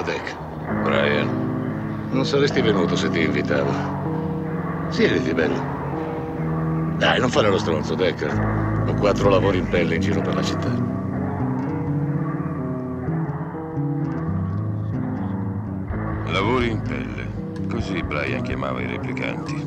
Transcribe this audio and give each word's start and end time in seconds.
Ciao, 0.00 0.12
Deck. 0.12 0.36
Brian. 0.82 2.08
Non 2.10 2.24
saresti 2.24 2.62
venuto 2.62 2.96
se 2.96 3.10
ti 3.10 3.20
invitavo. 3.20 3.70
Siediti, 4.88 5.34
bello. 5.34 6.96
Dai, 6.96 7.20
non 7.20 7.28
fare 7.28 7.50
lo 7.50 7.58
stronzo, 7.58 7.94
Deck. 7.94 8.26
Ho 8.86 8.94
quattro 8.94 9.28
lavori 9.28 9.58
in 9.58 9.68
pelle 9.68 9.96
in 9.96 10.00
giro 10.00 10.22
per 10.22 10.34
la 10.34 10.42
città. 10.42 10.70
Lavori 16.32 16.70
in 16.70 16.80
pelle. 16.80 17.68
Così 17.68 18.02
Brian 18.02 18.40
chiamava 18.40 18.80
i 18.80 18.86
replicanti. 18.86 19.66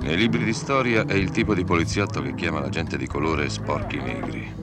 Nei 0.00 0.16
libri 0.16 0.42
di 0.42 0.54
storia 0.54 1.04
è 1.04 1.12
il 1.12 1.30
tipo 1.32 1.54
di 1.54 1.64
poliziotto 1.64 2.22
che 2.22 2.34
chiama 2.34 2.60
la 2.60 2.70
gente 2.70 2.96
di 2.96 3.06
colore 3.06 3.50
sporchi 3.50 3.98
negri. 3.98 4.59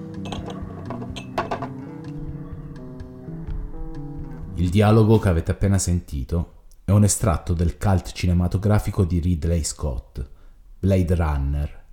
Il 4.67 4.73
dialogo 4.73 5.17
che 5.17 5.29
avete 5.29 5.51
appena 5.51 5.77
sentito 5.77 6.65
è 6.83 6.91
un 6.91 7.05
estratto 7.05 7.53
del 7.53 7.77
cult 7.77 8.11
cinematografico 8.11 9.05
di 9.05 9.19
Ridley 9.19 9.63
Scott, 9.63 10.29
Blade 10.77 11.15
Runner. 11.15 11.83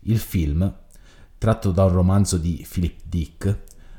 Il 0.00 0.18
film, 0.18 0.70
tratto 1.38 1.70
da 1.70 1.84
un 1.84 1.92
romanzo 1.92 2.36
di 2.36 2.62
Philip 2.70 3.00
Dick, 3.06 3.58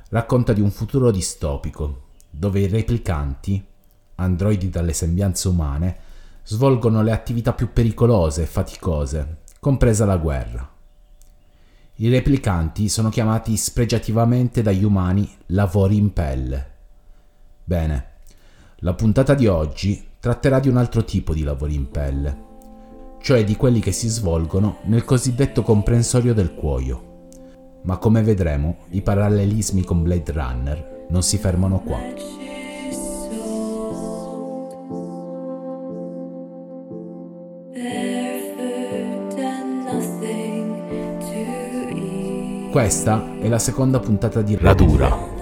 racconta 0.09 0.53
di 0.53 0.61
un 0.61 0.69
futuro 0.69 1.09
distopico, 1.09 2.09
dove 2.29 2.59
i 2.59 2.67
replicanti, 2.67 3.65
androidi 4.17 4.69
dalle 4.69 4.93
sembianze 4.93 5.47
umane, 5.47 5.97
svolgono 6.43 7.01
le 7.01 7.11
attività 7.11 7.53
più 7.53 7.73
pericolose 7.73 8.43
e 8.43 8.45
faticose, 8.45 9.37
compresa 9.59 10.05
la 10.05 10.17
guerra. 10.17 10.73
I 11.95 12.09
replicanti 12.09 12.87
sono 12.87 13.09
chiamati 13.09 13.57
spregiativamente 13.57 14.62
dagli 14.62 14.84
umani 14.84 15.27
lavori 15.47 15.97
in 15.97 16.13
pelle 16.13 16.73
Bene, 17.68 18.05
la 18.82 18.94
puntata 18.94 19.34
di 19.34 19.48
oggi 19.48 20.10
tratterà 20.20 20.60
di 20.60 20.70
un 20.70 20.77
altro 20.77 21.04
tipo 21.04 21.34
di 21.34 21.41
lavori 21.41 21.74
in 21.74 21.90
pelle, 21.90 22.44
cioè 23.20 23.44
di 23.44 23.55
quelli 23.55 23.80
che 23.80 23.91
si 23.91 24.08
svolgono 24.08 24.77
nel 24.84 25.04
cosiddetto 25.04 25.63
comprensorio 25.63 26.36
del 26.36 26.54
cuoio. 26.54 27.30
Ma 27.86 27.98
come 27.98 28.21
vedremo, 28.21 28.77
i 28.90 29.02
parallelismi 29.02 29.84
con 29.84 30.04
Blade 30.04 30.32
Runner 30.32 31.05
non 31.10 31.24
si 31.24 31.40
fermano 31.40 31.80
qua. 31.80 31.98
Questa 42.70 43.40
è 43.40 43.48
la 43.48 43.58
seconda 43.58 43.99
puntata 43.99 44.43
di 44.43 44.55
Radura, 44.55 45.34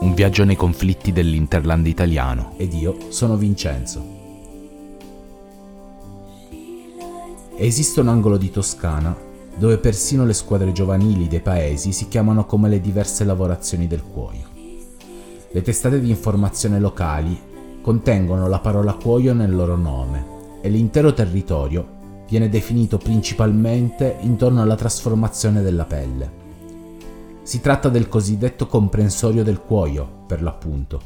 un 0.00 0.14
viaggio 0.14 0.44
nei 0.44 0.54
conflitti 0.54 1.12
dell'Interland 1.12 1.86
italiano 1.86 2.52
ed 2.56 2.72
io 2.72 2.96
sono 3.08 3.36
Vincenzo. 3.36 4.16
Esiste 7.56 7.98
un 7.98 8.06
angolo 8.06 8.36
di 8.36 8.50
Toscana 8.50 9.16
dove 9.56 9.78
persino 9.78 10.24
le 10.24 10.34
squadre 10.34 10.70
giovanili 10.70 11.26
dei 11.26 11.40
paesi 11.40 11.90
si 11.90 12.06
chiamano 12.06 12.46
come 12.46 12.68
le 12.68 12.80
diverse 12.80 13.24
lavorazioni 13.24 13.88
del 13.88 14.04
cuoio. 14.04 14.46
Le 15.50 15.62
testate 15.62 16.00
di 16.00 16.10
informazione 16.10 16.78
locali 16.78 17.36
contengono 17.80 18.46
la 18.46 18.60
parola 18.60 18.92
cuoio 18.92 19.34
nel 19.34 19.52
loro 19.52 19.74
nome 19.74 20.60
e 20.60 20.68
l'intero 20.68 21.12
territorio 21.12 21.96
viene 22.28 22.48
definito 22.48 22.98
principalmente 22.98 24.18
intorno 24.20 24.62
alla 24.62 24.76
trasformazione 24.76 25.60
della 25.60 25.86
pelle. 25.86 26.46
Si 27.48 27.62
tratta 27.62 27.88
del 27.88 28.08
cosiddetto 28.08 28.66
comprensorio 28.66 29.42
del 29.42 29.60
cuoio, 29.60 30.24
per 30.26 30.42
l'appunto, 30.42 31.00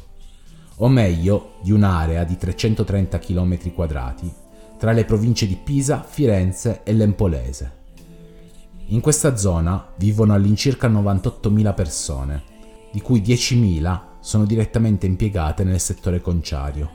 o 0.75 0.89
meglio 0.89 1.53
di 1.61 1.71
un'area 1.71 2.25
di 2.25 2.35
330 2.35 3.17
km 3.17 3.73
quadrati 3.73 4.29
tra 4.77 4.91
le 4.91 5.05
province 5.05 5.47
di 5.47 5.55
Pisa, 5.55 6.03
Firenze 6.03 6.81
e 6.83 6.91
Lempolese. 6.91 7.71
In 8.87 8.99
questa 8.99 9.37
zona 9.37 9.87
vivono 9.95 10.33
all'incirca 10.33 10.89
98.000 10.89 11.73
persone, 11.73 12.43
di 12.91 12.99
cui 12.99 13.21
10.000 13.21 14.01
sono 14.19 14.43
direttamente 14.43 15.05
impiegate 15.05 15.63
nel 15.63 15.79
settore 15.79 16.19
conciario. 16.19 16.91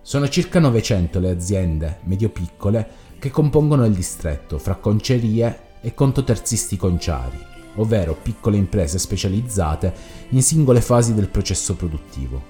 Sono 0.00 0.28
circa 0.28 0.60
900 0.60 1.18
le 1.18 1.30
aziende 1.30 1.98
medio-piccole 2.04 2.88
che 3.18 3.30
compongono 3.30 3.84
il 3.84 3.94
distretto 3.94 4.60
fra 4.60 4.76
concerie 4.76 5.80
e 5.80 5.92
contoterzisti 5.92 6.76
conciari 6.76 7.53
ovvero 7.76 8.16
piccole 8.20 8.56
imprese 8.56 8.98
specializzate 8.98 9.92
in 10.30 10.42
singole 10.42 10.80
fasi 10.80 11.14
del 11.14 11.28
processo 11.28 11.74
produttivo, 11.74 12.42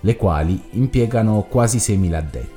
le 0.00 0.16
quali 0.16 0.60
impiegano 0.70 1.46
quasi 1.48 1.78
6.000 1.78 2.14
addetti. 2.14 2.54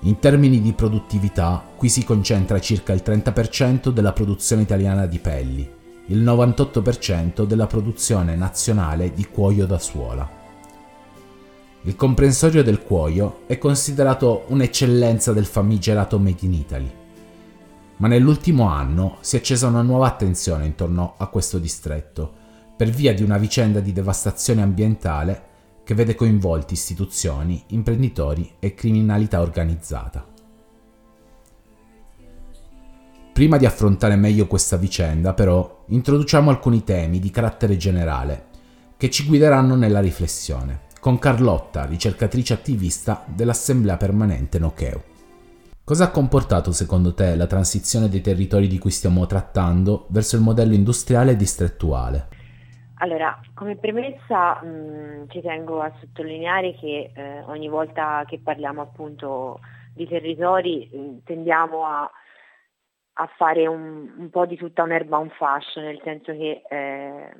In 0.00 0.18
termini 0.18 0.60
di 0.60 0.72
produttività, 0.72 1.64
qui 1.76 1.88
si 1.88 2.04
concentra 2.04 2.58
circa 2.58 2.92
il 2.92 3.02
30% 3.04 3.90
della 3.90 4.12
produzione 4.12 4.62
italiana 4.62 5.06
di 5.06 5.18
pelli, 5.18 5.70
il 6.06 6.22
98% 6.22 7.44
della 7.44 7.66
produzione 7.66 8.34
nazionale 8.34 9.12
di 9.12 9.26
cuoio 9.26 9.66
da 9.66 9.78
suola. 9.78 10.40
Il 11.82 11.96
comprensorio 11.96 12.62
del 12.62 12.82
cuoio 12.82 13.42
è 13.46 13.58
considerato 13.58 14.44
un'eccellenza 14.48 15.32
del 15.32 15.46
famigerato 15.46 16.18
Made 16.18 16.46
in 16.46 16.52
Italy 16.52 17.00
ma 18.02 18.08
nell'ultimo 18.08 18.66
anno 18.68 19.18
si 19.20 19.36
è 19.36 19.38
accesa 19.38 19.68
una 19.68 19.80
nuova 19.80 20.08
attenzione 20.08 20.66
intorno 20.66 21.14
a 21.18 21.28
questo 21.28 21.60
distretto, 21.60 22.34
per 22.76 22.90
via 22.90 23.14
di 23.14 23.22
una 23.22 23.38
vicenda 23.38 23.78
di 23.78 23.92
devastazione 23.92 24.60
ambientale 24.60 25.50
che 25.84 25.94
vede 25.94 26.16
coinvolti 26.16 26.74
istituzioni, 26.74 27.62
imprenditori 27.68 28.54
e 28.58 28.74
criminalità 28.74 29.40
organizzata. 29.40 30.26
Prima 33.32 33.56
di 33.56 33.66
affrontare 33.66 34.16
meglio 34.16 34.48
questa 34.48 34.76
vicenda, 34.76 35.32
però, 35.32 35.84
introduciamo 35.86 36.50
alcuni 36.50 36.82
temi 36.82 37.20
di 37.20 37.30
carattere 37.30 37.76
generale 37.76 38.46
che 38.96 39.10
ci 39.10 39.24
guideranno 39.24 39.76
nella 39.76 40.00
riflessione, 40.00 40.86
con 40.98 41.20
Carlotta, 41.20 41.84
ricercatrice 41.84 42.52
attivista 42.52 43.24
dell'Assemblea 43.28 43.96
Permanente 43.96 44.58
Nocheu. 44.58 45.11
Cosa 45.84 46.04
ha 46.04 46.10
comportato 46.12 46.70
secondo 46.70 47.12
te 47.12 47.34
la 47.34 47.48
transizione 47.48 48.08
dei 48.08 48.20
territori 48.20 48.68
di 48.68 48.78
cui 48.78 48.92
stiamo 48.92 49.26
trattando 49.26 50.06
verso 50.10 50.36
il 50.36 50.42
modello 50.42 50.74
industriale 50.74 51.32
e 51.32 51.36
distrettuale? 51.36 52.28
Allora, 52.98 53.40
come 53.52 53.74
premessa 53.74 54.62
mh, 54.62 55.28
ci 55.30 55.40
tengo 55.40 55.80
a 55.80 55.92
sottolineare 55.98 56.76
che 56.76 57.10
eh, 57.12 57.40
ogni 57.46 57.68
volta 57.68 58.22
che 58.28 58.38
parliamo 58.38 58.80
appunto 58.80 59.58
di 59.92 60.06
territori 60.06 60.88
mh, 60.92 61.24
tendiamo 61.24 61.84
a, 61.84 62.08
a 63.14 63.26
fare 63.36 63.66
un, 63.66 64.14
un, 64.18 64.30
po' 64.30 64.46
di 64.46 64.56
tutta 64.56 64.84
un'erba 64.84 65.16
un 65.16 65.30
fascio, 65.30 65.80
nel 65.80 66.00
senso 66.04 66.30
che 66.30 66.62
eh, 66.70 67.34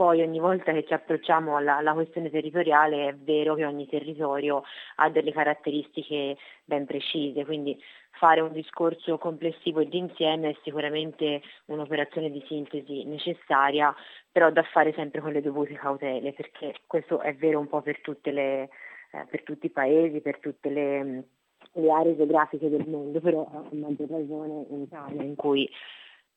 poi 0.00 0.22
ogni 0.22 0.38
volta 0.38 0.72
che 0.72 0.86
ci 0.86 0.94
approcciamo 0.94 1.56
alla, 1.56 1.76
alla, 1.76 1.92
questione 1.92 2.30
territoriale 2.30 3.08
è 3.08 3.14
vero 3.14 3.54
che 3.54 3.66
ogni 3.66 3.86
territorio 3.86 4.62
ha 4.94 5.10
delle 5.10 5.30
caratteristiche 5.30 6.38
ben 6.64 6.86
precise, 6.86 7.44
quindi 7.44 7.78
fare 8.12 8.40
un 8.40 8.50
discorso 8.50 9.18
complessivo 9.18 9.80
e 9.80 9.88
d'insieme 9.88 10.48
è 10.48 10.56
sicuramente 10.62 11.42
un'operazione 11.66 12.30
di 12.30 12.42
sintesi 12.46 13.04
necessaria, 13.04 13.94
però 14.32 14.50
da 14.50 14.62
fare 14.62 14.94
sempre 14.94 15.20
con 15.20 15.32
le 15.32 15.42
dovute 15.42 15.74
cautele, 15.74 16.32
perché 16.32 16.76
questo 16.86 17.20
è 17.20 17.34
vero 17.34 17.58
un 17.58 17.68
po' 17.68 17.82
per, 17.82 18.00
le, 18.22 18.62
eh, 18.62 19.26
per 19.28 19.42
tutti 19.42 19.66
i 19.66 19.70
paesi, 19.70 20.22
per 20.22 20.38
tutte 20.38 20.70
le, 20.70 21.24
le 21.72 21.90
aree 21.92 22.16
geografiche 22.16 22.70
del 22.70 22.88
mondo, 22.88 23.20
però 23.20 23.46
a 23.52 23.64
maggior 23.72 24.08
ragione 24.08 24.64
in 24.70 24.80
Italia 24.80 25.22
in 25.22 25.34
cui 25.34 25.68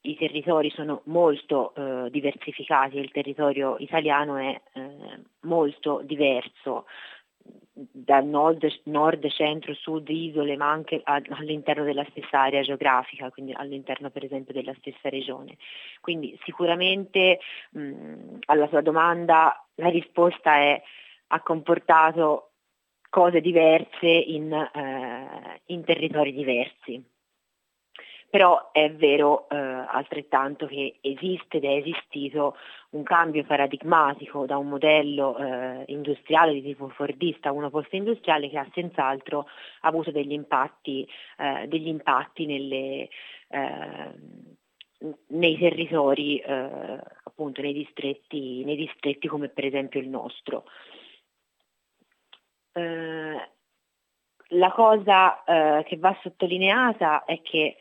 i 0.05 0.17
territori 0.17 0.69
sono 0.71 1.01
molto 1.05 1.73
eh, 1.75 2.09
diversificati, 2.09 2.97
il 2.97 3.11
territorio 3.11 3.77
italiano 3.79 4.35
è 4.35 4.61
eh, 4.73 5.21
molto 5.41 6.01
diverso 6.03 6.85
dal 7.73 8.25
nord, 8.25 8.65
nord, 8.83 9.27
centro, 9.29 9.73
sud, 9.73 10.07
isole, 10.09 10.55
ma 10.55 10.69
anche 10.69 11.01
all'interno 11.03 11.83
della 11.83 12.05
stessa 12.09 12.41
area 12.41 12.61
geografica, 12.61 13.29
quindi 13.31 13.53
all'interno 13.53 14.09
per 14.09 14.23
esempio 14.23 14.53
della 14.53 14.73
stessa 14.77 15.09
regione. 15.09 15.57
Quindi 15.99 16.37
sicuramente 16.43 17.39
mh, 17.71 18.39
alla 18.45 18.67
sua 18.67 18.81
domanda 18.81 19.65
la 19.75 19.89
risposta 19.89 20.55
è 20.55 20.81
ha 21.27 21.41
comportato 21.41 22.51
cose 23.09 23.41
diverse 23.41 24.07
in, 24.07 24.51
eh, 24.53 25.61
in 25.67 25.83
territori 25.83 26.33
diversi 26.33 27.03
però 28.33 28.71
è 28.71 28.91
vero 28.91 29.47
eh, 29.47 29.55
altrettanto 29.55 30.65
che 30.65 30.97
esiste 31.01 31.57
ed 31.57 31.65
è 31.65 31.75
esistito 31.75 32.57
un 32.93 33.03
cambio 33.03 33.43
paradigmatico 33.43 34.47
da 34.47 34.57
un 34.57 34.69
modello 34.69 35.37
eh, 35.37 35.83
industriale 35.89 36.53
di 36.53 36.63
tipo 36.63 36.89
fordista 36.89 37.49
a 37.49 37.51
uno 37.51 37.69
post-industriale 37.69 38.49
che 38.49 38.57
ha 38.57 38.67
senz'altro 38.73 39.45
avuto 39.81 40.09
degli 40.09 40.31
impatti, 40.31 41.07
eh, 41.37 41.67
degli 41.67 41.85
impatti 41.85 42.47
nelle, 42.47 43.07
eh, 43.49 44.13
nei 45.27 45.57
territori, 45.59 46.39
eh, 46.39 46.99
appunto 47.25 47.61
nei 47.61 47.73
distretti, 47.73 48.63
nei 48.63 48.77
distretti 48.77 49.27
come 49.27 49.49
per 49.49 49.65
esempio 49.65 49.99
il 49.99 50.09
nostro. 50.09 50.63
la 52.73 54.71
cosa 54.71 55.43
eh, 55.43 55.83
che 55.83 55.97
va 55.97 56.17
sottolineata 56.23 57.25
è 57.25 57.39
che 57.43 57.77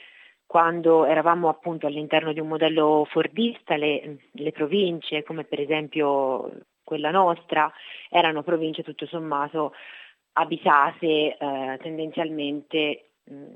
quando 0.53 1.07
eravamo 1.07 1.49
appunto 1.49 1.87
all'interno 1.87 2.35
di 2.35 2.39
un 2.39 2.49
modello 2.49 3.07
fordista, 3.09 3.75
le, 3.77 4.19
le 4.33 4.53
province, 4.53 5.23
come 5.23 5.45
per 5.45 5.59
esempio 5.61 6.51
quella 6.85 7.11
nostra, 7.11 7.73
erano 8.11 8.43
province 8.43 8.83
tutto 8.83 9.07
sommato 9.07 9.73
abitate 10.33 11.39
eh, 11.39 11.79
tendenzialmente 11.81 13.13
mh, 13.25 13.47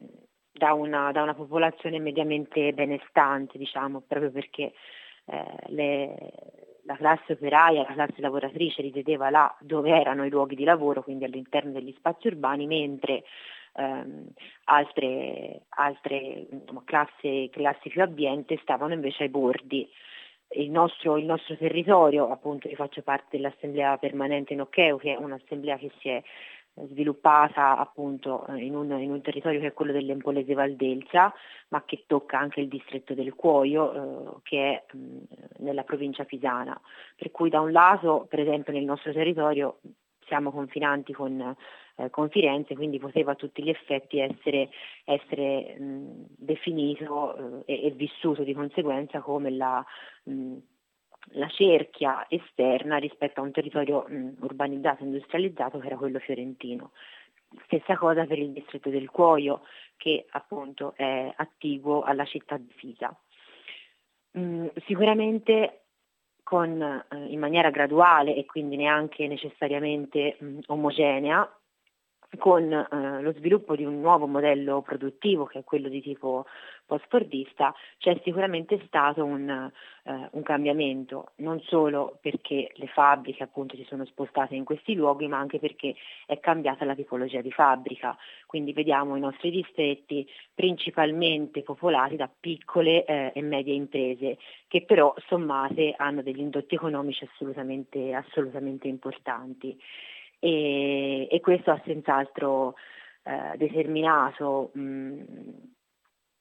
da, 0.53 0.73
una, 0.73 1.13
da, 1.13 1.21
una, 1.21 1.35
popolazione 1.35 1.99
mediamente 1.99 2.73
benestante, 2.73 3.59
diciamo, 3.59 4.01
proprio 4.01 4.31
perché 4.31 4.73
eh, 5.27 5.45
le, 5.67 6.15
la 6.85 6.97
classe 6.97 7.33
operaia, 7.35 7.83
la 7.83 7.93
classe 7.93 8.23
lavoratrice 8.23 8.81
risiedeva 8.81 9.29
là 9.29 9.55
dove 9.61 9.91
erano 9.91 10.25
i 10.25 10.31
luoghi 10.31 10.55
di 10.55 10.65
lavoro, 10.65 11.03
quindi 11.03 11.25
all'interno 11.25 11.73
degli 11.73 11.95
spazi 11.99 12.29
urbani, 12.29 12.67
mentre 12.67 13.25
ehm, 13.77 14.29
altre, 14.65 15.63
altre 15.69 16.47
insomma, 16.51 16.83
classi, 16.85 17.49
classi 17.53 17.89
più 17.89 18.03
abbienti 18.03 18.59
stavano 18.63 18.95
invece 18.95 19.25
ai 19.25 19.29
bordi. 19.29 19.89
Il 20.51 20.71
nostro, 20.71 21.17
il 21.17 21.25
nostro, 21.25 21.57
territorio, 21.57 22.31
appunto 22.31 22.69
io 22.69 22.77
faccio 22.77 23.03
parte 23.03 23.37
dell'assemblea 23.37 23.99
permanente 23.99 24.53
in 24.53 24.65
che 24.71 24.89
è 24.89 25.17
un'assemblea 25.17 25.77
che 25.77 25.91
si 25.99 26.09
è 26.09 26.23
sviluppata 26.89 27.79
appunto 27.79 28.45
in 28.57 28.77
un, 28.77 28.91
in 29.01 29.11
un, 29.11 29.23
territorio 29.23 29.61
che 29.61 29.69
è 29.69 29.73
quello 29.73 29.93
dell'Empolese 29.93 30.55
Valdelsa, 30.55 31.33
ma 31.69 31.83
che 31.85 32.05
tocca 32.07 32.39
anche 32.39 32.61
il 32.61 32.69
distretto 32.69 33.15
del 33.15 33.35
Cuoio, 33.35 33.93
eh, 33.93 34.41
che 34.43 34.59
è 34.59 34.97
mh, 34.97 35.19
nella 35.59 35.85
provincia 35.85 36.25
pisana. 36.25 36.79
Per 37.17 37.31
cui 37.31 37.49
da 37.49 37.61
un 37.61 37.73
lato, 37.73 38.27
per 38.29 38.41
esempio, 38.41 38.73
nel 38.73 38.85
nostro 38.85 39.13
territorio 39.13 39.79
siamo 40.27 40.51
confinanti 40.51 41.13
con, 41.13 41.57
eh, 41.97 42.11
con 42.11 42.29
Firenze, 42.31 42.75
quindi 42.75 42.99
poteva 42.99 43.33
a 43.33 43.35
tutti 43.37 43.63
gli 43.63 43.71
effetti 43.71 44.19
essere, 44.19 44.69
essere 45.05 45.77
mh, 45.79 46.27
definito 46.37 47.65
eh, 47.67 47.87
e, 47.87 47.91
vissuto 47.91 48.43
di 48.43 48.55
conseguenza 48.55 49.21
come 49.21 49.51
la 49.51 49.85
mh, 50.25 50.57
la 51.31 51.49
cerchia 51.49 52.25
esterna 52.29 52.99
rispetto 52.99 53.41
a 53.41 53.43
un 53.43 53.51
territorio 53.51 54.05
mh, 54.07 54.37
urbanizzato 54.41 55.03
industrializzato 55.03 55.79
che 55.79 55.87
era 55.87 55.97
quello 55.97 56.19
fiorentino. 56.21 56.93
Stessa 57.65 57.97
cosa 57.97 58.27
per 58.27 58.39
il 58.39 58.51
distretto 58.51 58.91
del 58.91 59.11
Cuoio 59.11 59.63
che 59.97 60.27
appunto 60.31 60.93
è 60.97 61.33
attiguo 61.35 62.03
alla 62.03 62.25
città 62.25 62.57
di 62.57 62.73
Fisa. 62.77 63.17
Sicuramente 64.85 65.87
con, 66.43 66.81
eh, 66.81 67.17
in 67.29 67.41
maniera 67.41 67.71
graduale 67.71 68.37
e 68.37 68.45
quindi 68.45 68.77
neanche 68.77 69.27
necessariamente 69.27 70.37
omogenea, 70.67 71.51
con 72.39 72.73
eh, 72.73 73.23
lo 73.23 73.33
sviluppo 73.33 73.77
di 73.77 73.85
un 73.85 74.01
nuovo 74.01 74.27
modello 74.27 74.83
produttivo 74.83 75.45
che 75.45 75.61
è 75.61 75.65
quello 75.65 75.89
di 75.89 76.03
tipo 76.03 76.47
post-fordista 76.87 77.75
c'è 77.99 78.19
sicuramente 78.23 78.81
stato 78.87 79.25
un, 79.25 79.49
eh, 79.49 80.29
un, 80.31 80.43
cambiamento, 80.43 81.33
non 81.37 81.61
solo 81.63 82.19
perché 82.21 82.71
le 82.75 82.87
fabbriche 82.87 83.43
appunto 83.43 83.77
si 83.77 83.85
sono 83.89 84.05
spostate 84.05 84.55
in 84.55 84.65
questi 84.65 84.95
luoghi, 84.95 85.27
ma 85.27 85.39
anche 85.39 85.59
perché 85.59 85.95
è 86.27 86.39
cambiata 86.39 86.85
la 86.85 86.95
tipologia 86.95 87.41
di 87.41 87.51
fabbrica. 87.51 88.17
Quindi 88.47 88.73
vediamo 88.73 89.17
i 89.17 89.21
nostri 89.21 89.51
distretti 89.51 90.27
principalmente 90.55 91.63
popolati 91.63 92.17
da 92.17 92.29
piccole 92.29 93.05
eh, 93.05 93.33
e 93.35 93.43
medie 93.43 93.75
imprese, 93.75 94.39
che 94.69 94.85
però 94.85 95.13
sommate 95.27 95.95
hanno 95.97 96.23
degli 96.23 96.41
indotti 96.41 96.77
economici 96.77 97.25
assolutamente, 97.25 98.15
assolutamente 98.15 98.87
importanti 98.87 99.77
e, 100.39 101.29
e 101.31 101.41
questo 101.41 101.71
ha 101.71 101.81
senz'altro 101.85 102.75
eh, 103.23 103.57
determinato 103.57 104.71
mh, 104.75 105.23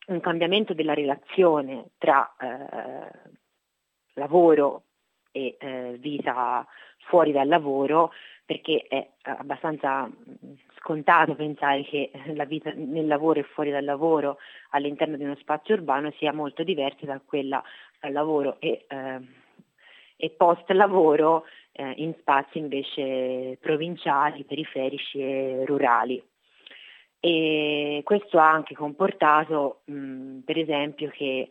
un 0.07 0.19
cambiamento 0.19 0.74
della 0.74 0.94
relazione 0.94 1.92
tra 1.97 2.36
eh, 2.39 3.12
lavoro 4.13 4.83
e 5.31 5.57
eh, 5.59 5.97
vita 6.00 6.65
fuori 7.07 7.31
dal 7.31 7.47
lavoro 7.47 8.12
perché 8.45 8.86
è 8.88 9.09
abbastanza 9.24 10.07
scontato 10.77 11.33
pensare 11.33 11.83
che 11.83 12.12
la 12.33 12.45
vita 12.45 12.71
nel 12.75 13.07
lavoro 13.07 13.39
e 13.39 13.44
fuori 13.44 13.71
dal 13.71 13.83
lavoro 13.83 14.38
all'interno 14.69 15.18
di 15.18 15.24
uno 15.24 15.36
spazio 15.36 15.74
urbano 15.74 16.12
sia 16.18 16.31
molto 16.31 16.63
diversa 16.63 17.06
da 17.06 17.19
quella 17.25 17.63
al 18.01 18.12
lavoro 18.12 18.57
e, 18.59 18.86
eh, 18.88 19.19
e 20.15 20.30
post 20.30 20.69
lavoro 20.69 21.45
eh, 21.75 21.94
in 21.98 22.13
spazi 22.19 22.57
invece 22.57 23.57
provinciali, 23.60 24.44
periferici 24.44 25.19
e 25.19 25.63
rurali. 25.66 26.24
E 27.19 28.01
questo 28.04 28.38
ha 28.38 28.51
anche 28.51 28.75
comportato 28.75 29.81
mh, 29.86 30.39
per 30.39 30.57
esempio 30.57 31.10
che 31.10 31.50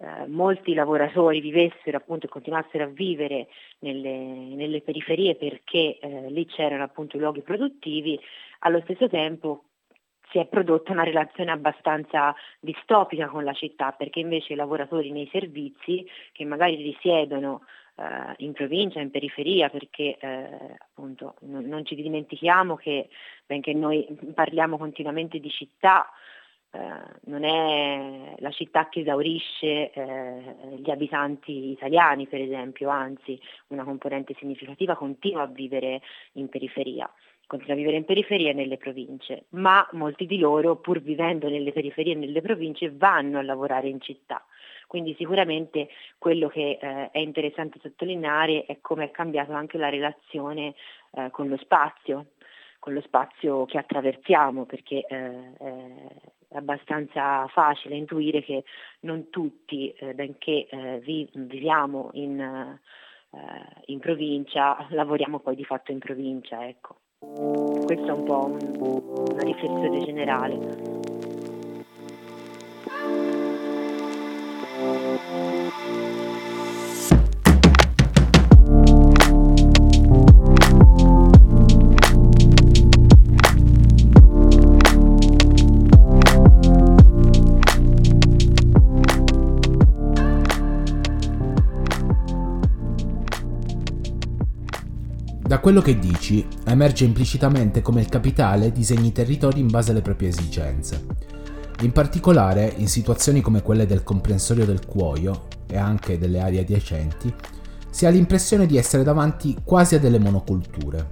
eh, 0.00 0.26
molti 0.28 0.74
lavoratori 0.74 1.40
vivessero 1.40 1.96
appunto 1.96 2.26
e 2.26 2.28
continuassero 2.28 2.84
a 2.84 2.88
vivere 2.88 3.48
nelle, 3.80 4.16
nelle 4.54 4.80
periferie 4.80 5.34
perché 5.34 5.98
eh, 5.98 6.30
lì 6.30 6.46
c'erano 6.46 6.84
appunto 6.84 7.18
luoghi 7.18 7.42
produttivi, 7.42 8.18
allo 8.60 8.80
stesso 8.82 9.08
tempo 9.08 9.64
si 10.30 10.38
è 10.38 10.46
prodotta 10.46 10.92
una 10.92 11.04
relazione 11.04 11.50
abbastanza 11.50 12.34
distopica 12.60 13.28
con 13.28 13.44
la 13.44 13.54
città 13.54 13.92
perché 13.92 14.20
invece 14.20 14.52
i 14.52 14.56
lavoratori 14.56 15.10
nei 15.10 15.28
servizi 15.32 16.06
che 16.32 16.44
magari 16.44 16.76
risiedono 16.76 17.62
eh, 17.98 18.34
in 18.44 18.52
provincia, 18.52 19.00
in 19.00 19.10
periferia, 19.10 19.68
perché 19.68 20.16
eh, 20.18 20.76
appunto 20.78 21.34
non, 21.40 21.64
non, 21.64 21.84
ci 21.84 21.94
dimentichiamo 21.94 22.76
che 22.76 23.08
benché 23.44 23.72
noi 23.74 24.06
parliamo 24.34 24.78
continuamente 24.78 25.40
di 25.40 25.50
città, 25.50 26.08
eh, 26.70 26.78
non 27.24 27.44
è 27.44 28.36
la 28.38 28.50
città 28.50 28.88
che 28.88 29.00
esaurisce 29.00 29.90
eh, 29.90 30.54
gli 30.78 30.90
abitanti 30.90 31.70
italiani, 31.70 32.28
per 32.28 32.40
esempio, 32.40 32.88
anzi 32.88 33.40
una 33.68 33.84
componente 33.84 34.34
significativa 34.38 34.94
continua 34.94 35.42
a 35.42 35.46
vivere 35.46 36.00
in 36.32 36.48
periferia 36.48 37.10
continua 37.48 37.72
a 37.72 37.78
vivere 37.78 37.96
in 37.96 38.04
periferia 38.04 38.50
e 38.50 38.52
nelle 38.52 38.76
province, 38.76 39.46
ma 39.50 39.88
molti 39.92 40.26
di 40.26 40.38
loro, 40.38 40.76
pur 40.76 41.00
vivendo 41.00 41.48
nelle 41.48 41.72
periferie 41.72 42.12
e 42.12 42.16
nelle 42.16 42.42
province, 42.42 42.90
vanno 42.90 43.38
a 43.38 43.42
lavorare 43.42 43.88
in 43.88 44.02
città. 44.02 44.44
Quindi 44.88 45.14
sicuramente 45.18 45.88
quello 46.16 46.48
che 46.48 46.78
eh, 46.80 47.10
è 47.10 47.18
interessante 47.18 47.78
sottolineare 47.80 48.64
è 48.64 48.78
come 48.80 49.04
è 49.04 49.10
cambiata 49.10 49.54
anche 49.54 49.76
la 49.76 49.90
relazione 49.90 50.74
eh, 51.12 51.30
con 51.30 51.46
lo 51.48 51.58
spazio, 51.58 52.30
con 52.78 52.94
lo 52.94 53.02
spazio 53.02 53.66
che 53.66 53.76
attraversiamo, 53.76 54.64
perché 54.64 55.04
eh, 55.06 55.52
è 56.48 56.56
abbastanza 56.56 57.46
facile 57.48 57.96
intuire 57.96 58.42
che 58.42 58.64
non 59.00 59.28
tutti, 59.28 59.92
eh, 59.92 60.14
benché 60.14 60.66
eh, 60.68 61.00
vi, 61.00 61.28
viviamo 61.34 62.08
in, 62.14 62.40
eh, 62.40 63.82
in, 63.86 63.98
provincia, 63.98 64.86
lavoriamo 64.88 65.40
poi 65.40 65.54
di 65.54 65.64
fatto 65.64 65.92
in 65.92 65.98
provincia. 65.98 66.66
Ecco. 66.66 67.00
Questa 67.18 68.06
è 68.06 68.12
un 68.12 68.24
po' 68.24 68.46
un, 68.46 69.26
una 69.32 69.42
riflessione 69.42 70.02
generale. 70.02 71.07
Da 75.68 75.74
quello 95.60 95.82
che 95.82 95.98
dici, 95.98 96.46
emerge 96.64 97.04
implicitamente 97.04 97.82
come 97.82 98.00
il 98.00 98.08
capitale 98.08 98.72
disegni 98.72 99.08
i 99.08 99.12
territori 99.12 99.60
in 99.60 99.66
base 99.66 99.90
alle 99.90 100.00
proprie 100.00 100.30
esigenze. 100.30 101.36
In 101.80 101.92
particolare, 101.92 102.72
in 102.78 102.88
situazioni 102.88 103.40
come 103.40 103.62
quelle 103.62 103.86
del 103.86 104.02
comprensorio 104.02 104.64
del 104.64 104.84
Cuoio 104.84 105.46
e 105.70 105.76
anche 105.76 106.18
delle 106.18 106.40
aree 106.40 106.58
adiacenti, 106.58 107.32
si 107.88 108.04
ha 108.04 108.10
l'impressione 108.10 108.66
di 108.66 108.76
essere 108.76 109.04
davanti 109.04 109.54
quasi 109.64 109.94
a 109.94 110.00
delle 110.00 110.18
monoculture. 110.18 111.06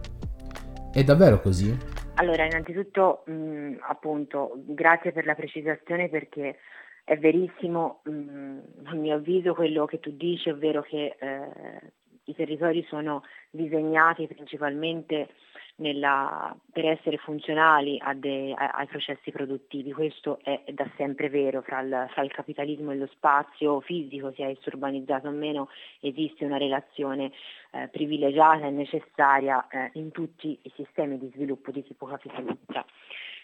È 0.93 1.05
davvero 1.05 1.41
così? 1.41 1.73
Allora, 2.15 2.47
innanzitutto, 2.47 3.23
mh, 3.27 3.77
appunto, 3.89 4.55
grazie 4.67 5.13
per 5.13 5.25
la 5.25 5.37
precisazione 5.37 6.09
perché 6.09 6.57
è 7.05 7.17
verissimo, 7.17 8.01
mh, 8.03 8.59
a 8.87 8.95
mio 8.95 9.15
avviso, 9.15 9.55
quello 9.55 9.85
che 9.85 10.01
tu 10.01 10.11
dici, 10.17 10.51
ovvero 10.51 10.83
che 10.83 11.15
eh, 11.17 11.93
i 12.25 12.35
territori 12.35 12.85
sono 12.89 13.23
disegnati 13.51 14.27
principalmente 14.27 15.29
nella, 15.77 16.57
per 16.73 16.87
essere 16.87 17.17
funzionali 17.19 18.01
de, 18.15 18.55
a, 18.57 18.71
ai 18.71 18.87
processi 18.87 19.31
produttivi. 19.31 19.93
Questo 19.93 20.39
è, 20.43 20.63
da 20.73 20.89
sempre 20.97 21.29
vero, 21.29 21.63
fra 21.63 21.81
il, 21.81 22.07
fra 22.11 22.23
il, 22.23 22.33
capitalismo 22.33 22.93
e 22.93 22.97
lo 22.97 23.09
spazio 23.13 23.81
fisico, 23.81 24.33
sia 24.33 24.49
esso 24.49 24.69
urbanizzato 24.69 25.29
o 25.29 25.33
meno, 25.33 25.69
esiste 26.01 26.45
una 26.45 26.57
relazione 26.57 27.33
eh, 27.73 27.89
privilegiata 27.89 28.67
e 28.67 28.71
necessaria 28.71 29.67
eh, 29.69 29.91
in 29.95 30.11
tutti 30.13 30.59
i 30.63 30.73
sistemi 30.75 31.19
di 31.19 31.31
sviluppo 31.35 31.71
di 31.71 31.83
tipo 31.83 32.07
capitalista. 32.07 32.85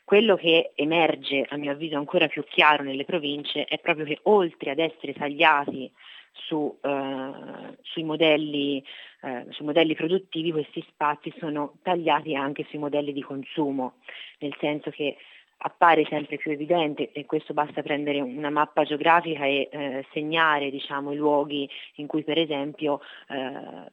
Quello 0.05 0.37
che 0.37 0.73
emerge, 0.75 1.47
a 1.49 1.57
mio 1.57 1.73
avviso 1.73 1.97
ancora 1.97 2.27
più 2.27 2.45
chiaro 2.45 2.83
nelle 2.83 3.05
province, 3.05 3.65
è 3.65 3.79
proprio 3.79 4.05
che 4.05 4.19
oltre 4.23 4.71
ad 4.71 4.79
essere 4.79 5.12
tagliati 5.12 5.91
su, 6.33 6.77
eh, 6.83 7.77
sui, 7.83 8.05
modelli, 8.05 8.85
eh, 9.23 9.47
sui, 9.50 9.64
modelli, 9.64 9.95
produttivi, 9.95 10.52
questi 10.52 10.85
spazi 10.88 11.33
sono 11.38 11.75
tagliati 11.83 12.35
anche 12.35 12.64
sui 12.69 12.79
modelli 12.79 13.12
di 13.12 13.23
consumo, 13.23 13.95
nel 14.38 14.55
senso 14.59 14.91
che 14.91 15.17
appare 15.64 16.05
sempre 16.07 16.37
più 16.38 16.50
evidente 16.50 17.12
e 17.12 17.25
questo 17.25 17.55
basta 17.55 17.83
prendere 17.83 18.21
una 18.21 18.50
mappa 18.50 18.83
geografica 18.83 19.45
e 19.45 19.69
eh, 19.71 20.07
segnare 20.12 20.71
diciamo, 20.71 21.12
i 21.12 21.17
luoghi 21.17 21.69
in 21.97 22.07
cui 22.07 22.25
per 22.25 22.38
esempio 22.38 23.00
eh, 23.29 23.91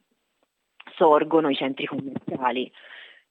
sorgono 0.96 1.50
i 1.50 1.56
centri 1.56 1.86
commerciali 1.86 2.72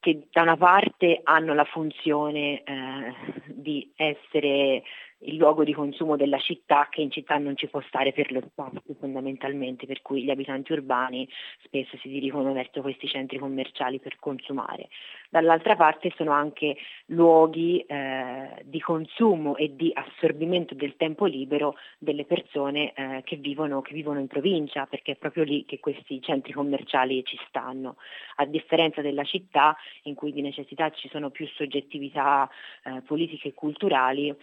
che 0.01 0.29
da 0.31 0.43
una 0.43 0.57
parte 0.57 1.21
hanno 1.25 1.55
la 1.55 1.65
funzione 1.65 2.63
eh, 2.63 3.15
di 3.47 3.93
essere 3.97 4.83
il 5.21 5.37
luogo 5.37 5.65
di 5.65 5.73
consumo 5.73 6.17
della 6.17 6.39
città 6.39 6.89
che 6.91 7.01
in 7.01 7.11
città 7.11 7.39
non 7.39 7.57
ci 7.57 7.67
può 7.67 7.81
stare 7.89 8.13
per 8.13 8.31
lo 8.31 8.43
spazio 8.49 8.95
fondamentalmente, 8.99 9.87
per 9.87 10.03
cui 10.03 10.23
gli 10.23 10.31
abitanti 10.31 10.73
urbani 10.73 11.29
spesso 11.65 11.97
si 11.99 12.09
dirigono 12.09 12.53
verso 12.53 12.81
questi 12.83 13.09
centri 13.09 13.39
commerciali 13.39 13.99
per 13.99 14.17
consumare. 14.19 14.89
Dall'altra 15.31 15.77
parte 15.77 16.13
sono 16.17 16.31
anche 16.31 16.77
luoghi 17.07 17.81
eh, 17.81 18.63
di 18.65 18.81
consumo 18.81 19.57
e 19.57 19.75
di 19.75 19.91
assorbimento 19.93 20.75
del 20.75 20.97
tempo 20.97 21.27
libero 21.27 21.77
delle 21.99 22.25
persone 22.25 22.93
eh, 22.95 23.23
che, 23.25 23.37
vivono, 23.37 23.83
che 23.83 23.95
vivono 23.95 24.21
in 24.21 24.27
provincia, 24.29 24.87
perché 24.87 25.13
è 25.13 25.17
proprio 25.17 25.45
lì 25.45 25.65
che 25.65 25.81
questi 25.81 26.21
centri 26.23 26.53
commerciali 26.53 27.25
ci 27.25 27.39
stanno. 27.49 27.97
A 28.37 28.47
differenza 28.47 29.03
della 29.03 29.25
città 29.25 29.77
in 30.05 30.15
cui 30.15 30.33
di 30.33 30.43
necessità 30.43 30.91
ci 30.91 31.09
sono 31.09 31.31
più 31.31 31.47
soggettività 31.49 32.49
eh, 32.85 33.03
politiche 33.03 33.49
e 33.49 33.55
culturali, 33.55 34.35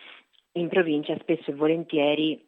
in 0.56 0.68
provincia 0.68 1.18
spesso 1.20 1.52
e 1.52 1.54
volentieri 1.54 2.46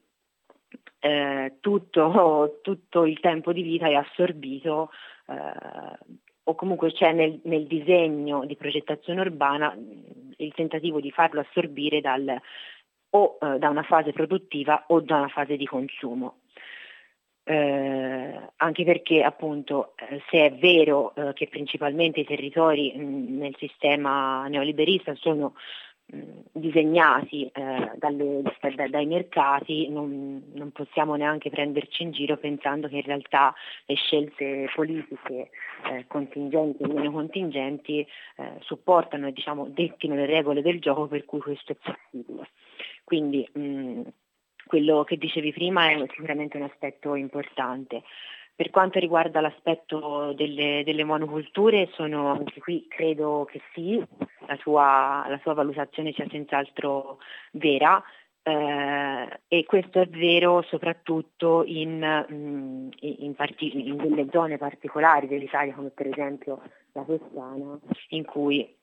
eh, 1.00 1.58
tutto, 1.60 2.60
tutto, 2.64 3.06
il 3.06 3.20
tempo 3.20 3.54
di 3.54 3.62
vita 3.62 3.88
è 3.88 3.94
assorbito 3.94 4.90
eh, 5.28 6.16
o 6.44 6.56
comunque 6.56 6.92
c'è 6.92 7.12
nel, 7.12 7.40
nel, 7.44 7.68
disegno 7.68 8.46
di 8.46 8.56
progettazione 8.56 9.22
urbana 9.22 9.78
il 10.38 10.54
tentativo 10.54 11.00
di 11.00 11.12
farlo 11.12 11.42
assorbire 11.42 12.00
dal, 12.00 12.40
o 13.12 13.38
eh, 13.42 13.58
da 13.60 13.70
una 13.70 13.84
fase 13.84 14.14
produttiva 14.14 14.86
o 14.88 15.02
da 15.02 15.18
una 15.18 15.28
fase 15.28 15.58
di 15.58 15.66
consumo. 15.66 16.40
Eh, 17.50 18.40
anche 18.58 18.84
perché 18.84 19.24
appunto 19.24 19.94
eh, 19.96 20.22
se 20.30 20.48
è 20.48 20.54
vero 20.54 21.16
eh, 21.16 21.32
che 21.32 21.48
principalmente 21.48 22.20
i 22.20 22.26
territori 22.26 22.92
mh, 22.94 23.38
nel 23.38 23.56
sistema 23.58 24.46
neoliberista 24.50 25.16
sono 25.16 25.54
disegnati 26.10 27.50
eh, 27.54 27.92
dalle, 27.98 28.42
da, 28.76 28.88
dai 28.88 29.06
mercati 29.06 29.90
non, 29.90 30.42
non, 30.54 30.72
possiamo 30.72 31.16
neanche 31.16 31.50
prenderci 31.50 32.04
in 32.04 32.12
giro 32.12 32.38
pensando 32.38 32.88
che 32.88 32.96
in 32.96 33.02
realtà 33.02 33.54
le 33.86 33.96
scelte 33.96 34.70
politiche 34.74 35.50
eh, 35.90 36.06
contingenti 36.08 36.84
e 36.84 36.88
meno 36.88 37.12
contingenti 37.12 38.00
eh, 38.38 38.52
supportano 38.62 39.28
e 39.28 39.34
diciamo, 39.34 39.68
dettino 39.68 40.16
le 40.16 40.26
regole 40.26 40.62
del 40.62 40.80
gioco 40.80 41.08
per 41.08 41.26
cui 41.26 41.42
questo 41.42 41.74
è 41.74 41.76
possibile. 41.76 42.50
Quindi 43.04 43.48
mh, 43.52 44.02
quello 44.66 45.04
che 45.04 45.18
dicevi 45.18 45.52
prima 45.52 45.90
è 45.90 46.06
sicuramente 46.12 46.56
un 46.56 46.64
aspetto 46.64 47.16
importante. 47.16 48.04
Per 48.58 48.72
quanto 48.72 48.98
riguarda 48.98 49.40
l'aspetto 49.40 50.34
delle, 50.34 50.82
delle 50.84 51.04
monoculture, 51.04 51.92
sono 51.94 52.32
anche 52.32 52.60
qui 52.60 52.88
credo 52.90 53.48
che 53.48 53.62
sì, 53.72 54.04
la 54.48 54.58
sua, 54.62 55.28
la 55.30 55.38
sua 55.44 55.54
valutazione 55.54 56.12
sia 56.12 56.26
senz'altro 56.28 57.20
vera. 57.52 58.04
Eh, 58.42 59.40
e 59.48 59.64
questo 59.66 60.00
è 60.00 60.08
vero 60.08 60.64
soprattutto 60.64 61.66
in, 61.68 62.26
mm, 62.32 62.90
in, 63.02 63.36
parti, 63.36 63.90
in 63.90 63.98
delle 63.98 64.26
zone 64.32 64.58
particolari 64.58 65.28
dell'Italia 65.28 65.76
come 65.76 65.90
per 65.90 66.08
esempio 66.08 66.60
la 66.94 67.04
Toscana 67.04 67.78
in 68.10 68.26
cui 68.26 68.76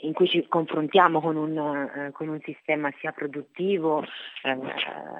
in 0.00 0.12
cui 0.12 0.26
ci 0.26 0.46
confrontiamo 0.48 1.20
con 1.20 1.36
un, 1.36 1.56
eh, 1.56 2.10
con 2.12 2.26
un 2.26 2.40
sistema 2.40 2.92
sia 2.98 3.12
produttivo 3.12 4.02
eh, 4.42 4.58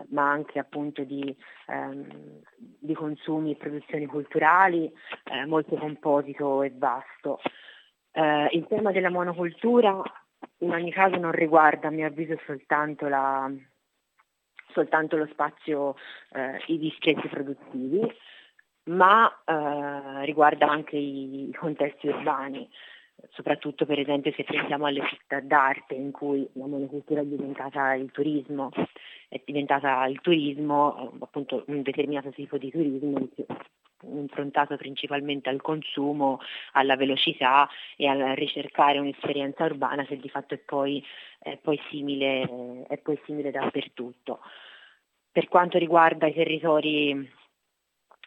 ma 0.09 0.31
anche 0.31 0.59
appunto 0.59 1.05
di, 1.05 1.35
ehm, 1.69 2.41
di, 2.57 2.93
consumi 2.93 3.53
e 3.53 3.57
produzioni 3.57 4.07
culturali 4.07 4.93
eh, 5.25 5.47
molto 5.47 5.77
composito 5.77 6.63
e 6.63 6.73
vasto. 6.75 7.41
Eh, 8.11 8.49
il 8.53 8.67
tema 8.67 8.91
della 8.91 9.11
monocultura 9.11 10.03
in 10.59 10.73
ogni 10.73 10.91
caso 10.91 11.17
non 11.17 11.31
riguarda 11.31 11.87
a 11.87 11.93
mio 11.93 12.07
avviso 12.07 12.37
soltanto, 12.45 13.07
la, 13.07 13.49
soltanto 14.73 15.17
lo 15.17 15.29
spazio, 15.31 15.95
eh, 16.33 16.61
i 16.67 16.79
distretti 16.79 17.29
produttivi, 17.29 18.01
ma 18.85 19.33
riguarda 20.25 20.69
anche 20.69 20.97
i 20.97 21.55
contesti 21.57 22.09
urbani 22.09 22.69
soprattutto 23.31 23.87
per 23.87 23.99
esempio 23.99 24.33
se 24.33 24.45
pensiamo 24.45 24.87
alle 24.87 25.07
città 25.09 25.41
d'arte 25.41 25.95
in 25.95 26.11
cui 26.11 26.49
la 26.55 26.67
monocultura 26.67 27.21
è 27.21 27.25
diventata 27.25 27.95
il 27.95 28.11
turismo, 28.11 28.71
è 29.29 29.41
diventata 29.45 30.05
il 30.07 30.21
turismo, 30.21 31.13
appunto 31.21 31.65
un 31.67 31.83
determinato 31.83 32.31
tipo 32.31 32.59
di 32.59 32.71
turismo 32.71 33.29
improntato 34.05 34.77
principalmente 34.77 35.49
al 35.49 35.61
consumo, 35.61 36.41
alla 36.73 36.97
velocità 36.97 37.69
e 37.97 38.07
a 38.07 38.35
ricercare 38.35 38.99
un'esperienza 38.99 39.65
urbana 39.65 40.05
che 40.05 40.17
di 40.17 40.29
fatto 40.29 40.55
è 40.55 40.59
poi, 40.59 41.03
è 41.39 41.57
poi, 41.57 41.81
simile, 41.89 42.85
è 42.89 42.99
poi 42.99 43.21
simile 43.25 43.51
dappertutto. 43.51 44.41
Per 45.31 45.49
quanto 45.49 45.79
riguarda 45.79 46.27
i 46.27 46.35
territori 46.35 47.31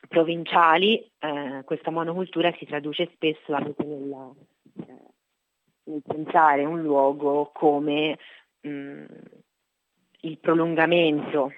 provinciali, 0.08 1.12
eh, 1.20 1.62
questa 1.66 1.92
monocultura 1.92 2.54
si 2.58 2.66
traduce 2.66 3.10
spesso 3.14 3.54
anche 3.54 3.84
nella, 3.84 4.32
eh, 4.80 5.14
nel 5.86 6.02
pensare 6.06 6.66
un 6.66 6.82
luogo 6.82 7.52
come 7.54 8.18
mh, 8.62 8.70
mm, 8.70 9.06
il 10.22 10.38
prolungamento 10.40 11.52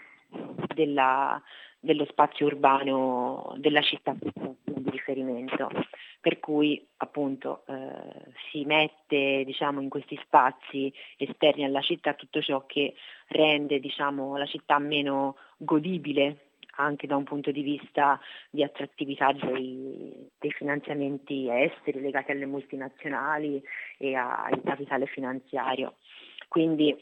della, 0.74 1.42
dello 1.80 2.06
spazio 2.06 2.46
urbano 2.48 3.56
della 3.58 3.82
città 3.82 4.16
di 4.20 4.90
riferimento, 4.90 5.70
per 6.20 6.40
cui 6.40 6.86
appunto 6.98 7.64
eh, 7.68 8.32
si 8.52 8.66
mette 8.66 9.44
diciamo, 9.46 9.80
in 9.82 9.90
questi 9.90 10.20
spazi 10.24 10.94
esterni 11.18 11.64
alla 11.64 11.82
città 11.82 12.14
tutto 12.14 12.42
ciò 12.42 12.66
che 12.66 12.94
rende 13.28 13.80
diciamo, 13.80 14.36
la 14.38 14.46
città 14.46 14.80
meno 14.80 15.38
godibile 15.58 16.47
anche 16.78 17.08
da 17.08 17.16
un 17.16 17.24
punto 17.24 17.52
di 17.52 17.62
vista 17.62 18.20
di 18.50 18.64
attrattività 18.64 19.32
dei, 19.34 20.30
dei 20.38 20.52
finanziamenti 20.52 21.50
esteri 21.50 22.00
legati 22.02 22.32
alle 22.32 22.46
multinazionali 22.46 23.62
e 23.98 24.16
al 24.16 24.62
capitale 24.64 25.06
finanziario. 25.06 25.96
Quindi 26.48 26.96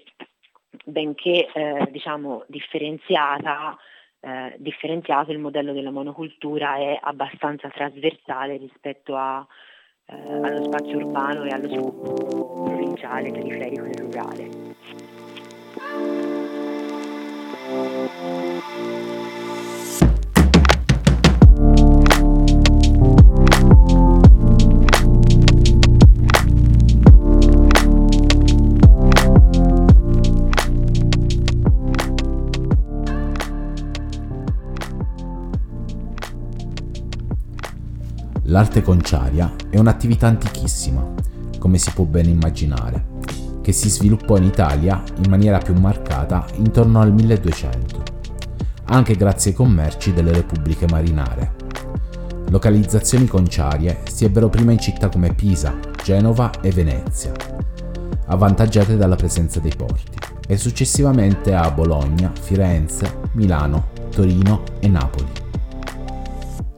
benché 0.84 1.51
eh, 1.53 1.88
diciamo, 1.91 2.44
differenziata, 2.48 3.77
eh, 4.20 4.55
differenziato 4.58 5.32
il 5.32 5.39
modello 5.39 5.72
della 5.74 5.91
monocultura 5.91 6.75
è 6.77 6.98
abbastanza 7.00 7.70
trasversale 7.70 8.58
rispetto 8.58 9.15
a, 9.15 9.46
eh, 10.08 10.15
allo 10.15 10.63
spazio 10.65 10.98
urbano 10.98 11.46
e 11.46 11.50
allo 11.50 11.67
sviluppo 11.67 12.63
provinciale, 12.65 13.32
periferico 13.32 13.86
e 13.86 13.94
rurale. 13.98 14.74
L'arte 38.55 38.81
conciaria 38.81 39.53
è 39.69 39.77
un'attività 39.77 40.27
antichissima, 40.27 41.05
come 41.59 41.77
si 41.77 41.91
può 41.91 42.05
ben 42.05 42.29
immaginare, 42.29 43.07
che 43.62 43.74
si 43.74 43.89
sviluppò 43.89 44.38
in 44.38 44.45
Italia 44.45 45.03
in 45.17 45.29
maniera 45.29 45.57
più 45.57 45.74
marcata 45.74 46.45
intorno 46.53 47.01
al 47.01 47.12
1200, 47.12 48.03
anche 48.85 49.15
grazie 49.17 49.51
ai 49.51 49.57
commerci 49.57 50.13
delle 50.13 50.31
repubbliche 50.31 50.88
marinare. 50.89 51.55
Localizzazioni 52.47 53.27
conciarie 53.27 54.03
si 54.09 54.24
ebbero 54.24 54.47
prima 54.47 54.71
in 54.71 54.79
città 54.79 55.09
come 55.09 55.33
Pisa, 55.33 55.77
Genova 56.01 56.50
e 56.62 56.71
Venezia, 56.71 57.33
avvantaggiate 58.27 58.95
dalla 58.95 59.17
presenza 59.17 59.59
dei 59.59 59.74
porti, 59.75 60.17
e 60.47 60.55
successivamente 60.55 61.53
a 61.53 61.69
Bologna, 61.71 62.31
Firenze, 62.33 63.17
Milano, 63.33 63.88
Torino 64.12 64.63
e 64.79 64.88
Napoli. 64.88 65.27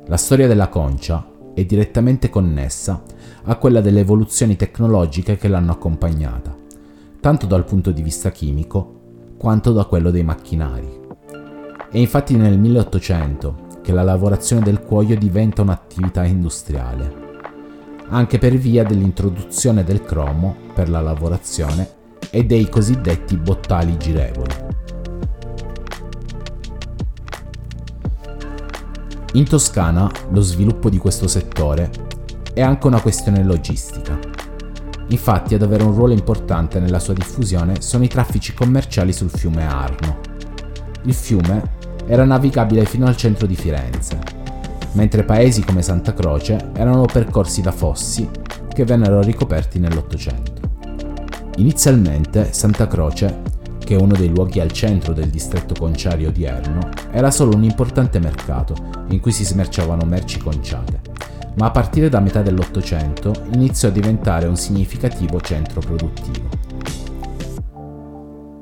La 0.07 0.17
storia 0.17 0.47
della 0.47 0.69
concia 0.69 1.35
è 1.57 1.65
direttamente 1.65 2.29
connessa 2.29 3.01
a 3.45 3.55
quella 3.55 3.81
delle 3.81 4.01
evoluzioni 4.01 4.55
tecnologiche 4.55 5.37
che 5.37 5.47
l'hanno 5.47 5.71
accompagnata, 5.71 6.55
tanto 7.19 7.47
dal 7.47 7.65
punto 7.65 7.89
di 7.89 8.03
vista 8.03 8.29
chimico 8.29 8.99
quanto 9.39 9.71
da 9.71 9.85
quello 9.85 10.11
dei 10.11 10.21
macchinari. 10.21 10.99
È 11.89 11.97
infatti 11.97 12.35
nel 12.35 12.59
1800 12.59 13.79
che 13.81 13.91
la 13.91 14.03
lavorazione 14.03 14.61
del 14.61 14.81
cuoio 14.81 15.17
diventa 15.17 15.63
un'attività 15.63 16.25
industriale, 16.25 17.11
anche 18.09 18.37
per 18.37 18.53
via 18.53 18.83
dell'introduzione 18.83 19.83
del 19.83 20.03
cromo 20.03 20.55
per 20.75 20.89
la 20.89 21.01
lavorazione 21.01 21.89
e 22.29 22.45
dei 22.45 22.69
cosiddetti 22.69 23.35
bottali 23.35 23.97
girevoli. 23.97 24.53
In 29.37 29.47
Toscana 29.47 30.09
lo 30.31 30.41
sviluppo 30.41 30.89
di 30.89 30.97
questo 30.97 31.27
settore 31.27 31.91
è 32.55 32.61
anche 32.63 32.87
una 32.87 32.99
questione 32.99 33.43
logistica. 33.43 34.17
Infatti 35.09 35.53
ad 35.53 35.61
avere 35.61 35.83
un 35.83 35.93
ruolo 35.93 36.13
importante 36.13 36.79
nella 36.79 36.97
sua 36.97 37.13
diffusione 37.13 37.79
sono 37.79 38.03
i 38.03 38.07
traffici 38.07 38.55
commerciali 38.55 39.13
sul 39.13 39.29
fiume 39.29 39.67
Arno. 39.67 40.21
Il 41.03 41.13
fiume 41.13 41.75
era 42.07 42.25
navigabile 42.25 42.85
fino 42.85 43.05
al 43.05 43.15
centro 43.15 43.45
di 43.45 43.55
Firenze, 43.55 44.17
mentre 44.93 45.23
paesi 45.23 45.63
come 45.63 45.83
Santa 45.83 46.15
Croce 46.15 46.71
erano 46.73 47.05
percorsi 47.05 47.61
da 47.61 47.71
fossi 47.71 48.27
che 48.73 48.85
vennero 48.85 49.21
ricoperti 49.21 49.77
nell'Ottocento. 49.77 50.61
Inizialmente 51.57 52.53
Santa 52.53 52.87
Croce, 52.87 53.41
che 53.87 53.95
è 53.95 53.97
uno 53.97 54.17
dei 54.17 54.27
luoghi 54.27 54.59
al 54.59 54.73
centro 54.73 55.13
del 55.13 55.29
distretto 55.29 55.73
conciario 55.73 56.27
odierno, 56.27 56.89
era 57.09 57.31
solo 57.31 57.55
un 57.55 57.63
importante 57.63 58.19
mercato 58.19 58.75
in 59.11 59.21
cui 59.21 59.31
si 59.31 59.45
smerciavano 59.45 60.03
merci 60.03 60.39
conciate, 60.39 60.99
ma 61.55 61.67
a 61.67 61.71
partire 61.71 62.09
da 62.09 62.19
metà 62.19 62.41
dell'Ottocento 62.41 63.31
iniziò 63.53 63.87
a 63.87 63.91
diventare 63.91 64.45
un 64.45 64.57
significativo 64.57 65.39
centro 65.39 65.79
produttivo. 65.79 66.49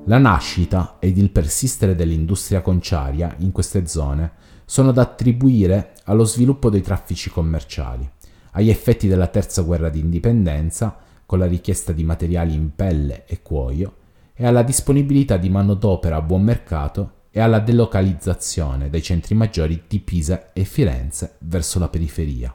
La 0.05 0.20
nascita 0.20 0.98
ed 1.00 1.17
il 1.17 1.32
persistere 1.32 1.96
dell'industria 1.96 2.62
conciaria 2.62 3.34
in 3.39 3.51
queste 3.51 3.88
zone 3.88 4.32
sono 4.63 4.91
da 4.91 5.01
attribuire 5.01 5.94
allo 6.03 6.25
sviluppo 6.25 6.70
dei 6.70 6.82
traffici 6.82 7.32
commerciali, 7.32 8.08
agli 8.51 8.70
effetti 8.70 9.08
della 9.08 9.25
terza 9.25 9.63
guerra 9.63 9.89
di 9.89 10.01
indipendenza, 10.01 10.96
con 11.25 11.39
la 11.39 11.48
richiesta 11.48 11.94
di 11.94 12.03
materiali 12.03 12.53
in 12.53 12.75
pelle 12.75 13.25
e 13.25 13.41
cuoio, 13.41 14.03
e 14.36 14.46
alla 14.46 14.63
disponibilità 14.63 15.38
di 15.38 15.50
manodopera 15.50 16.18
a 16.18 16.22
buon 16.22 16.44
mercato 16.44 17.12
e 17.32 17.39
alla 17.39 17.60
delocalizzazione 17.60 18.89
dai 18.89 19.01
centri 19.01 19.34
maggiori 19.34 19.84
di 19.88 20.00
Pisa 20.00 20.51
e 20.51 20.65
Firenze 20.65 21.38
verso 21.39 21.80
la 21.80 21.88
periferia. 21.88 22.54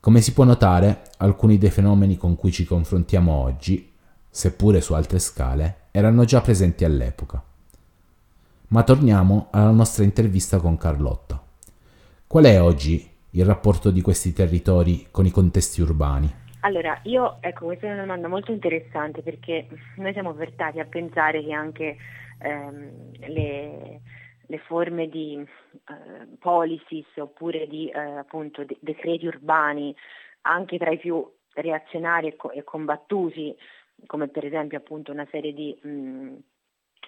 Come 0.00 0.20
si 0.20 0.32
può 0.32 0.44
notare, 0.44 1.04
alcuni 1.18 1.58
dei 1.58 1.70
fenomeni 1.70 2.16
con 2.16 2.36
cui 2.36 2.50
ci 2.50 2.64
confrontiamo 2.64 3.32
oggi, 3.32 3.92
seppure 4.28 4.80
su 4.80 4.94
altre 4.94 5.18
scale, 5.18 5.88
erano 5.90 6.24
già 6.24 6.40
presenti 6.40 6.84
all'epoca. 6.84 7.42
Ma 8.68 8.82
torniamo 8.82 9.48
alla 9.50 9.70
nostra 9.70 10.04
intervista 10.04 10.58
con 10.58 10.76
Carlotta. 10.76 11.42
Qual 12.26 12.44
è 12.44 12.60
oggi 12.60 13.08
il 13.30 13.44
rapporto 13.44 13.90
di 13.90 14.00
questi 14.00 14.32
territori 14.32 15.08
con 15.10 15.24
i 15.26 15.30
contesti 15.30 15.82
urbani? 15.82 16.40
Allora, 16.64 17.00
io, 17.04 17.38
ecco, 17.40 17.64
questa 17.66 17.86
è 17.88 17.92
una 17.92 18.02
domanda 18.02 18.28
molto 18.28 18.52
interessante 18.52 19.22
perché 19.22 19.66
noi 19.96 20.12
siamo 20.12 20.32
portati 20.32 20.78
a 20.78 20.84
pensare 20.84 21.42
che 21.42 21.52
anche 21.52 21.96
ehm, 22.38 23.10
le, 23.26 24.00
le, 24.46 24.58
forme 24.58 25.08
di 25.08 25.40
eh, 25.40 26.36
policies 26.38 27.16
oppure 27.16 27.66
di 27.66 27.88
eh, 27.88 27.98
appunto 27.98 28.64
de- 28.64 28.76
decreti 28.80 29.26
urbani, 29.26 29.94
anche 30.42 30.78
tra 30.78 30.90
i 30.90 30.98
più 30.98 31.28
reazionari 31.54 32.28
e, 32.28 32.36
co- 32.36 32.52
e 32.52 32.62
combattuti, 32.62 33.56
come 34.06 34.28
per 34.28 34.44
esempio 34.44 34.78
appunto 34.78 35.10
una 35.10 35.26
serie 35.32 35.52
di, 35.52 35.76
mh, 35.82 36.36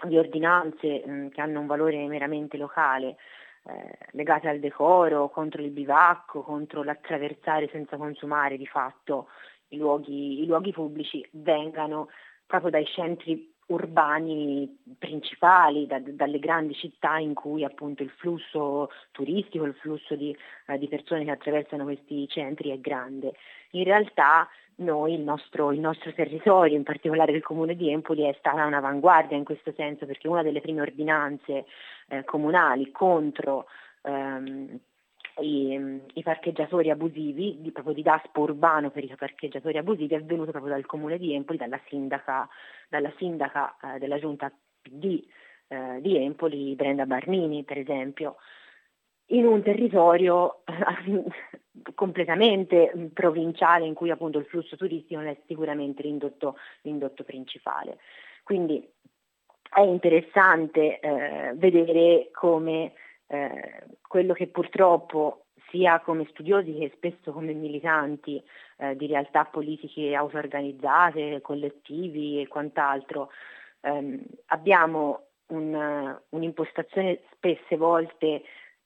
di 0.08 0.18
ordinanze 0.18 1.06
mh, 1.06 1.28
che 1.28 1.40
hanno 1.40 1.60
un 1.60 1.66
valore 1.66 2.04
meramente 2.08 2.56
locale, 2.56 3.16
eh, 3.66 3.98
legate 4.12 4.48
al 4.48 4.60
decoro, 4.60 5.28
contro 5.30 5.62
il 5.62 5.70
bivacco, 5.70 6.42
contro 6.42 6.82
l'attraversare 6.82 7.68
senza 7.72 7.96
consumare 7.96 8.56
di 8.56 8.66
fatto 8.66 9.28
i 9.68 9.76
luoghi, 9.76 10.42
i 10.42 10.46
luoghi 10.46 10.72
pubblici, 10.72 11.26
vengano 11.32 12.08
proprio 12.46 12.70
dai 12.70 12.84
centri 12.84 13.52
urbani 13.66 14.82
principali, 14.98 15.86
da, 15.86 15.98
dalle 15.98 16.38
grandi 16.38 16.74
città 16.74 17.16
in 17.16 17.32
cui 17.32 17.64
appunto 17.64 18.02
il 18.02 18.10
flusso 18.10 18.90
turistico, 19.10 19.64
il 19.64 19.74
flusso 19.74 20.14
di, 20.14 20.36
eh, 20.66 20.78
di, 20.78 20.88
persone 20.88 21.24
che 21.24 21.30
attraversano 21.30 21.84
questi 21.84 22.28
centri 22.28 22.70
è 22.70 22.78
grande. 22.78 23.32
In 23.70 23.84
realtà 23.84 24.48
noi, 24.76 25.14
il 25.14 25.20
nostro, 25.20 25.72
il 25.72 25.80
nostro, 25.80 26.12
territorio, 26.12 26.76
in 26.76 26.82
particolare 26.82 27.32
il 27.32 27.42
comune 27.42 27.76
di 27.76 27.90
Empoli, 27.90 28.22
è 28.22 28.34
stata 28.38 28.64
un'avanguardia 28.64 29.36
in 29.36 29.44
questo 29.44 29.72
senso 29.76 30.06
perché 30.06 30.28
una 30.28 30.42
delle 30.42 30.60
prime 30.60 30.80
ordinanze 30.80 31.66
eh, 32.08 32.24
comunali 32.24 32.90
contro 32.90 33.66
ehm, 34.02 34.78
i, 35.40 36.00
i, 36.14 36.22
parcheggiatori 36.22 36.90
abusivi, 36.90 37.58
di, 37.60 37.72
proprio 37.72 37.94
di 37.94 38.02
DASPO 38.02 38.40
urbano 38.40 38.90
per 38.90 39.04
i 39.04 39.14
parcheggiatori 39.16 39.78
abusivi, 39.78 40.14
è 40.14 40.22
venuto 40.22 40.50
proprio 40.50 40.72
dal 40.72 40.86
comune 40.86 41.18
di 41.18 41.34
Empoli, 41.34 41.58
dalla 41.58 41.80
sindaca, 41.88 42.48
dalla 42.88 43.12
sindaca 43.16 43.76
eh, 43.82 43.98
della 43.98 44.18
giunta 44.18 44.52
PD 44.82 45.24
eh, 45.68 46.00
di 46.00 46.16
Empoli, 46.16 46.74
Brenda 46.74 47.06
Barnini 47.06 47.64
per 47.64 47.78
esempio 47.78 48.36
in 49.26 49.46
un 49.46 49.62
territorio 49.62 50.62
completamente 51.94 53.10
provinciale 53.12 53.86
in 53.86 53.94
cui 53.94 54.10
appunto 54.10 54.38
il 54.38 54.46
flusso 54.46 54.76
turistico 54.76 55.20
non 55.20 55.28
è 55.28 55.36
sicuramente 55.46 56.02
l'indotto, 56.02 56.56
l'indotto 56.82 57.24
principale. 57.24 57.98
Quindi 58.42 58.86
è 59.74 59.80
interessante 59.80 61.00
eh, 61.00 61.52
vedere 61.54 62.30
come 62.32 62.92
eh, 63.26 63.82
quello 64.06 64.32
che 64.32 64.46
purtroppo 64.46 65.46
sia 65.70 65.98
come 66.00 66.26
studiosi 66.30 66.72
che 66.78 66.92
spesso 66.94 67.32
come 67.32 67.52
militanti 67.52 68.40
eh, 68.76 68.94
di 68.96 69.06
realtà 69.06 69.44
politiche 69.44 70.14
auto-organizzate, 70.14 71.40
collettivi 71.40 72.40
e 72.40 72.46
quant'altro, 72.46 73.30
ehm, 73.80 74.22
abbiamo 74.46 75.24
un, 75.46 76.16
un'impostazione 76.28 77.20
spesse 77.32 77.76
volte 77.76 78.42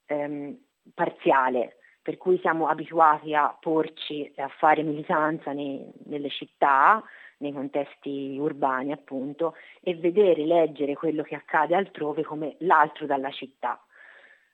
ehm, 0.09 0.59
parziale, 0.95 1.77
per 2.03 2.17
cui 2.17 2.39
siamo 2.41 2.69
abituati 2.69 3.35
a 3.35 3.57
porci 3.59 4.33
e 4.35 4.43
a 4.43 4.49
fare 4.49 4.83
militanza 4.83 5.53
nei, 5.53 5.89
nelle 6.07 6.31
città, 6.31 7.03
nei 7.39 7.53
contesti 7.53 8.37
urbani 8.39 8.93
appunto, 8.93 9.55
e 9.81 9.95
vedere, 9.95 10.45
leggere 10.45 10.95
quello 10.95 11.23
che 11.23 11.35
accade 11.35 11.77
altrove 11.77 12.25
come 12.25 12.57
l'altro 12.61 13.07
dalla 13.07 13.31
città. 13.31 13.81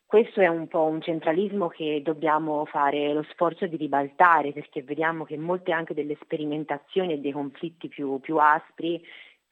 Questo 0.04 0.40
è 0.40 0.46
un 0.46 0.68
po' 0.68 0.84
un 0.84 1.00
centralismo 1.00 1.68
che 1.68 2.00
dobbiamo 2.04 2.64
fare 2.66 3.12
lo 3.12 3.24
sforzo 3.30 3.66
di 3.66 3.76
ribaltare 3.76 4.52
perché 4.52 4.82
vediamo 4.82 5.24
che 5.24 5.36
molte 5.36 5.72
anche 5.72 5.94
delle 5.94 6.16
sperimentazioni 6.20 7.14
e 7.14 7.18
dei 7.18 7.32
conflitti 7.32 7.88
più, 7.88 8.20
più 8.20 8.36
aspri 8.36 9.02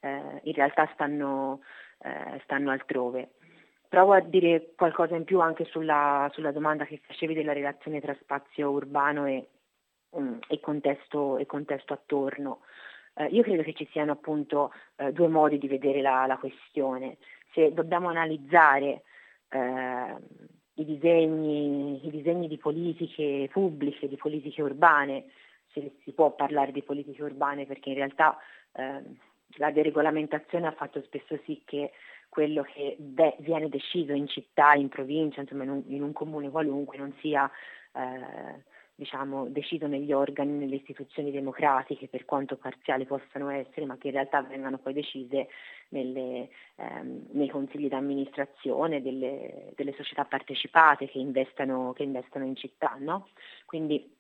eh, 0.01 0.41
in 0.43 0.53
realtà 0.53 0.89
stanno, 0.93 1.63
eh, 2.03 2.41
stanno 2.45 2.71
altrove. 2.71 3.31
Provo 3.93 4.15
a 4.15 4.21
dire 4.21 4.73
qualcosa 4.75 5.17
in 5.17 5.25
più 5.25 5.41
anche 5.41 5.67
sulla, 5.67 6.27
sulla 6.33 6.51
domanda 6.51 6.87
che 6.87 7.03
facevi 7.07 7.35
della 7.35 7.53
relazione 7.53 8.01
tra 8.01 8.17
spazio 8.23 8.71
urbano 8.71 9.27
e, 9.27 9.47
um, 10.13 10.39
e, 10.49 10.61
contesto, 10.61 11.37
e 11.37 11.45
contesto, 11.45 11.93
attorno. 11.93 12.61
Eh, 13.13 13.27
io 13.27 13.43
credo 13.43 13.63
che 13.63 13.75
ci 13.75 13.87
siano 13.93 14.13
appunto 14.13 14.73
eh, 14.97 15.13
due 15.13 15.29
modi 15.29 15.59
di 15.59 15.69
vedere 15.69 16.01
la, 16.01 16.25
la 16.25 16.39
questione. 16.39 17.19
Se 17.53 17.75
dobbiamo 17.75 18.09
analizzare 18.09 19.03
eh, 19.51 20.17
i, 20.77 20.85
disegni, 20.87 22.07
i, 22.07 22.11
disegni, 22.11 22.49
di 22.49 22.57
politiche 22.57 23.51
pubbliche, 23.53 24.09
di 24.09 24.17
politiche 24.17 24.63
urbane, 24.63 25.27
se 25.71 25.97
si 26.03 26.13
può 26.13 26.31
parlare 26.31 26.73
di 26.73 26.83
politiche 26.83 27.23
urbane 27.23 27.67
perché 27.67 27.91
in 27.91 27.97
realtà 27.97 28.39
eh, 28.73 29.03
la 29.57 29.71
deregolamentazione 29.71 30.67
ha 30.67 30.73
fatto 30.73 31.03
spesso 31.03 31.39
sì 31.45 31.61
che 31.67 31.91
quello 32.33 32.63
che 32.63 32.97
de- 32.99 33.37
viene 33.41 33.69
deciso 33.69 34.15
in 34.15 34.27
città, 34.27 34.73
in 34.73 34.89
provincia, 34.89 35.43
insomma 35.43 35.65
in 35.65 35.69
un, 35.69 35.83
in 35.89 36.03
un 36.03 36.15
comune 36.15 36.49
qualunque, 36.49 36.97
non 36.97 37.13
sia 37.21 37.45
eh, 37.93 38.65
diciamo, 38.95 39.49
deciso 39.49 39.87
negli 39.87 40.13
organi, 40.13 40.53
nelle 40.53 40.77
istituzioni 40.77 41.31
democratiche, 41.31 42.09
per 42.09 42.25
quanto 42.25 42.57
parziali 42.57 43.05
possano 43.05 43.51
essere, 43.51 43.85
ma 43.85 43.99
che 43.99 44.07
in 44.07 44.15
realtà 44.15 44.41
vengano 44.41 44.79
poi 44.79 44.95
decise 44.95 45.49
nelle, 45.91 46.49
ehm, 46.77 47.27
nei 47.33 47.51
consigli 47.51 47.89
d'amministrazione 47.89 49.03
delle, 49.03 49.75
delle, 49.77 49.93
società 49.93 50.25
partecipate 50.25 51.09
che 51.09 51.19
investano, 51.19 51.93
che 51.93 52.03
investano 52.03 52.47
in 52.47 52.57
città. 52.57 52.97
No? 52.99 53.29
Quindi 53.67 54.11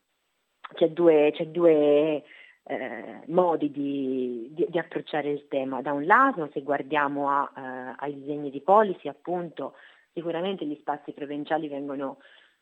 c'è 0.75 0.90
due, 0.90 1.31
c'è 1.33 1.46
due 1.46 2.22
eh, 2.64 3.22
modi 3.27 3.70
di, 3.70 4.48
di, 4.53 4.66
di, 4.68 4.79
approcciare 4.79 5.31
il 5.31 5.46
tema. 5.48 5.83
Da 5.83 5.92
un 5.92 6.05
lato, 6.05 6.48
se 6.53 6.62
guardiamo 6.62 7.29
a, 7.29 7.51
eh, 7.57 7.94
ai 7.96 8.14
disegni 8.14 8.51
di 8.51 8.61
policy, 8.61 9.09
appunto, 9.09 9.75
sicuramente 10.12 10.64
gli 10.66 10.77
spazi 10.81 11.12
provinciali 11.12 11.68
vengono 11.68 12.18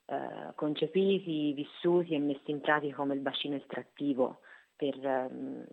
eh, 0.07 0.53
concepiti, 0.55 1.53
vissuti 1.53 2.15
e 2.15 2.19
messi 2.19 2.51
in 2.51 2.61
pratica 2.61 2.97
come 2.97 3.15
il 3.15 3.21
bacino 3.21 3.57
estrattivo 3.57 4.41
per, 4.75 4.95
ehm, 5.05 5.65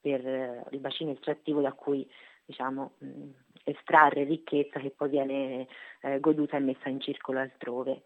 per 0.00 0.26
eh, 0.26 0.64
il 0.70 0.78
bacino 0.80 1.10
estrattivo 1.10 1.60
da 1.60 1.72
cui 1.72 2.08
diciamo, 2.44 2.92
estrarre 3.64 4.24
ricchezza 4.24 4.78
che 4.78 4.90
poi 4.90 5.08
viene 5.08 5.66
eh, 6.02 6.20
goduta 6.20 6.56
e 6.56 6.60
messa 6.60 6.88
in 6.88 7.00
circolo 7.00 7.38
altrove. 7.38 8.02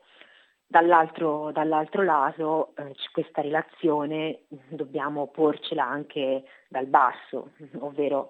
Dall'altro, 0.70 1.50
dall'altro 1.50 2.02
lato 2.02 2.74
eh, 2.76 2.94
questa 3.10 3.40
relazione 3.40 4.42
dobbiamo 4.68 5.28
porcela 5.28 5.86
anche 5.86 6.44
dal 6.68 6.84
basso, 6.84 7.52
ovvero 7.80 8.28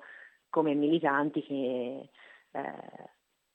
come 0.49 0.75
militanti 0.75 1.43
che, 1.43 2.09
eh, 2.53 3.11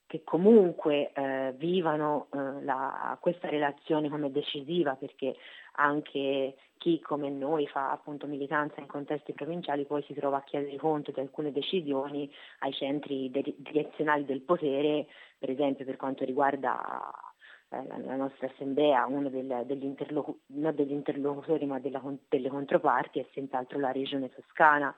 che 0.05 0.23
comunque 0.25 1.13
eh, 1.13 1.53
vivano 1.55 2.27
eh, 2.33 2.61
la, 2.65 3.17
questa 3.21 3.47
relazione 3.47 4.09
come 4.09 4.31
decisiva 4.31 4.95
perché 4.95 5.33
anche 5.75 6.55
chi 6.77 6.99
come 6.99 7.29
noi 7.29 7.65
fa 7.67 7.89
appunto 7.89 8.27
militanza 8.27 8.81
in 8.81 8.87
contesti 8.87 9.31
provinciali 9.31 9.85
poi 9.85 10.03
si 10.03 10.13
trova 10.13 10.37
a 10.37 10.43
chiedere 10.43 10.75
conto 10.75 11.11
di 11.11 11.21
alcune 11.21 11.53
decisioni 11.53 12.29
ai 12.59 12.73
centri 12.73 13.31
direzionali 13.31 14.25
del 14.25 14.41
potere, 14.41 15.07
per 15.39 15.49
esempio 15.49 15.85
per 15.85 15.95
quanto 15.95 16.25
riguarda 16.25 17.32
la 17.81 18.15
nostra 18.15 18.47
assemblea, 18.47 19.05
uno 19.05 19.29
del, 19.29 19.63
degli, 19.65 19.85
interlocu- 19.85 20.37
non 20.47 20.75
degli 20.75 20.91
interlocutori 20.91 21.65
ma 21.65 21.79
della, 21.79 22.01
delle 22.27 22.49
controparti 22.49 23.19
è 23.19 23.25
senz'altro 23.33 23.79
la 23.79 23.91
regione 23.91 24.29
toscana, 24.29 24.93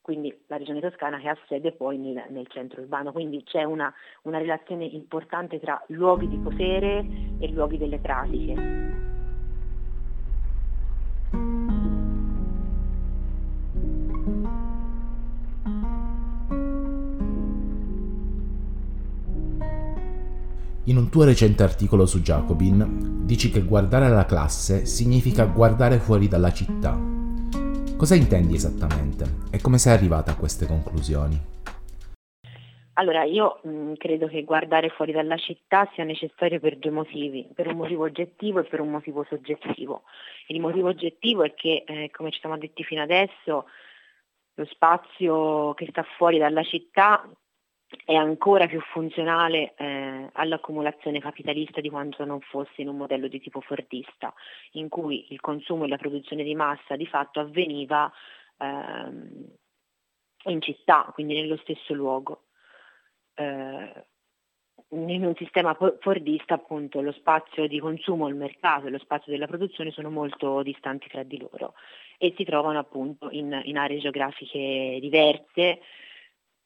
quindi 0.00 0.34
la 0.46 0.56
regione 0.56 0.80
toscana 0.80 1.18
che 1.18 1.28
ha 1.28 1.38
sede 1.48 1.72
poi 1.72 1.98
nel, 1.98 2.24
nel 2.28 2.46
centro 2.46 2.80
urbano, 2.80 3.12
quindi 3.12 3.42
c'è 3.42 3.64
una, 3.64 3.92
una 4.22 4.38
relazione 4.38 4.84
importante 4.84 5.58
tra 5.58 5.82
luoghi 5.88 6.28
di 6.28 6.38
potere 6.38 7.08
e 7.38 7.48
luoghi 7.48 7.76
delle 7.76 7.98
pratiche. 7.98 9.05
In 20.88 20.98
un 20.98 21.10
tuo 21.10 21.24
recente 21.24 21.64
articolo 21.64 22.06
su 22.06 22.20
Jacobin 22.20 23.26
dici 23.26 23.50
che 23.50 23.64
guardare 23.64 24.08
la 24.08 24.24
classe 24.24 24.86
significa 24.86 25.44
guardare 25.44 25.98
fuori 25.98 26.28
dalla 26.28 26.52
città. 26.52 26.96
Cosa 27.96 28.14
intendi 28.14 28.54
esattamente 28.54 29.24
e 29.50 29.60
come 29.60 29.78
sei 29.78 29.94
arrivata 29.94 30.30
a 30.30 30.36
queste 30.36 30.64
conclusioni? 30.64 31.36
Allora, 32.92 33.24
io 33.24 33.58
mh, 33.64 33.94
credo 33.94 34.28
che 34.28 34.44
guardare 34.44 34.90
fuori 34.90 35.10
dalla 35.10 35.36
città 35.36 35.90
sia 35.92 36.04
necessario 36.04 36.60
per 36.60 36.78
due 36.78 36.92
motivi, 36.92 37.44
per 37.52 37.66
un 37.66 37.78
motivo 37.78 38.04
oggettivo 38.04 38.60
e 38.60 38.64
per 38.64 38.80
un 38.80 38.90
motivo 38.90 39.26
soggettivo. 39.28 40.04
Il 40.46 40.60
motivo 40.60 40.86
oggettivo 40.86 41.42
è 41.42 41.52
che, 41.54 41.82
eh, 41.84 42.10
come 42.12 42.30
ci 42.30 42.38
siamo 42.38 42.56
detti 42.58 42.84
fino 42.84 43.02
adesso, 43.02 43.66
lo 44.54 44.64
spazio 44.66 45.74
che 45.74 45.88
sta 45.90 46.04
fuori 46.16 46.38
dalla 46.38 46.62
città 46.62 47.28
è 48.04 48.14
ancora 48.14 48.66
più 48.66 48.80
funzionale 48.80 49.74
eh, 49.76 50.28
all'accumulazione 50.32 51.20
capitalista 51.20 51.80
di 51.80 51.90
quanto 51.90 52.24
non 52.24 52.40
fosse 52.40 52.82
in 52.82 52.88
un 52.88 52.96
modello 52.96 53.28
di 53.28 53.40
tipo 53.40 53.60
fordista, 53.60 54.32
in 54.72 54.88
cui 54.88 55.26
il 55.30 55.40
consumo 55.40 55.84
e 55.84 55.88
la 55.88 55.96
produzione 55.96 56.42
di 56.42 56.54
massa 56.54 56.96
di 56.96 57.06
fatto 57.06 57.40
avveniva 57.40 58.10
ehm, 58.58 59.44
in 60.44 60.60
città, 60.60 61.10
quindi 61.12 61.34
nello 61.34 61.56
stesso 61.58 61.94
luogo. 61.94 62.42
Eh, 63.34 64.04
in 64.90 65.24
un 65.24 65.34
sistema 65.34 65.76
fordista 66.00 66.54
appunto 66.54 67.00
lo 67.00 67.12
spazio 67.12 67.66
di 67.66 67.80
consumo, 67.80 68.28
il 68.28 68.36
mercato 68.36 68.86
e 68.86 68.90
lo 68.90 68.98
spazio 68.98 69.32
della 69.32 69.46
produzione 69.46 69.90
sono 69.90 70.10
molto 70.10 70.62
distanti 70.62 71.08
tra 71.08 71.24
di 71.24 71.38
loro 71.38 71.74
e 72.18 72.32
si 72.36 72.44
trovano 72.44 72.78
appunto 72.78 73.28
in, 73.30 73.60
in 73.64 73.78
aree 73.78 73.98
geografiche 73.98 74.98
diverse, 75.00 75.80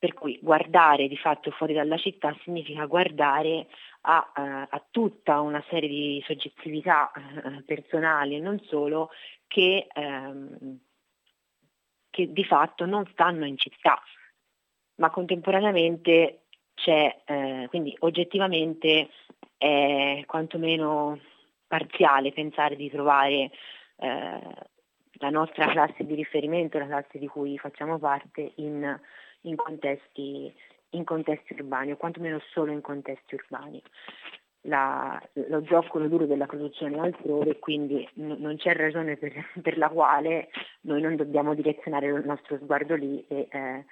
per 0.01 0.15
cui 0.15 0.39
guardare 0.41 1.09
di 1.09 1.17
fatto 1.19 1.51
fuori 1.51 1.75
dalla 1.75 1.99
città 1.99 2.35
significa 2.43 2.87
guardare 2.87 3.67
a, 4.03 4.33
uh, 4.35 4.41
a 4.75 4.87
tutta 4.91 5.41
una 5.41 5.63
serie 5.69 5.91
di 5.91 6.25
soggettività 6.27 7.13
uh, 7.15 7.63
personali 7.67 8.37
e 8.37 8.41
non 8.41 8.59
solo 8.61 9.11
che, 9.47 9.89
um, 9.95 10.79
che, 12.09 12.33
di 12.33 12.45
fatto 12.45 12.87
non 12.87 13.07
stanno 13.13 13.45
in 13.45 13.59
città, 13.59 14.01
ma 14.97 15.11
contemporaneamente 15.11 16.45
c'è, 16.73 17.23
uh, 17.27 17.69
quindi 17.69 17.95
oggettivamente 17.99 19.11
è 19.59 20.25
quantomeno 20.25 21.21
parziale 21.67 22.33
pensare 22.33 22.75
di 22.75 22.89
trovare 22.89 23.51
la 23.99 25.29
nostra 25.29 25.67
classe 25.69 26.07
di 26.07 26.15
riferimento, 26.15 26.79
la 26.79 26.87
classe 26.87 27.19
di 27.19 27.27
cui 27.27 27.59
facciamo 27.59 27.99
parte 27.99 28.53
in 28.57 28.99
in 29.42 29.57
contesti, 29.57 30.53
in 30.90 31.05
contesti 31.05 31.55
urbani 31.55 31.92
o 31.92 31.96
quantomeno 31.96 32.40
solo 32.53 32.72
in 32.72 32.81
contesti 32.81 33.35
urbani. 33.35 33.83
La, 34.64 35.20
lo 35.48 35.64
zoccolo 35.64 36.07
duro 36.07 36.26
della 36.26 36.44
produzione 36.44 36.96
è 36.96 37.00
altrove, 37.00 37.59
quindi 37.59 38.07
n- 38.16 38.37
non 38.38 38.57
c'è 38.57 38.74
ragione 38.74 39.16
per, 39.16 39.33
per, 39.62 39.79
la 39.79 39.88
quale 39.88 40.50
noi 40.83 41.00
non 41.00 41.16
dobbiamo 41.16 41.55
direzionare 41.55 42.07
il 42.09 42.26
nostro 42.26 42.59
sguardo 42.59 42.94
lì 42.94 43.24
e, 43.26 43.48
eh, 43.50 43.85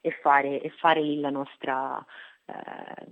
e, 0.00 0.10
fare, 0.20 0.60
e 0.60 0.70
fare, 0.70 1.00
lì 1.00 1.20
nostra, 1.20 2.04
eh, 2.46 3.06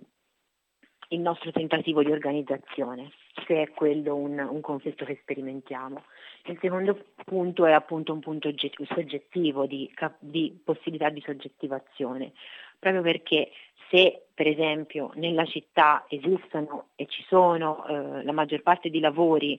il 1.09 1.21
nostro 1.21 1.53
tentativo 1.53 2.03
di 2.03 2.11
organizzazione, 2.11 3.13
se 3.47 3.63
è 3.63 3.71
quello 3.71 4.17
un, 4.17 4.39
un, 4.39 4.61
conflitto 4.61 5.05
che 5.05 5.19
sperimentiamo. 5.23 6.03
Il 6.47 6.59
secondo 6.61 6.99
punto 7.25 7.65
è 7.65 7.73
appunto 7.73 8.13
un 8.13 8.21
punto 8.21 8.53
soggettivo, 8.95 9.67
di, 9.67 9.91
di 10.19 10.61
possibilità 10.63 11.09
di 11.09 11.23
soggettivazione, 11.25 12.33
proprio 12.79 13.01
perché 13.01 13.51
se 13.91 14.27
per 14.35 14.49
esempio 14.49 15.11
nella 15.15 15.47
città 15.47 16.05
esistono 16.09 16.89
e 16.97 17.07
ci 17.07 17.25
sono 17.29 17.87
eh, 17.87 18.25
la 18.25 18.33
maggior 18.33 18.63
parte 18.63 18.91
di 18.91 19.01
lavori 19.01 19.59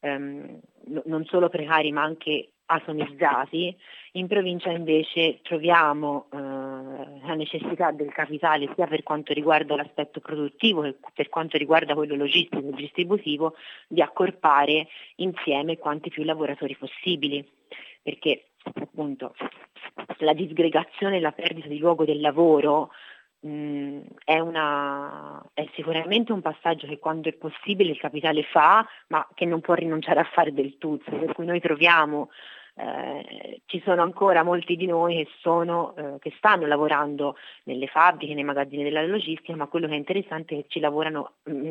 ehm, 0.00 0.60
non 1.04 1.24
solo 1.26 1.48
precari 1.48 1.92
ma 1.92 2.02
anche 2.02 2.51
atomizzati, 2.72 3.76
in 4.12 4.26
provincia 4.26 4.70
invece 4.70 5.40
troviamo 5.42 6.26
eh, 6.32 6.36
la 6.36 7.34
necessità 7.34 7.90
del 7.90 8.12
capitale 8.12 8.70
sia 8.74 8.86
per 8.86 9.02
quanto 9.02 9.32
riguarda 9.32 9.76
l'aspetto 9.76 10.20
produttivo 10.20 10.82
che 10.82 10.96
per 11.14 11.28
quanto 11.28 11.56
riguarda 11.56 11.94
quello 11.94 12.14
logistico 12.14 12.68
e 12.68 12.72
distributivo 12.72 13.54
di 13.86 14.02
accorpare 14.02 14.88
insieme 15.16 15.78
quanti 15.78 16.10
più 16.10 16.24
lavoratori 16.24 16.76
possibili, 16.76 17.46
perché 18.02 18.48
appunto 18.74 19.34
la 20.18 20.32
disgregazione 20.32 21.16
e 21.16 21.20
la 21.20 21.32
perdita 21.32 21.68
di 21.68 21.78
luogo 21.78 22.04
del 22.04 22.20
lavoro 22.20 22.90
è, 23.42 24.38
una, 24.38 25.42
è 25.52 25.68
sicuramente 25.74 26.30
un 26.30 26.42
passaggio 26.42 26.86
che 26.86 27.00
quando 27.00 27.28
è 27.28 27.32
possibile 27.32 27.90
il 27.90 27.98
capitale 27.98 28.44
fa, 28.44 28.86
ma 29.08 29.26
che 29.34 29.46
non 29.46 29.60
può 29.60 29.74
rinunciare 29.74 30.20
a 30.20 30.28
fare 30.32 30.52
del 30.52 30.78
tutto, 30.78 31.10
per 31.10 31.32
cui 31.32 31.44
noi 31.44 31.60
troviamo 31.60 32.30
eh, 32.74 33.60
ci 33.66 33.82
sono 33.84 34.02
ancora 34.02 34.42
molti 34.42 34.76
di 34.76 34.86
noi 34.86 35.16
che, 35.16 35.28
sono, 35.40 35.94
eh, 35.96 36.18
che, 36.18 36.32
stanno 36.36 36.66
lavorando 36.66 37.36
nelle 37.64 37.86
fabbriche, 37.86 38.34
nei 38.34 38.44
magazzini 38.44 38.82
della 38.82 39.02
logistica, 39.02 39.54
ma 39.56 39.66
quello 39.66 39.86
che 39.86 39.92
è 39.92 39.96
interessante 39.96 40.54
è 40.54 40.62
che 40.62 40.68
ci 40.68 40.80
lavorano 40.80 41.34
mh, 41.42 41.52
mm, 41.52 41.70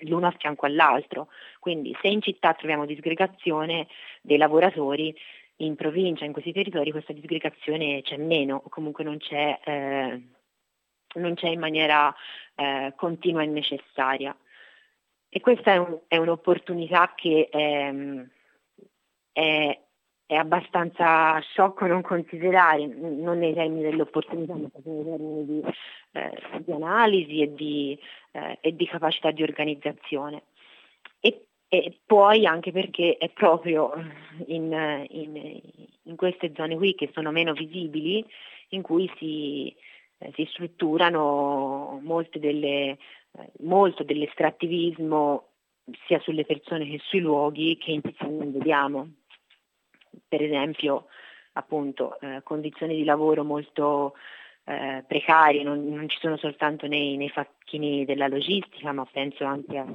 l'uno 0.00 0.26
a 0.26 0.34
fianco 0.36 0.66
all'altro. 0.66 1.28
Quindi 1.60 1.96
se 2.00 2.08
in 2.08 2.20
città 2.20 2.52
troviamo 2.54 2.84
disgregazione 2.84 3.86
dei 4.22 4.38
lavoratori, 4.38 5.14
in 5.56 5.76
provincia, 5.76 6.24
in 6.24 6.32
questi 6.32 6.52
territori, 6.52 6.90
questa 6.90 7.12
disgregazione 7.12 8.02
c'è 8.02 8.16
meno, 8.16 8.62
o 8.64 8.68
comunque 8.68 9.04
non 9.04 9.18
c'è, 9.18 9.58
eh, 9.62 10.22
non 11.14 11.34
c'è 11.34 11.48
in 11.48 11.60
maniera 11.60 12.14
eh, 12.54 12.92
continua 12.96 13.42
e 13.42 13.46
necessaria. 13.46 14.36
E 15.28 15.40
questa 15.40 15.72
è, 15.72 15.76
un, 15.76 16.00
è 16.08 16.16
un'opportunità 16.16 17.12
che 17.14 17.48
ehm, 17.52 18.28
è, 19.32 19.78
è 20.30 20.36
abbastanza 20.36 21.40
sciocco 21.40 21.86
non 21.86 22.02
considerare, 22.02 22.86
non 22.86 23.38
nei 23.38 23.52
termini 23.52 23.82
dell'opportunità, 23.82 24.54
ma 24.54 24.68
nei 24.84 25.04
termini 25.04 25.44
di, 25.44 25.62
eh, 26.12 26.60
di 26.60 26.70
analisi 26.70 27.42
e 27.42 27.52
di, 27.52 27.98
eh, 28.30 28.56
e 28.60 28.76
di, 28.76 28.86
capacità 28.86 29.32
di 29.32 29.42
organizzazione. 29.42 30.44
E, 31.18 31.46
e, 31.66 31.98
poi 32.06 32.46
anche 32.46 32.70
perché 32.70 33.16
è 33.18 33.28
proprio 33.30 33.92
in, 34.46 35.04
in, 35.08 35.60
in, 36.04 36.14
queste 36.14 36.52
zone 36.54 36.76
qui 36.76 36.94
che 36.94 37.10
sono 37.12 37.32
meno 37.32 37.52
visibili 37.52 38.24
in 38.68 38.82
cui 38.82 39.10
si, 39.16 39.74
eh, 40.18 40.30
si 40.36 40.46
strutturano 40.52 42.00
delle, 42.34 42.70
eh, 42.70 42.98
molto 43.62 44.04
dell'estrattivismo 44.04 45.48
sia 46.06 46.20
sulle 46.20 46.44
persone 46.44 46.88
che 46.88 47.00
sui 47.02 47.18
luoghi 47.18 47.76
che 47.78 47.90
in 47.90 48.00
non 48.20 48.52
vediamo 48.52 49.10
per 50.26 50.42
esempio 50.42 51.06
appunto 51.54 52.18
eh, 52.20 52.40
condizioni 52.42 52.96
di 52.96 53.04
lavoro 53.04 53.44
molto, 53.44 54.14
eh, 54.64 55.04
precari, 55.06 55.62
non, 55.62 55.88
non, 55.88 56.08
ci 56.08 56.18
sono 56.20 56.36
soltanto 56.36 56.86
nei, 56.86 57.16
nei, 57.16 57.28
facchini 57.28 58.04
della 58.04 58.28
logistica, 58.28 58.92
ma 58.92 59.06
penso 59.10 59.44
anche 59.44 59.78
a, 59.78 59.86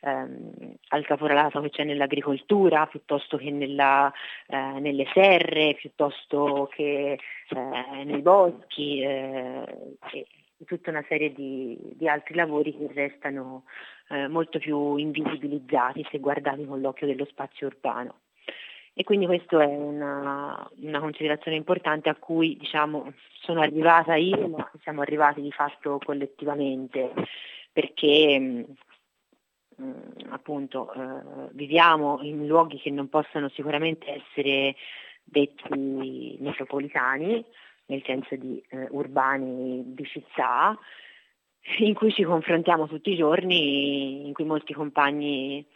ehm, 0.00 0.74
al 0.88 1.04
caporalato 1.04 1.60
che 1.60 1.70
c'è 1.70 1.84
nell'agricoltura, 1.84 2.86
piuttosto 2.86 3.36
che 3.36 3.50
nella, 3.50 4.12
eh, 4.48 4.80
nelle 4.80 5.06
serre, 5.12 5.74
piuttosto 5.74 6.68
che 6.72 7.18
eh, 7.48 8.04
nei 8.04 8.22
boschi 8.22 9.00
eh, 9.02 9.64
tutta 10.64 10.90
una 10.90 11.04
serie 11.06 11.32
di, 11.32 11.78
di 11.94 12.08
altri 12.08 12.34
lavori 12.34 12.76
che 12.76 12.88
restano 12.92 13.64
eh, 14.08 14.26
molto 14.26 14.58
più 14.58 14.96
invisibilizzati 14.96 16.06
se 16.10 16.18
guardati 16.18 16.64
con 16.64 16.80
l'occhio 16.80 17.06
dello 17.06 17.26
spazio 17.26 17.66
urbano. 17.66 18.20
E 18.98 19.04
quindi 19.04 19.26
questa 19.26 19.62
è 19.62 19.66
una, 19.66 20.66
una, 20.78 21.00
considerazione 21.00 21.58
importante 21.58 22.08
a 22.08 22.14
cui 22.14 22.56
diciamo, 22.56 23.12
sono 23.42 23.60
arrivata 23.60 24.14
io, 24.14 24.48
ma 24.48 24.70
siamo 24.80 25.02
arrivati 25.02 25.42
di 25.42 25.52
fatto 25.52 26.00
collettivamente, 26.02 27.12
perché 27.70 28.38
mh, 28.38 28.64
mm, 29.82 29.92
appunto 30.30 30.90
eh, 30.94 31.50
viviamo 31.52 32.20
in 32.22 32.46
luoghi 32.46 32.78
che 32.78 32.88
non 32.88 33.10
possono 33.10 33.50
sicuramente 33.50 34.06
essere 34.24 34.74
detti 35.22 36.38
metropolitani, 36.40 37.44
nel 37.88 38.02
senso 38.06 38.34
di 38.36 38.64
eh, 38.70 38.86
urbani 38.92 39.92
di 39.94 40.06
città, 40.06 40.74
in 41.80 41.92
cui 41.92 42.12
ci 42.12 42.22
confrontiamo 42.22 42.88
tutti 42.88 43.10
i 43.12 43.16
giorni, 43.16 44.26
in 44.26 44.32
cui 44.32 44.46
molti 44.46 44.72
compagni 44.72 45.66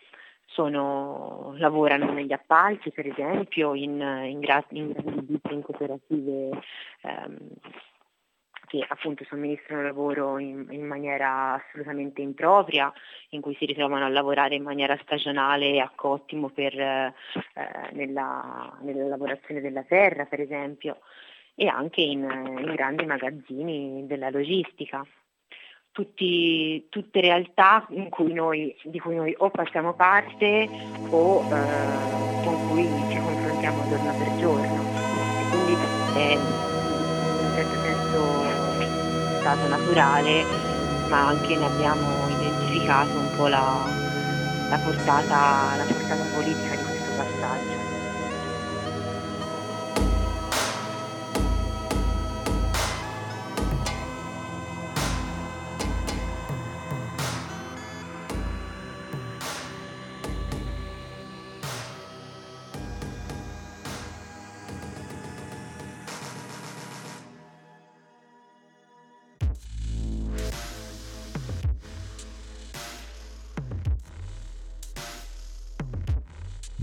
sono, 0.53 1.55
lavorano 1.57 2.13
negli 2.13 2.33
appalti 2.33 2.91
per 2.91 3.07
esempio, 3.07 3.75
in, 3.75 4.01
in, 4.01 4.41
in, 4.71 5.39
in 5.51 5.63
cooperative 5.63 6.61
ehm, 7.03 7.37
che 8.67 8.85
appunto 8.87 9.25
somministrano 9.25 9.83
lavoro 9.83 10.39
in, 10.39 10.67
in, 10.71 10.87
maniera 10.87 11.55
assolutamente 11.55 12.21
impropria, 12.21 12.93
in 13.31 13.41
cui 13.41 13.57
si 13.57 13.67
ritrovano 13.67 14.05
a 14.05 14.09
lavorare 14.09 14.55
in 14.55 14.63
maniera 14.63 14.97
stagionale 15.03 15.81
a 15.81 15.91
cottimo 15.93 16.51
per, 16.51 16.79
eh, 16.79 17.13
nella, 17.93 18.79
nella, 18.83 19.07
lavorazione 19.07 19.61
della 19.61 19.83
terra 19.83 20.25
per 20.27 20.41
esempio 20.41 21.01
e 21.57 21.67
anche 21.67 22.01
in, 22.01 22.23
in 22.23 22.73
grandi 22.75 23.05
magazzini 23.07 24.07
della 24.07 24.31
logistica 24.31 25.05
tutti, 25.92 26.87
tutte 26.88 27.20
realtà 27.20 27.87
cui 28.09 28.33
noi, 28.33 28.74
di 28.85 28.98
cui 28.98 29.16
noi 29.16 29.35
o 29.38 29.50
facciamo 29.53 29.94
parte 29.94 30.68
o 31.11 31.44
eh, 31.44 32.44
con 32.44 32.68
cui 32.68 32.88
ci 33.11 33.18
confrontiamo 33.18 33.88
giorno 33.88 34.12
per 34.18 34.37
giorno. 34.37 34.83
E 35.40 35.48
quindi 35.50 35.72
è 36.14 36.33
in 36.33 37.46
un 37.46 37.53
certo 37.55 37.74
senso 37.83 39.38
stato 39.40 39.68
naturale, 39.68 40.44
ma 41.09 41.29
anche 41.29 41.57
ne 41.57 41.64
abbiamo 41.66 42.29
identificato 42.29 43.18
un 43.18 43.31
po' 43.37 43.48
la, 43.48 43.85
la, 44.68 44.79
portata, 44.79 45.76
la 45.76 45.85
portata 45.85 46.22
politica 46.35 46.76
di 46.76 46.83
questo 46.83 47.11
passaggio. 47.16 47.89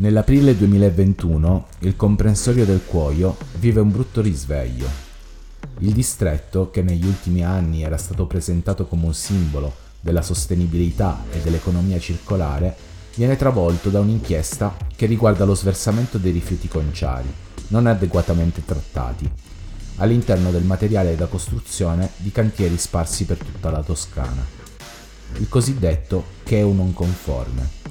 Nell'aprile 0.08 0.56
2021 0.56 1.68
il 1.80 1.98
comprensorio 1.98 2.64
del 2.64 2.86
Cuoio 2.86 3.36
vive 3.60 3.82
un 3.82 3.92
brutto 3.92 4.22
risveglio. 4.22 4.88
Il 5.80 5.92
distretto, 5.92 6.72
che 6.72 6.82
negli 6.82 7.06
ultimi 7.06 7.44
anni 7.44 7.84
era 7.84 7.98
stato 7.98 8.26
presentato 8.26 8.86
come 8.86 9.08
un 9.08 9.14
simbolo 9.14 9.74
della 10.00 10.22
sostenibilità 10.22 11.26
e 11.30 11.40
dell'economia 11.40 12.00
circolare, 12.00 12.74
viene 13.16 13.36
travolto 13.36 13.90
da 13.90 14.00
un'inchiesta 14.00 14.78
che 14.96 15.08
riguarda 15.08 15.44
lo 15.44 15.56
sversamento 15.56 16.18
dei 16.18 16.32
rifiuti 16.32 16.70
conciari, 16.70 17.28
non 17.68 17.86
adeguatamente 17.86 18.64
trattati, 18.64 19.30
all'interno 19.98 20.52
del 20.52 20.64
materiale 20.64 21.18
da 21.18 21.26
costruzione 21.26 22.12
di 22.16 22.32
cantieri 22.32 22.78
sparsi 22.78 23.26
per 23.26 23.40
tutta 23.40 23.70
la 23.70 23.84
Toscana. 23.84 24.46
Il 25.34 25.50
cosiddetto 25.50 26.24
cheu 26.46 26.72
non 26.72 26.94
conforme 26.94 27.88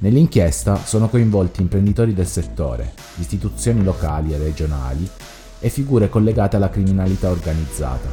Nell'inchiesta 0.00 0.76
sono 0.76 1.08
coinvolti 1.08 1.60
imprenditori 1.60 2.14
del 2.14 2.28
settore, 2.28 2.92
istituzioni 3.16 3.82
locali 3.82 4.32
e 4.32 4.38
regionali 4.38 5.08
e 5.58 5.68
figure 5.70 6.08
collegate 6.08 6.54
alla 6.54 6.70
criminalità 6.70 7.30
organizzata. 7.30 8.08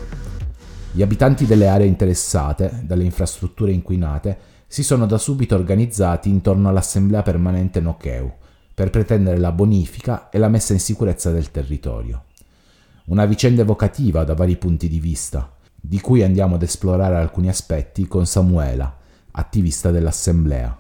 Gli 0.92 1.04
abitanti 1.04 1.46
delle 1.46 1.68
aree 1.68 1.86
interessate 1.86 2.82
dalle 2.86 3.04
infrastrutture 3.04 3.72
inquinate 3.72 4.38
si 4.66 4.82
sono 4.82 5.06
da 5.06 5.20
subito 5.20 5.54
organizzati 5.54 6.28
intorno 6.28 6.70
all'assemblea 6.70 7.22
permanente 7.22 7.80
Nocheu 7.80 8.34
per 8.74 8.90
pretendere 8.90 9.38
la 9.38 9.52
bonifica 9.52 10.30
e 10.30 10.40
la 10.40 10.50
messa 10.50 10.74
in 10.74 10.80
sicurezza 10.80 11.30
del 11.32 11.52
territorio. 11.52 12.24
Una 13.06 13.26
vicenda 13.26 13.62
evocativa 13.62 14.24
da 14.24 14.34
vari 14.34 14.56
punti 14.56 14.90
di 14.90 15.00
vista, 15.00 15.54
di 15.80 16.02
cui 16.02 16.24
andiamo 16.24 16.56
ad 16.56 16.64
esplorare 16.64 17.16
alcuni 17.16 17.48
aspetti 17.48 18.08
con 18.08 18.26
Samuela, 18.26 18.98
attivista 19.32 19.92
dell'assemblea. 19.92 20.80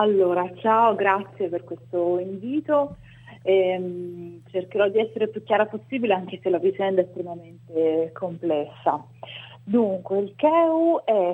Allora, 0.00 0.48
ciao, 0.58 0.94
grazie 0.94 1.48
per 1.48 1.64
questo 1.64 2.20
invito. 2.20 2.98
Eh, 3.42 4.40
cercherò 4.48 4.88
di 4.88 5.00
essere 5.00 5.26
più 5.26 5.42
chiara 5.42 5.66
possibile 5.66 6.14
anche 6.14 6.38
se 6.40 6.50
la 6.50 6.58
vicenda 6.58 7.00
è 7.00 7.04
estremamente 7.04 8.12
complessa. 8.12 9.04
Dunque, 9.64 10.20
il 10.20 10.34
CHEU 10.36 11.02
è 11.04 11.32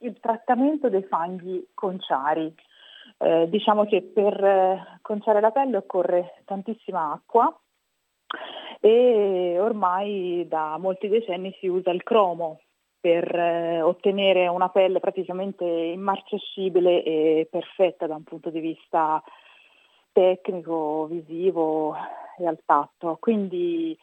il 0.00 0.18
trattamento 0.18 0.88
dei 0.88 1.04
fanghi 1.04 1.68
conciari. 1.72 2.52
Eh, 3.18 3.48
diciamo 3.48 3.84
che 3.84 4.02
per 4.02 4.42
eh, 4.42 4.98
conciare 5.02 5.40
la 5.40 5.52
pelle 5.52 5.76
occorre 5.76 6.42
tantissima 6.46 7.12
acqua 7.12 7.56
e 8.80 9.56
ormai 9.60 10.46
da 10.48 10.78
molti 10.78 11.06
decenni 11.06 11.54
si 11.60 11.68
usa 11.68 11.92
il 11.92 12.02
cromo 12.02 12.58
per 13.00 13.34
eh, 13.34 13.80
ottenere 13.80 14.46
una 14.46 14.68
pelle 14.68 15.00
praticamente 15.00 15.64
immarcescibile 15.64 17.02
e 17.02 17.48
perfetta 17.50 18.06
da 18.06 18.14
un 18.14 18.24
punto 18.24 18.50
di 18.50 18.60
vista 18.60 19.22
tecnico, 20.12 21.06
visivo 21.06 21.94
e 22.38 22.46
al 22.46 22.58
tatto. 22.64 23.16
Quindi 23.20 23.96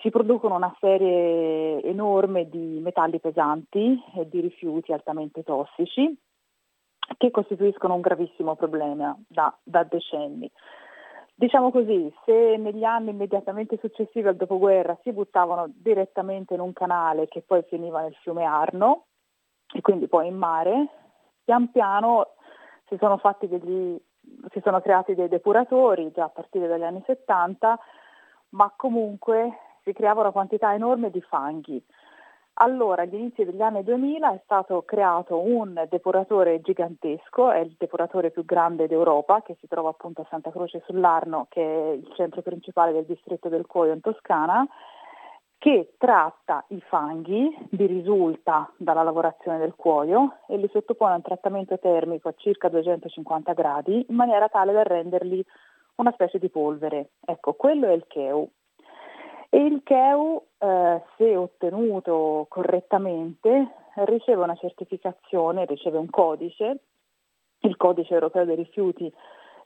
si 0.00 0.10
producono 0.10 0.56
una 0.56 0.74
serie 0.80 1.82
enorme 1.82 2.48
di 2.48 2.78
metalli 2.80 3.20
pesanti 3.20 4.02
e 4.16 4.28
di 4.28 4.40
rifiuti 4.40 4.92
altamente 4.92 5.42
tossici 5.42 6.16
che 7.18 7.30
costituiscono 7.30 7.94
un 7.94 8.00
gravissimo 8.00 8.56
problema 8.56 9.16
da, 9.26 9.54
da 9.62 9.84
decenni. 9.84 10.50
Diciamo 11.36 11.72
così, 11.72 12.14
se 12.24 12.56
negli 12.56 12.84
anni 12.84 13.10
immediatamente 13.10 13.76
successivi 13.78 14.28
al 14.28 14.36
dopoguerra 14.36 14.96
si 15.02 15.12
buttavano 15.12 15.66
direttamente 15.68 16.54
in 16.54 16.60
un 16.60 16.72
canale 16.72 17.26
che 17.26 17.42
poi 17.42 17.64
finiva 17.64 18.02
nel 18.02 18.14
fiume 18.22 18.44
Arno 18.44 19.06
e 19.72 19.80
quindi 19.80 20.06
poi 20.06 20.28
in 20.28 20.36
mare, 20.36 20.88
pian 21.42 21.72
piano 21.72 22.34
si 22.86 22.96
sono, 22.98 23.20
degli, 23.40 24.00
si 24.52 24.60
sono 24.62 24.80
creati 24.80 25.16
dei 25.16 25.26
depuratori 25.26 26.12
già 26.12 26.24
a 26.24 26.28
partire 26.28 26.68
dagli 26.68 26.84
anni 26.84 27.02
70, 27.04 27.80
ma 28.50 28.72
comunque 28.76 29.58
si 29.82 29.92
creava 29.92 30.20
una 30.20 30.30
quantità 30.30 30.72
enorme 30.72 31.10
di 31.10 31.20
fanghi 31.20 31.84
allora, 32.54 33.02
agli 33.02 33.14
inizi 33.14 33.44
degli 33.44 33.60
anni 33.60 33.82
2000 33.82 34.32
è 34.32 34.40
stato 34.44 34.82
creato 34.82 35.38
un 35.38 35.86
depuratore 35.88 36.60
gigantesco, 36.60 37.50
è 37.50 37.58
il 37.58 37.74
depuratore 37.76 38.30
più 38.30 38.44
grande 38.44 38.86
d'Europa, 38.86 39.42
che 39.42 39.56
si 39.58 39.66
trova 39.66 39.88
appunto 39.88 40.20
a 40.20 40.26
Santa 40.30 40.50
Croce 40.50 40.82
sull'Arno, 40.86 41.46
che 41.48 41.62
è 41.62 41.92
il 41.94 42.12
centro 42.14 42.42
principale 42.42 42.92
del 42.92 43.06
distretto 43.06 43.48
del 43.48 43.66
Cuoio 43.66 43.92
in 43.92 44.00
Toscana, 44.00 44.66
che 45.58 45.94
tratta 45.96 46.62
i 46.68 46.80
fanghi 46.82 47.56
di 47.70 47.86
risulta 47.86 48.70
dalla 48.76 49.02
lavorazione 49.02 49.56
del 49.56 49.74
cuoio 49.74 50.40
e 50.46 50.58
li 50.58 50.68
sottopone 50.70 51.12
a 51.12 51.16
un 51.16 51.22
trattamento 51.22 51.78
termico 51.78 52.28
a 52.28 52.34
circa 52.36 52.68
250 52.68 53.54
gradi 53.54 54.04
in 54.06 54.14
maniera 54.14 54.48
tale 54.48 54.72
da 54.72 54.82
renderli 54.82 55.42
una 55.94 56.12
specie 56.12 56.38
di 56.38 56.50
polvere. 56.50 57.12
Ecco, 57.24 57.54
quello 57.54 57.86
è 57.86 57.92
il 57.92 58.04
cheu. 58.06 58.46
E 59.54 59.58
il 59.58 59.82
CHEU, 59.84 60.46
eh, 60.58 61.00
se 61.16 61.36
ottenuto 61.36 62.46
correttamente, 62.48 63.68
riceve 63.98 64.42
una 64.42 64.56
certificazione, 64.56 65.64
riceve 65.64 65.96
un 65.96 66.10
codice, 66.10 66.80
il 67.60 67.76
codice 67.76 68.14
europeo 68.14 68.44
dei 68.44 68.56
rifiuti, 68.56 69.14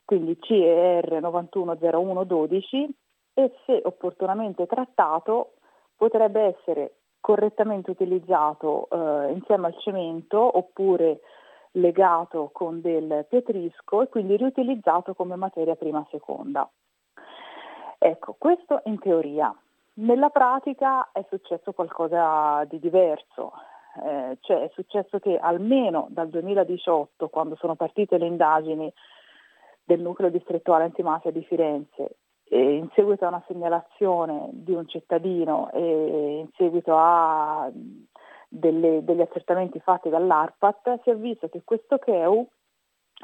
quindi 0.05 0.39
CER 0.43 1.23
910112, 1.23 2.97
e 3.33 3.55
se 3.65 3.81
opportunamente 3.83 4.67
trattato 4.67 5.55
potrebbe 5.97 6.55
essere 6.59 6.97
correttamente 7.19 7.91
utilizzato 7.91 8.89
eh, 8.91 9.33
insieme 9.33 9.69
al 9.69 9.79
cemento 9.79 10.59
oppure 10.59 11.21
legato 11.73 12.51
con 12.53 12.83
del 12.83 13.25
pietrisco 13.27 14.03
e 14.03 14.09
quindi 14.11 14.37
riutilizzato 14.37 15.15
come 15.15 15.37
materia 15.37 15.77
prima 15.77 16.07
seconda. 16.11 16.69
Ecco, 17.97 18.37
questo 18.39 18.83
in 18.85 18.99
teoria. 18.99 19.51
Nella 20.01 20.29
pratica 20.29 21.11
è 21.11 21.25
successo 21.29 21.73
qualcosa 21.73 22.65
di 22.67 22.79
diverso, 22.79 23.53
eh, 24.05 24.39
cioè 24.43 24.63
è 24.63 24.71
successo 24.73 25.19
che 25.19 25.37
almeno 25.37 26.07
dal 26.11 26.29
2018, 26.29 27.29
quando 27.29 27.57
sono 27.57 27.75
partite 27.75 28.17
le 28.17 28.27
indagini 28.27 28.93
del 29.83 30.01
nucleo 30.01 30.31
distrettuale 30.31 30.85
antimafia 30.85 31.33
di 31.33 31.43
Firenze, 31.43 32.19
in 32.51 32.89
seguito 32.95 33.25
a 33.25 33.29
una 33.29 33.43
segnalazione 33.49 34.51
di 34.53 34.73
un 34.73 34.87
cittadino 34.87 35.69
e 35.73 36.39
in 36.39 36.49
seguito 36.55 36.95
a 36.97 37.69
delle, 38.49 39.03
degli 39.03 39.21
accertamenti 39.21 39.81
fatti 39.81 40.09
dall'ARPAT, 40.09 41.03
si 41.03 41.11
è 41.11 41.17
visto 41.17 41.49
che 41.49 41.63
questo 41.65 41.99
CHEU 41.99 42.49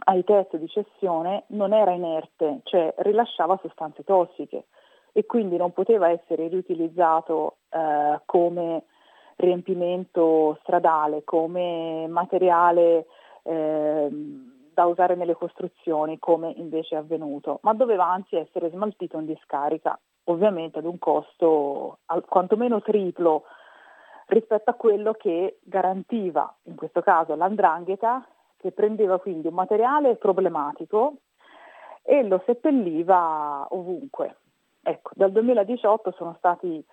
ai 0.07 0.25
test 0.25 0.57
di 0.57 0.69
cessione 0.69 1.45
non 1.49 1.73
era 1.73 1.93
inerte, 1.93 2.63
cioè 2.65 2.93
rilasciava 2.99 3.61
sostanze 3.63 4.03
tossiche 4.03 4.65
e 5.17 5.27
quindi 5.27 5.57
non 5.57 5.73
poteva 5.73 6.09
essere 6.11 6.49
riutilizzato 6.49 7.59
eh, 7.71 8.21
come 8.27 8.83
riempimento 9.37 10.59
stradale, 10.63 11.23
come 11.23 12.07
materiale 12.09 13.07
eh, 13.45 14.09
da 14.11 14.85
usare 14.87 15.15
nelle 15.15 15.35
costruzioni, 15.35 16.19
come 16.19 16.53
invece 16.57 16.97
è 16.97 16.99
avvenuto, 16.99 17.61
ma 17.63 17.73
doveva 17.75 18.07
anzi 18.07 18.35
essere 18.35 18.71
smaltito 18.71 19.17
in 19.19 19.27
discarica, 19.27 19.97
ovviamente 20.25 20.81
ad 20.81 20.85
un 20.85 20.99
costo 20.99 21.99
al, 22.07 22.25
quantomeno 22.25 22.83
triplo 22.83 23.45
rispetto 24.27 24.71
a 24.71 24.75
quello 24.75 25.13
che 25.13 25.59
garantiva, 25.63 26.53
in 26.65 26.75
questo 26.75 27.03
caso 27.03 27.37
l'andrangheta, 27.37 28.27
che 28.57 28.73
prendeva 28.73 29.21
quindi 29.21 29.47
un 29.47 29.55
materiale 29.55 30.17
problematico 30.17 31.19
e 32.03 32.25
lo 32.25 32.43
seppelliva 32.45 33.69
ovunque. 33.71 34.39
Ecco, 34.87 35.13
dal 35.15 35.33
2018 35.33 36.13
sono 36.13 36.35
stati 36.37 36.85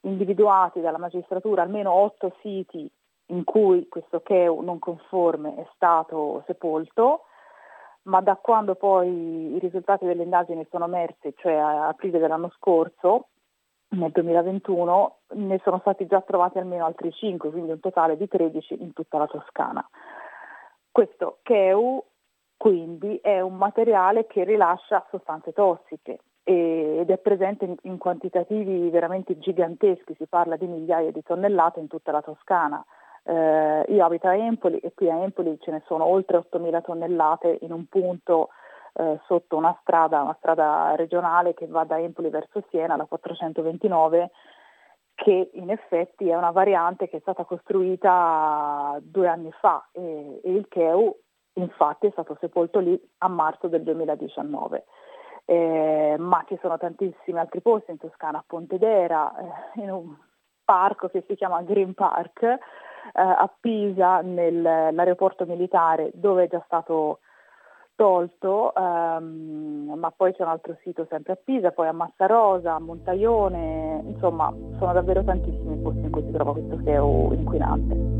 individuati 0.00 0.80
dalla 0.80 0.98
magistratura 0.98 1.62
almeno 1.62 1.92
otto 1.92 2.34
siti 2.40 2.90
in 3.26 3.44
cui 3.44 3.88
questo 3.88 4.20
CHEU 4.20 4.60
non 4.62 4.80
conforme 4.80 5.54
è 5.54 5.66
stato 5.74 6.42
sepolto, 6.46 7.26
ma 8.02 8.20
da 8.20 8.34
quando 8.34 8.74
poi 8.74 9.54
i 9.54 9.58
risultati 9.60 10.04
delle 10.04 10.24
indagini 10.24 10.66
sono 10.70 10.86
emersi, 10.86 11.32
cioè 11.36 11.54
a 11.54 11.88
aprile 11.88 12.18
dell'anno 12.18 12.50
scorso, 12.56 13.28
nel 13.90 14.10
2021, 14.10 15.18
ne 15.34 15.60
sono 15.62 15.78
stati 15.78 16.06
già 16.06 16.20
trovati 16.22 16.58
almeno 16.58 16.84
altri 16.84 17.12
5, 17.12 17.50
quindi 17.50 17.70
un 17.70 17.80
totale 17.80 18.16
di 18.16 18.26
13 18.26 18.82
in 18.82 18.92
tutta 18.92 19.18
la 19.18 19.26
Toscana. 19.26 19.88
Questo 20.90 21.38
CHEU 21.42 22.04
quindi 22.56 23.18
è 23.22 23.40
un 23.40 23.56
materiale 23.56 24.26
che 24.26 24.42
rilascia 24.42 25.06
sostanze 25.10 25.52
tossiche 25.52 26.18
ed 26.48 27.10
è 27.10 27.18
presente 27.18 27.74
in, 27.82 27.98
quantitativi 27.98 28.88
veramente 28.88 29.36
giganteschi, 29.36 30.14
si 30.14 30.26
parla 30.28 30.54
di 30.54 30.68
migliaia 30.68 31.10
di 31.10 31.20
tonnellate 31.24 31.80
in 31.80 31.88
tutta 31.88 32.12
la 32.12 32.22
Toscana. 32.22 32.84
Eh, 33.24 33.84
io 33.88 34.04
abito 34.04 34.28
a 34.28 34.36
Empoli 34.36 34.78
e 34.78 34.92
qui 34.94 35.10
a 35.10 35.16
Empoli 35.16 35.58
ce 35.60 35.72
ne 35.72 35.82
sono 35.86 36.04
oltre 36.06 36.38
8.000 36.38 36.82
tonnellate 36.82 37.58
in 37.62 37.72
un 37.72 37.86
punto 37.86 38.50
eh, 38.94 39.18
sotto 39.26 39.56
una 39.56 39.76
strada, 39.80 40.22
una 40.22 40.36
strada 40.38 40.94
regionale 40.94 41.52
che 41.52 41.66
va 41.66 41.82
da 41.82 41.98
Empoli 41.98 42.30
verso 42.30 42.62
Siena, 42.70 42.94
la 42.94 43.06
429, 43.06 44.30
che 45.16 45.50
in 45.52 45.70
effetti 45.70 46.28
è 46.28 46.36
una 46.36 46.52
variante 46.52 47.08
che 47.08 47.16
è 47.16 47.20
stata 47.22 47.42
costruita 47.42 49.00
due 49.02 49.26
anni 49.26 49.50
fa 49.50 49.88
e, 49.90 50.40
e 50.44 50.52
il 50.52 50.68
CHEU 50.68 51.12
infatti 51.54 52.06
è 52.06 52.10
stato 52.10 52.36
sepolto 52.38 52.78
lì 52.78 52.96
a 53.18 53.26
marzo 53.26 53.66
del 53.66 53.82
2019 53.82 54.84
eh, 55.46 56.16
ma 56.18 56.44
ci 56.46 56.58
sono 56.60 56.76
tantissimi 56.76 57.38
altri 57.38 57.60
posti 57.60 57.92
in 57.92 57.98
Toscana, 57.98 58.38
a 58.38 58.44
Pontedera, 58.46 59.32
eh, 59.38 59.80
in 59.80 59.90
un 59.90 60.14
parco 60.64 61.08
che 61.08 61.24
si 61.26 61.36
chiama 61.36 61.62
Green 61.62 61.94
Park, 61.94 62.42
eh, 62.42 62.58
a 63.12 63.50
Pisa, 63.58 64.20
nell'aeroporto 64.20 65.46
militare, 65.46 66.10
dove 66.14 66.44
è 66.44 66.48
già 66.48 66.62
stato 66.66 67.20
tolto, 67.94 68.74
ehm, 68.74 69.94
ma 69.96 70.10
poi 70.10 70.34
c'è 70.34 70.42
un 70.42 70.50
altro 70.50 70.76
sito 70.82 71.06
sempre 71.08 71.32
a 71.32 71.38
Pisa, 71.42 71.70
poi 71.70 71.86
a 71.88 71.92
Massarosa, 71.92 72.74
a 72.74 72.80
Montaione, 72.80 74.02
insomma 74.04 74.52
sono 74.78 74.92
davvero 74.92 75.24
tantissimi 75.24 75.76
posti 75.78 76.00
in 76.00 76.10
cui 76.10 76.22
si 76.22 76.32
trova 76.32 76.52
questo 76.52 76.78
SEO 76.84 77.32
inquinante. 77.32 78.15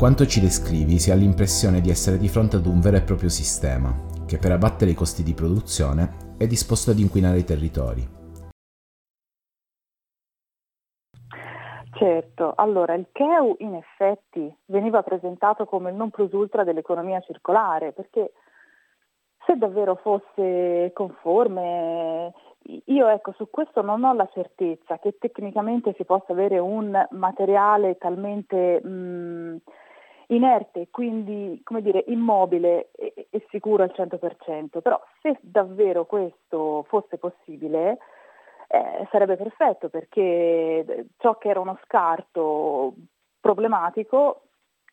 Quanto 0.00 0.24
ci 0.24 0.40
descrivi 0.40 0.98
si 0.98 1.10
ha 1.10 1.14
l'impressione 1.14 1.82
di 1.82 1.90
essere 1.90 2.16
di 2.16 2.28
fronte 2.28 2.56
ad 2.56 2.64
un 2.64 2.80
vero 2.80 2.96
e 2.96 3.02
proprio 3.02 3.28
sistema, 3.28 3.92
che 4.26 4.38
per 4.38 4.50
abbattere 4.50 4.92
i 4.92 4.94
costi 4.94 5.22
di 5.22 5.34
produzione 5.34 6.36
è 6.38 6.46
disposto 6.46 6.90
ad 6.90 6.98
inquinare 6.98 7.36
i 7.36 7.44
territori. 7.44 8.00
Certo, 11.92 12.54
allora 12.56 12.94
il 12.94 13.08
CHEU 13.12 13.56
in 13.58 13.74
effetti 13.74 14.50
veniva 14.72 15.02
presentato 15.02 15.66
come 15.66 15.90
il 15.90 15.96
non 15.96 16.08
plus 16.08 16.32
ultra 16.32 16.64
dell'economia 16.64 17.20
circolare, 17.20 17.92
perché 17.92 18.32
se 19.44 19.54
davvero 19.58 19.96
fosse 19.96 20.92
conforme, 20.94 22.32
io 22.86 23.06
ecco 23.06 23.32
su 23.32 23.50
questo 23.50 23.82
non 23.82 24.02
ho 24.04 24.14
la 24.14 24.30
certezza 24.32 24.98
che 24.98 25.18
tecnicamente 25.18 25.92
si 25.98 26.04
possa 26.06 26.32
avere 26.32 26.58
un 26.58 27.06
materiale 27.10 27.98
talmente 27.98 28.80
mh, 28.82 29.60
inerte, 30.30 30.88
quindi 30.90 31.60
come 31.64 31.82
dire, 31.82 32.04
immobile 32.08 32.90
e, 32.96 33.26
e 33.30 33.46
sicuro 33.50 33.82
al 33.82 33.92
100%, 33.94 34.80
però 34.80 35.00
se 35.22 35.38
davvero 35.40 36.06
questo 36.06 36.84
fosse 36.88 37.18
possibile 37.18 37.98
eh, 38.68 39.06
sarebbe 39.10 39.36
perfetto 39.36 39.88
perché 39.88 41.06
ciò 41.18 41.36
che 41.38 41.48
era 41.48 41.60
uno 41.60 41.78
scarto 41.84 42.94
problematico 43.40 44.42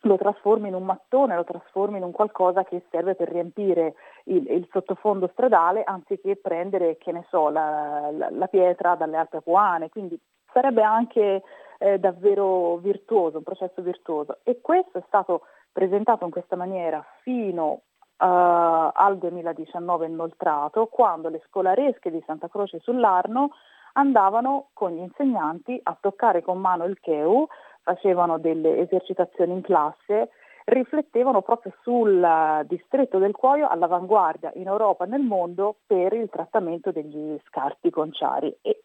lo 0.02 0.16
trasformi 0.16 0.68
in 0.68 0.74
un 0.74 0.84
mattone, 0.84 1.34
lo 1.34 1.44
trasformi 1.44 1.98
in 1.98 2.04
un 2.04 2.12
qualcosa 2.12 2.64
che 2.64 2.84
serve 2.90 3.14
per 3.14 3.28
riempire 3.28 3.94
il, 4.24 4.48
il 4.50 4.68
sottofondo 4.70 5.28
stradale 5.32 5.82
anziché 5.82 6.36
prendere, 6.36 6.96
che 6.98 7.10
ne 7.10 7.26
so, 7.28 7.48
la, 7.48 8.10
la, 8.12 8.28
la 8.30 8.46
pietra 8.46 8.94
dalle 8.94 9.16
Alpi 9.16 9.36
Apuane, 9.36 9.88
quindi 9.88 10.18
sarebbe 10.52 10.82
anche 10.82 11.42
eh, 11.78 11.98
davvero 11.98 12.76
virtuoso, 12.76 13.38
un 13.38 13.44
processo 13.44 13.80
virtuoso. 13.82 14.38
E 14.42 14.60
questo 14.60 14.98
è 14.98 15.02
stato 15.06 15.42
presentato 15.72 16.24
in 16.24 16.30
questa 16.30 16.56
maniera 16.56 17.04
fino 17.22 17.82
Uh, 18.20 18.90
al 18.92 19.16
2019 19.16 20.06
inoltrato, 20.06 20.86
quando 20.86 21.28
le 21.28 21.40
scolaresche 21.46 22.10
di 22.10 22.20
Santa 22.26 22.48
Croce 22.48 22.80
sull'Arno 22.80 23.50
andavano 23.92 24.70
con 24.72 24.90
gli 24.90 24.98
insegnanti 24.98 25.78
a 25.80 25.96
toccare 26.00 26.42
con 26.42 26.58
mano 26.58 26.82
il 26.82 26.98
CHEU, 26.98 27.46
facevano 27.80 28.38
delle 28.38 28.78
esercitazioni 28.78 29.52
in 29.52 29.60
classe, 29.60 30.30
riflettevano 30.64 31.42
proprio 31.42 31.72
sul 31.82 32.64
distretto 32.66 33.18
del 33.18 33.32
Cuoio 33.32 33.68
all'avanguardia 33.68 34.50
in 34.56 34.66
Europa 34.66 35.04
e 35.04 35.08
nel 35.08 35.22
mondo 35.22 35.76
per 35.86 36.12
il 36.12 36.28
trattamento 36.28 36.90
degli 36.90 37.38
scarti 37.46 37.88
conciari. 37.90 38.54
E 38.62 38.82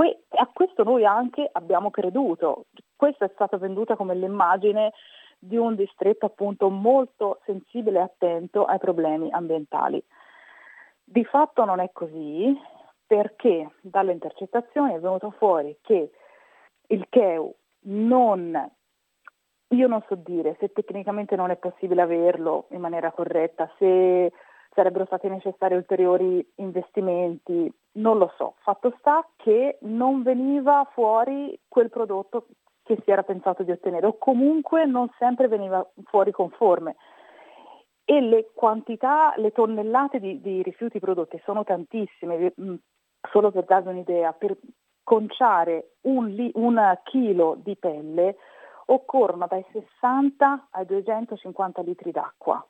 Que- 0.00 0.22
a 0.30 0.48
questo 0.50 0.82
noi 0.82 1.04
anche 1.04 1.46
abbiamo 1.52 1.90
creduto. 1.90 2.64
Questa 2.96 3.26
è 3.26 3.30
stata 3.34 3.58
venduta 3.58 3.96
come 3.96 4.14
l'immagine 4.14 4.94
di 5.38 5.58
un 5.58 5.74
distretto 5.74 6.24
appunto 6.24 6.70
molto 6.70 7.40
sensibile 7.44 7.98
e 7.98 8.02
attento 8.04 8.64
ai 8.64 8.78
problemi 8.78 9.30
ambientali. 9.30 10.02
Di 11.04 11.22
fatto 11.24 11.66
non 11.66 11.80
è 11.80 11.90
così 11.92 12.58
perché 13.06 13.72
dalle 13.82 14.12
intercettazioni 14.12 14.94
è 14.94 15.00
venuto 15.00 15.32
fuori 15.32 15.76
che 15.82 16.10
il 16.86 17.06
CHEU 17.10 17.54
non, 17.80 18.70
io 19.68 19.86
non 19.86 20.02
so 20.08 20.14
dire 20.14 20.56
se 20.60 20.72
tecnicamente 20.72 21.36
non 21.36 21.50
è 21.50 21.56
possibile 21.56 22.00
averlo 22.00 22.68
in 22.70 22.80
maniera 22.80 23.12
corretta, 23.12 23.70
se 23.76 24.32
sarebbero 24.72 25.04
stati 25.06 25.28
necessari 25.28 25.74
ulteriori 25.74 26.46
investimenti, 26.56 27.72
non 27.92 28.18
lo 28.18 28.32
so. 28.36 28.54
Fatto 28.58 28.94
sta 28.98 29.26
che 29.36 29.78
non 29.82 30.22
veniva 30.22 30.88
fuori 30.92 31.58
quel 31.68 31.90
prodotto 31.90 32.46
che 32.82 32.98
si 33.04 33.10
era 33.10 33.22
pensato 33.22 33.62
di 33.62 33.70
ottenere 33.70 34.06
o 34.06 34.18
comunque 34.18 34.84
non 34.84 35.08
sempre 35.18 35.48
veniva 35.48 35.86
fuori 36.04 36.32
conforme. 36.32 36.96
e 38.04 38.20
le 38.20 38.50
quantità, 38.54 39.34
le 39.36 39.52
tonnellate 39.52 40.18
di, 40.18 40.40
di 40.40 40.62
rifiuti 40.62 40.98
prodotti 40.98 41.40
sono 41.44 41.62
tantissime, 41.62 42.52
mm, 42.60 42.74
solo 43.30 43.52
per 43.52 43.66
darvi 43.66 43.90
un'idea, 43.90 44.32
per 44.32 44.56
conciare 45.04 45.92
un, 46.02 46.50
un 46.54 46.98
chilo 47.04 47.56
di 47.62 47.76
pelle 47.76 48.36
occorrono 48.86 49.46
dai 49.48 49.64
60 49.70 50.68
ai 50.70 50.86
250 50.86 51.82
litri 51.82 52.10
d'acqua 52.10 52.66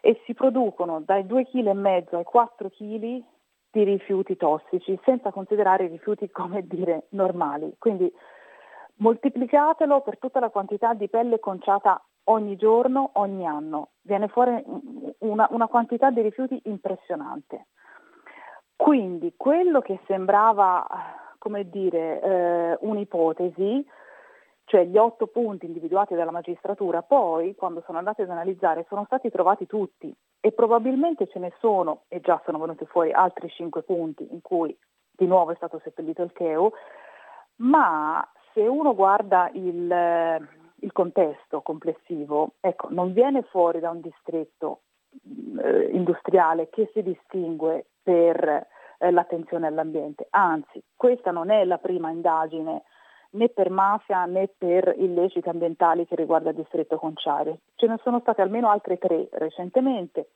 e 0.00 0.20
si 0.24 0.34
producono 0.34 1.00
dai 1.00 1.24
2,5 1.24 2.04
kg 2.04 2.14
ai 2.14 2.24
4 2.24 2.68
kg 2.70 3.22
di 3.70 3.84
rifiuti 3.84 4.36
tossici, 4.36 4.98
senza 5.04 5.30
considerare 5.30 5.84
i 5.84 5.88
rifiuti 5.88 6.30
come 6.32 6.66
dire 6.66 7.06
normali. 7.10 7.74
Quindi 7.78 8.12
moltiplicatelo 8.96 10.00
per 10.02 10.18
tutta 10.18 10.40
la 10.40 10.50
quantità 10.50 10.94
di 10.94 11.08
pelle 11.08 11.38
conciata 11.38 12.02
ogni 12.24 12.56
giorno, 12.56 13.10
ogni 13.14 13.46
anno. 13.46 13.90
Viene 14.02 14.28
fuori 14.28 14.62
una, 15.18 15.46
una 15.50 15.66
quantità 15.66 16.10
di 16.10 16.20
rifiuti 16.20 16.60
impressionante. 16.64 17.66
Quindi 18.76 19.34
quello 19.36 19.80
che 19.80 19.98
sembrava, 20.06 20.86
come 21.38 21.68
dire, 21.68 22.20
eh, 22.20 22.78
un'ipotesi, 22.80 23.84
cioè 24.68 24.84
gli 24.84 24.98
otto 24.98 25.28
punti 25.28 25.64
individuati 25.64 26.14
dalla 26.14 26.30
magistratura, 26.30 27.00
poi 27.02 27.54
quando 27.54 27.82
sono 27.86 27.96
andati 27.96 28.20
ad 28.20 28.28
analizzare 28.28 28.84
sono 28.86 29.04
stati 29.06 29.30
trovati 29.30 29.66
tutti. 29.66 30.14
E 30.40 30.52
probabilmente 30.52 31.26
ce 31.26 31.38
ne 31.38 31.52
sono, 31.58 32.02
e 32.08 32.20
già 32.20 32.40
sono 32.44 32.58
venuti 32.58 32.84
fuori 32.84 33.10
altri 33.10 33.48
cinque 33.48 33.82
punti 33.82 34.28
in 34.30 34.42
cui 34.42 34.76
di 35.10 35.26
nuovo 35.26 35.52
è 35.52 35.56
stato 35.56 35.80
seppellito 35.82 36.22
il 36.22 36.32
Cheu, 36.32 36.70
ma 37.56 38.26
se 38.52 38.60
uno 38.60 38.94
guarda 38.94 39.50
il, 39.54 40.46
il 40.80 40.92
contesto 40.92 41.62
complessivo, 41.62 42.52
ecco, 42.60 42.88
non 42.90 43.14
viene 43.14 43.42
fuori 43.44 43.80
da 43.80 43.88
un 43.88 44.02
distretto 44.02 44.82
eh, 45.62 45.88
industriale 45.92 46.68
che 46.68 46.90
si 46.92 47.02
distingue 47.02 47.86
per 48.02 48.66
eh, 48.98 49.10
l'attenzione 49.10 49.66
all'ambiente, 49.66 50.26
anzi 50.28 50.82
questa 50.94 51.30
non 51.30 51.50
è 51.50 51.64
la 51.64 51.78
prima 51.78 52.10
indagine 52.10 52.82
né 53.30 53.48
per 53.48 53.70
mafia 53.70 54.24
né 54.24 54.48
per 54.48 54.94
illeciti 54.96 55.48
ambientali 55.48 56.06
che 56.06 56.16
riguarda 56.16 56.50
il 56.50 56.56
distretto 56.56 56.98
Conciare. 56.98 57.60
Ce 57.74 57.86
ne 57.86 57.98
sono 58.02 58.20
state 58.20 58.42
almeno 58.42 58.68
altre 58.68 58.98
tre 58.98 59.28
recentemente. 59.32 60.30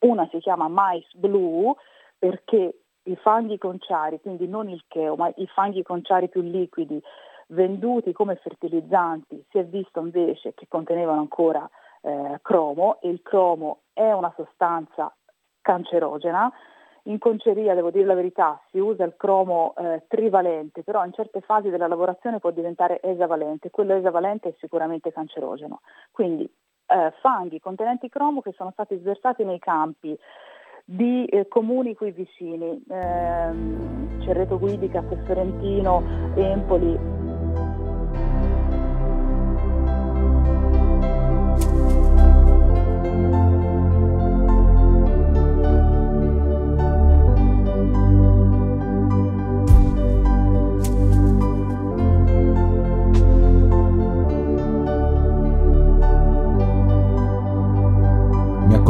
Una 0.00 0.26
si 0.30 0.38
chiama 0.38 0.68
Mais 0.68 1.04
Blue 1.14 1.74
perché 2.18 2.80
i 3.04 3.16
fanghi 3.16 3.58
conciari, 3.58 4.20
quindi 4.20 4.46
non 4.46 4.68
il 4.68 4.84
cheo, 4.86 5.16
ma 5.16 5.32
i 5.36 5.46
fanghi 5.46 5.82
conciari 5.82 6.28
più 6.28 6.42
liquidi 6.42 7.02
venduti 7.48 8.12
come 8.12 8.36
fertilizzanti, 8.36 9.44
si 9.50 9.58
è 9.58 9.64
visto 9.64 10.00
invece 10.00 10.54
che 10.54 10.66
contenevano 10.68 11.20
ancora 11.20 11.68
eh, 12.02 12.38
cromo 12.42 13.00
e 13.00 13.08
il 13.08 13.22
cromo 13.22 13.80
è 13.92 14.12
una 14.12 14.32
sostanza 14.36 15.14
cancerogena 15.60 16.50
in 17.10 17.18
conceria, 17.18 17.74
devo 17.74 17.90
dire 17.90 18.04
la 18.04 18.14
verità, 18.14 18.60
si 18.70 18.78
usa 18.78 19.04
il 19.04 19.14
cromo 19.16 19.74
eh, 19.76 20.04
trivalente, 20.06 20.82
però 20.82 21.04
in 21.04 21.12
certe 21.12 21.40
fasi 21.40 21.68
della 21.68 21.88
lavorazione 21.88 22.38
può 22.38 22.50
diventare 22.50 23.00
esavalente. 23.02 23.70
Quello 23.70 23.94
esavalente 23.94 24.50
è 24.50 24.54
sicuramente 24.58 25.12
cancerogeno. 25.12 25.80
Quindi 26.12 26.44
eh, 26.44 27.12
fanghi 27.20 27.60
contenenti 27.60 28.08
cromo 28.08 28.40
che 28.40 28.52
sono 28.52 28.70
stati 28.70 28.96
sversati 28.98 29.44
nei 29.44 29.58
campi 29.58 30.16
di 30.84 31.24
eh, 31.26 31.48
comuni 31.48 31.94
qui 31.94 32.12
vicini, 32.12 32.82
ehm, 32.88 34.22
Cerreto 34.22 34.58
Guidi, 34.58 34.88
Castelferentino, 34.88 36.02
Empoli, 36.36 36.98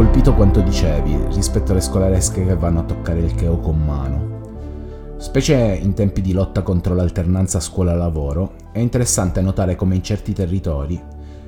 colpito 0.01 0.33
quanto 0.33 0.63
dicevi 0.63 1.15
rispetto 1.35 1.73
alle 1.73 1.83
scolaresche 1.83 2.43
che 2.47 2.57
vanno 2.57 2.81
a 2.81 2.85
toccare 2.85 3.21
il 3.21 3.35
cheo 3.35 3.59
con 3.59 3.85
mano. 3.85 5.19
Specie 5.19 5.55
in 5.55 5.93
tempi 5.93 6.23
di 6.23 6.33
lotta 6.33 6.63
contro 6.63 6.95
l'alternanza 6.95 7.61
scuola-lavoro, 7.61 8.55
è 8.73 8.79
interessante 8.79 9.43
notare 9.43 9.77
come 9.77 9.97
in 9.97 10.03
certi 10.03 10.33
territori 10.33 10.99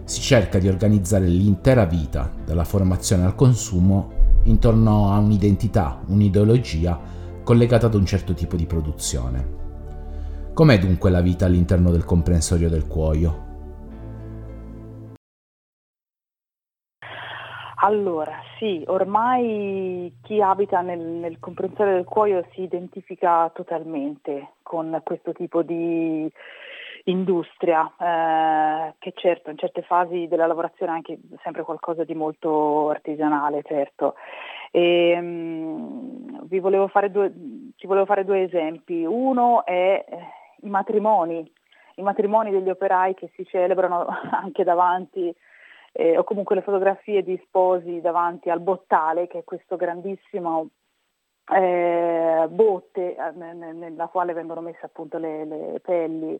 si 0.05 0.21
cerca 0.21 0.59
di 0.59 0.69
organizzare 0.69 1.25
l'intera 1.25 1.87
vita, 1.87 2.31
dalla 2.45 2.65
formazione 2.65 3.25
al 3.25 3.35
consumo, 3.35 4.11
intorno 4.43 5.11
a 5.11 5.17
un'identità, 5.17 6.03
un'ideologia 6.09 7.01
collegata 7.43 7.87
ad 7.87 7.95
un 7.95 8.05
certo 8.05 8.35
tipo 8.35 8.57
di 8.57 8.67
produzione. 8.67 9.49
Com'è 10.53 10.79
dunque 10.79 11.09
la 11.09 11.23
vita 11.23 11.47
all'interno 11.47 11.91
del 11.91 12.05
comprensorio 12.05 12.69
del 12.69 12.87
cuoio? 12.87 13.52
Allora, 17.85 18.41
sì, 18.59 18.85
ormai 18.87 20.13
chi 20.23 20.41
abita 20.41 20.83
nel, 20.83 21.01
nel 21.01 21.41
comprensorio 21.41 21.95
del 21.95 22.05
cuoio 22.05 22.47
si 22.53 22.63
identifica 22.63 23.51
totalmente 23.53 24.53
con 24.63 25.01
questo 25.03 25.33
tipo 25.33 25.63
di 25.63 26.31
industria, 27.07 27.93
eh, 27.99 28.95
che 29.01 29.13
certo 29.17 29.51
in 29.51 29.59
certe 29.59 29.83
fasi 29.83 30.29
della 30.29 30.47
lavorazione 30.47 30.93
è 30.93 30.95
anche 30.95 31.19
sempre 31.43 31.65
qualcosa 31.65 32.05
di 32.05 32.15
molto 32.15 32.89
artigianale, 32.89 33.63
certo. 33.65 34.15
E, 34.71 35.19
um, 35.19 36.47
vi 36.47 36.61
volevo 36.61 36.87
fare 36.87 37.11
due, 37.11 37.33
ti 37.77 37.89
volevo 37.89 38.07
fare 38.07 38.25
due 38.25 38.43
esempi. 38.43 39.05
Uno 39.05 39.67
è 39.67 40.05
eh, 40.09 40.19
i 40.63 40.69
matrimoni, 40.69 41.51
i 41.97 42.03
matrimoni 42.03 42.53
degli 42.53 42.71
operai 42.71 43.15
che 43.15 43.29
si 43.35 43.45
celebrano 43.45 44.07
anche 44.31 44.63
davanti 44.63 45.35
eh, 45.93 46.17
o 46.17 46.25
comunque 46.25 46.57
le 46.57 46.63
fotografie 46.63 47.23
di 47.23 47.41
sposi 47.47 48.01
davanti 48.01 48.51
al 48.51 48.61
bottale, 48.61 49.27
che 49.27 49.41
è 49.41 49.45
questo 49.45 49.77
grandissimo 49.77 50.69
eh, 51.53 52.47
botte 52.49 53.15
eh, 53.15 53.31
nella 53.33 54.07
quale 54.07 54.33
vengono 54.33 54.61
messe 54.61 54.87
appunto 54.87 55.19
le, 55.19 55.45
le, 55.45 55.81
pelli 55.81 56.39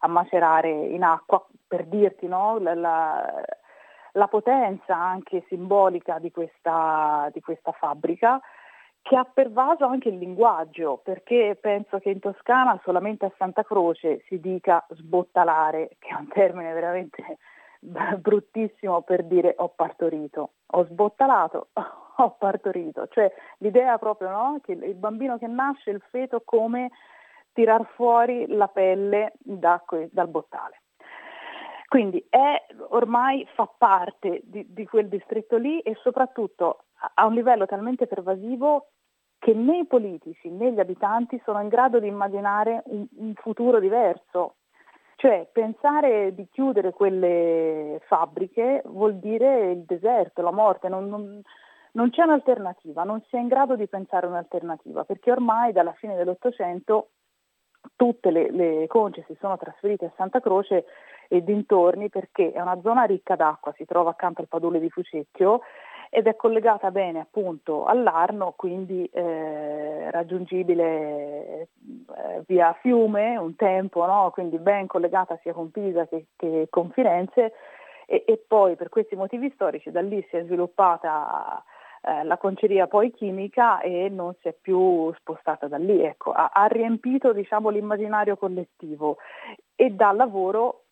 a 0.00 0.08
macerare 0.08 0.70
in 0.70 1.02
acqua, 1.02 1.44
per 1.66 1.86
dirti 1.86 2.26
no? 2.26 2.58
la, 2.58 2.74
la, 2.74 3.44
la, 4.12 4.26
potenza 4.28 4.96
anche 4.96 5.44
simbolica 5.48 6.18
di 6.18 6.30
questa, 6.30 7.28
di 7.32 7.40
questa 7.40 7.72
fabbrica 7.72 8.40
che 9.02 9.16
ha 9.16 9.24
pervaso 9.24 9.86
anche 9.86 10.08
il 10.08 10.18
linguaggio, 10.18 11.00
perché 11.02 11.56
penso 11.60 11.98
che 11.98 12.10
in 12.10 12.20
Toscana 12.20 12.78
solamente 12.84 13.24
a 13.24 13.32
Santa 13.38 13.62
Croce 13.62 14.22
si 14.26 14.38
dica 14.38 14.84
sbottalare, 14.90 15.96
che 15.98 16.08
è 16.08 16.14
un 16.14 16.28
termine 16.28 16.72
veramente 16.72 17.38
bruttissimo 18.18 19.02
per 19.02 19.24
dire 19.24 19.54
ho 19.58 19.68
partorito, 19.68 20.52
ho 20.66 20.84
sbottalato, 20.86 21.68
ho 22.16 22.30
partorito, 22.38 23.06
cioè 23.08 23.32
l'idea 23.58 23.98
proprio 23.98 24.30
no? 24.30 24.60
che 24.62 24.72
il 24.72 24.94
bambino 24.94 25.38
che 25.38 25.46
nasce, 25.46 25.90
il 25.90 26.02
feto 26.10 26.42
come 26.44 26.90
tirar 27.52 27.84
fuori 27.94 28.46
la 28.48 28.68
pelle 28.68 29.32
da, 29.38 29.82
dal 30.10 30.28
bottale. 30.28 30.82
Quindi 31.88 32.24
è, 32.28 32.66
ormai 32.90 33.46
fa 33.54 33.66
parte 33.66 34.42
di, 34.44 34.66
di 34.68 34.86
quel 34.86 35.08
distretto 35.08 35.56
lì 35.56 35.80
e 35.80 35.94
soprattutto 36.02 36.84
a 37.14 37.24
un 37.24 37.32
livello 37.32 37.64
talmente 37.64 38.06
pervasivo 38.06 38.88
che 39.38 39.54
né 39.54 39.78
i 39.78 39.86
politici 39.86 40.50
né 40.50 40.72
gli 40.72 40.80
abitanti 40.80 41.40
sono 41.44 41.60
in 41.62 41.68
grado 41.68 41.98
di 41.98 42.06
immaginare 42.06 42.82
un, 42.86 43.06
un 43.16 43.32
futuro 43.34 43.80
diverso, 43.80 44.56
cioè 45.18 45.48
pensare 45.50 46.32
di 46.32 46.46
chiudere 46.48 46.92
quelle 46.92 48.00
fabbriche 48.06 48.82
vuol 48.84 49.16
dire 49.16 49.72
il 49.72 49.82
deserto, 49.82 50.42
la 50.42 50.52
morte, 50.52 50.88
non, 50.88 51.08
non, 51.08 51.42
non 51.92 52.10
c'è 52.10 52.22
un'alternativa, 52.22 53.02
non 53.02 53.20
si 53.28 53.34
è 53.34 53.40
in 53.40 53.48
grado 53.48 53.74
di 53.74 53.88
pensare 53.88 54.28
un'alternativa, 54.28 55.02
perché 55.02 55.32
ormai 55.32 55.72
dalla 55.72 55.92
fine 55.94 56.14
dell'Ottocento 56.14 57.08
tutte 57.96 58.30
le, 58.30 58.52
le 58.52 58.86
conce 58.86 59.24
si 59.26 59.36
sono 59.40 59.56
trasferite 59.56 60.04
a 60.04 60.12
Santa 60.14 60.38
Croce 60.38 60.84
e 61.26 61.42
dintorni 61.42 62.08
perché 62.10 62.52
è 62.52 62.60
una 62.60 62.80
zona 62.80 63.02
ricca 63.02 63.34
d'acqua, 63.34 63.72
si 63.76 63.84
trova 63.86 64.10
accanto 64.10 64.40
al 64.40 64.46
Padule 64.46 64.78
di 64.78 64.88
Fucecchio 64.88 65.62
ed 66.10 66.26
è 66.26 66.36
collegata 66.36 66.90
bene 66.90 67.20
appunto 67.20 67.84
all'Arno, 67.84 68.54
quindi 68.56 69.08
eh, 69.12 70.10
raggiungibile 70.10 71.60
eh, 71.60 71.68
via 72.46 72.72
fiume 72.80 73.36
un 73.36 73.54
tempo, 73.56 74.06
no? 74.06 74.30
quindi 74.32 74.58
ben 74.58 74.86
collegata 74.86 75.38
sia 75.42 75.52
con 75.52 75.70
Pisa 75.70 76.06
che, 76.06 76.26
che 76.36 76.66
con 76.70 76.90
Firenze 76.90 77.52
e, 78.06 78.24
e, 78.26 78.42
poi 78.46 78.76
per 78.76 78.88
questi 78.88 79.16
motivi 79.16 79.50
storici 79.50 79.90
da 79.90 80.00
lì 80.00 80.24
si 80.30 80.36
è 80.36 80.44
sviluppata 80.44 81.62
eh, 82.02 82.24
la 82.24 82.38
conceria 82.38 82.86
poi 82.86 83.12
chimica 83.12 83.80
e 83.80 84.08
non 84.08 84.34
si 84.40 84.48
è 84.48 84.54
più 84.58 85.12
spostata 85.18 85.68
da 85.68 85.76
lì, 85.76 86.02
ecco, 86.02 86.32
ha, 86.32 86.50
ha 86.52 86.66
riempito 86.66 87.32
diciamo, 87.32 87.68
l'immaginario 87.68 88.36
collettivo 88.36 89.18
e 89.74 89.90
dà 89.90 90.12
lavoro 90.12 90.84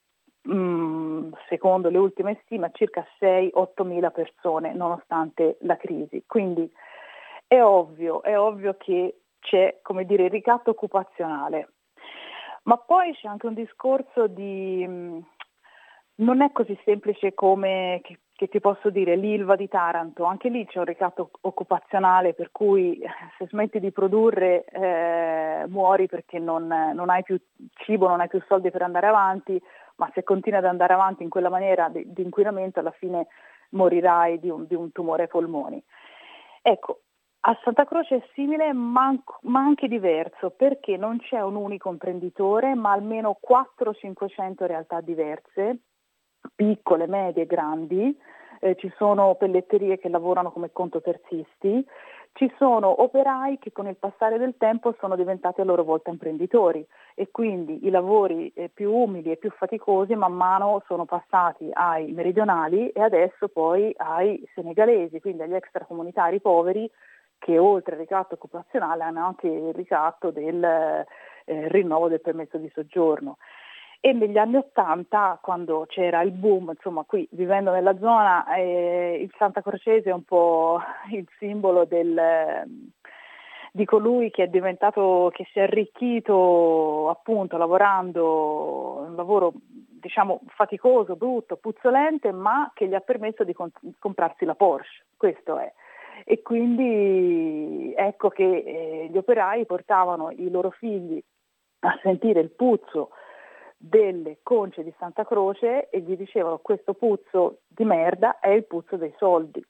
mm, 0.48 1.32
secondo 1.48 1.88
le 1.88 1.98
ultime 1.98 2.38
stime, 2.42 2.70
circa 2.74 3.06
6-8 3.20 3.84
mila 3.84 4.10
persone 4.10 4.72
nonostante 4.74 5.58
la 5.60 5.76
crisi. 5.76 6.24
Quindi 6.26 6.70
è 7.46 7.60
ovvio, 7.62 8.22
è 8.22 8.38
ovvio 8.38 8.76
che 8.76 9.20
c'è 9.40 9.78
come 9.82 10.04
dire, 10.04 10.24
il 10.24 10.30
ricatto 10.30 10.70
occupazionale, 10.70 11.70
ma 12.64 12.76
poi 12.78 13.12
c'è 13.14 13.28
anche 13.28 13.46
un 13.46 13.54
discorso 13.54 14.26
di... 14.26 14.84
Mm, 14.86 15.18
non 16.18 16.40
è 16.40 16.50
così 16.50 16.78
semplice 16.82 17.34
come 17.34 18.00
che, 18.02 18.20
che, 18.34 18.48
ti 18.48 18.58
posso 18.58 18.88
dire 18.88 19.16
l'Ilva 19.16 19.54
di 19.54 19.68
Taranto, 19.68 20.24
anche 20.24 20.48
lì 20.48 20.64
c'è 20.66 20.78
un 20.78 20.86
ricatto 20.86 21.30
occupazionale 21.42 22.32
per 22.32 22.50
cui 22.52 22.98
eh, 22.98 23.08
se 23.36 23.46
smetti 23.48 23.78
di 23.80 23.92
produrre 23.92 24.64
eh, 24.64 25.64
muori 25.68 26.06
perché 26.06 26.38
non, 26.38 26.66
non, 26.66 27.10
hai 27.10 27.22
più 27.22 27.38
cibo, 27.84 28.08
non 28.08 28.20
hai 28.20 28.28
più 28.28 28.42
soldi 28.48 28.70
per 28.70 28.82
andare 28.82 29.06
avanti, 29.06 29.60
ma 29.96 30.10
se 30.14 30.22
continui 30.22 30.58
ad 30.58 30.64
andare 30.64 30.92
avanti 30.92 31.22
in 31.22 31.28
quella 31.28 31.48
maniera 31.48 31.88
di, 31.88 32.04
di 32.12 32.22
inquinamento 32.22 32.80
alla 32.80 32.92
fine 32.92 33.26
morirai 33.70 34.38
di 34.38 34.50
un, 34.50 34.66
di 34.66 34.74
un 34.74 34.92
tumore 34.92 35.22
ai 35.22 35.28
polmoni. 35.28 35.82
Ecco, 36.62 37.00
a 37.40 37.56
Santa 37.62 37.84
Croce 37.84 38.16
è 38.16 38.28
simile 38.34 38.72
ma, 38.72 39.14
anche 39.52 39.86
diverso 39.86 40.50
perché 40.50 40.96
non 40.96 41.18
c'è 41.18 41.40
un 41.40 41.54
unico 41.54 41.90
imprenditore 41.90 42.74
ma 42.74 42.92
almeno 42.92 43.38
400-500 43.46 44.66
realtà 44.66 45.00
diverse, 45.00 45.78
piccole, 46.54 47.06
medie, 47.06 47.46
grandi, 47.46 48.16
eh, 48.60 48.74
ci 48.76 48.92
sono 48.96 49.36
pelletterie 49.36 49.98
che 49.98 50.08
lavorano 50.08 50.50
come 50.50 50.72
contoterzisti, 50.72 51.86
ci 52.36 52.52
sono 52.58 53.02
operai 53.02 53.58
che 53.58 53.72
con 53.72 53.86
il 53.86 53.96
passare 53.96 54.36
del 54.36 54.56
tempo 54.58 54.94
sono 55.00 55.16
diventati 55.16 55.62
a 55.62 55.64
loro 55.64 55.84
volta 55.84 56.10
imprenditori 56.10 56.86
e 57.14 57.30
quindi 57.30 57.86
i 57.86 57.90
lavori 57.90 58.52
eh, 58.54 58.68
più 58.72 58.92
umili 58.92 59.30
e 59.30 59.36
più 59.36 59.50
faticosi 59.50 60.14
man 60.14 60.34
mano 60.34 60.82
sono 60.86 61.06
passati 61.06 61.70
ai 61.72 62.12
meridionali 62.12 62.90
e 62.90 63.00
adesso 63.00 63.48
poi 63.48 63.90
ai 63.96 64.46
senegalesi, 64.54 65.18
quindi 65.20 65.42
agli 65.42 65.54
extracomunitari 65.54 66.40
poveri 66.40 66.90
che 67.38 67.56
oltre 67.58 67.94
al 67.94 68.00
ricatto 68.00 68.34
occupazionale 68.34 69.02
hanno 69.02 69.24
anche 69.24 69.46
il 69.46 69.72
ricatto 69.72 70.30
del 70.30 70.62
eh, 70.62 71.04
rinnovo 71.68 72.08
del 72.08 72.20
permesso 72.20 72.58
di 72.58 72.70
soggiorno. 72.74 73.38
E 74.06 74.12
negli 74.12 74.38
anni 74.38 74.54
Ottanta, 74.54 75.36
quando 75.42 75.84
c'era 75.88 76.22
il 76.22 76.30
boom, 76.30 76.68
insomma 76.68 77.02
qui 77.02 77.26
vivendo 77.32 77.72
nella 77.72 77.98
zona, 77.98 78.54
eh, 78.54 79.18
il 79.20 79.32
Santa 79.36 79.62
Crocese 79.62 80.10
è 80.10 80.12
un 80.12 80.22
po' 80.22 80.78
il 81.10 81.26
simbolo 81.40 81.84
del, 81.86 82.62
di 83.72 83.84
colui 83.84 84.30
che 84.30 84.44
è 84.44 84.46
diventato, 84.46 85.32
che 85.34 85.44
si 85.50 85.58
è 85.58 85.62
arricchito 85.62 87.10
appunto 87.10 87.56
lavorando 87.56 89.06
un 89.08 89.16
lavoro 89.16 89.54
diciamo 89.64 90.42
faticoso, 90.54 91.16
brutto, 91.16 91.56
puzzolente, 91.56 92.30
ma 92.30 92.70
che 92.74 92.86
gli 92.86 92.94
ha 92.94 93.00
permesso 93.00 93.42
di 93.42 93.54
comp- 93.54 93.98
comprarsi 93.98 94.44
la 94.44 94.54
Porsche. 94.54 95.04
Questo 95.16 95.58
è 95.58 95.72
e 96.24 96.42
quindi 96.42 97.92
ecco 97.96 98.28
che 98.28 98.44
eh, 98.44 99.08
gli 99.10 99.16
operai 99.16 99.66
portavano 99.66 100.30
i 100.30 100.48
loro 100.48 100.70
figli 100.70 101.20
a 101.80 101.98
sentire 102.02 102.38
il 102.38 102.50
puzzo 102.50 103.10
delle 103.76 104.38
conce 104.42 104.82
di 104.82 104.92
Santa 104.98 105.24
Croce 105.24 105.90
e 105.90 106.00
gli 106.00 106.16
dicevano 106.16 106.58
questo 106.58 106.94
puzzo 106.94 107.58
di 107.66 107.84
merda 107.84 108.40
è 108.40 108.48
il 108.48 108.64
puzzo 108.64 108.96
dei 108.96 109.14
soldi. 109.18 109.64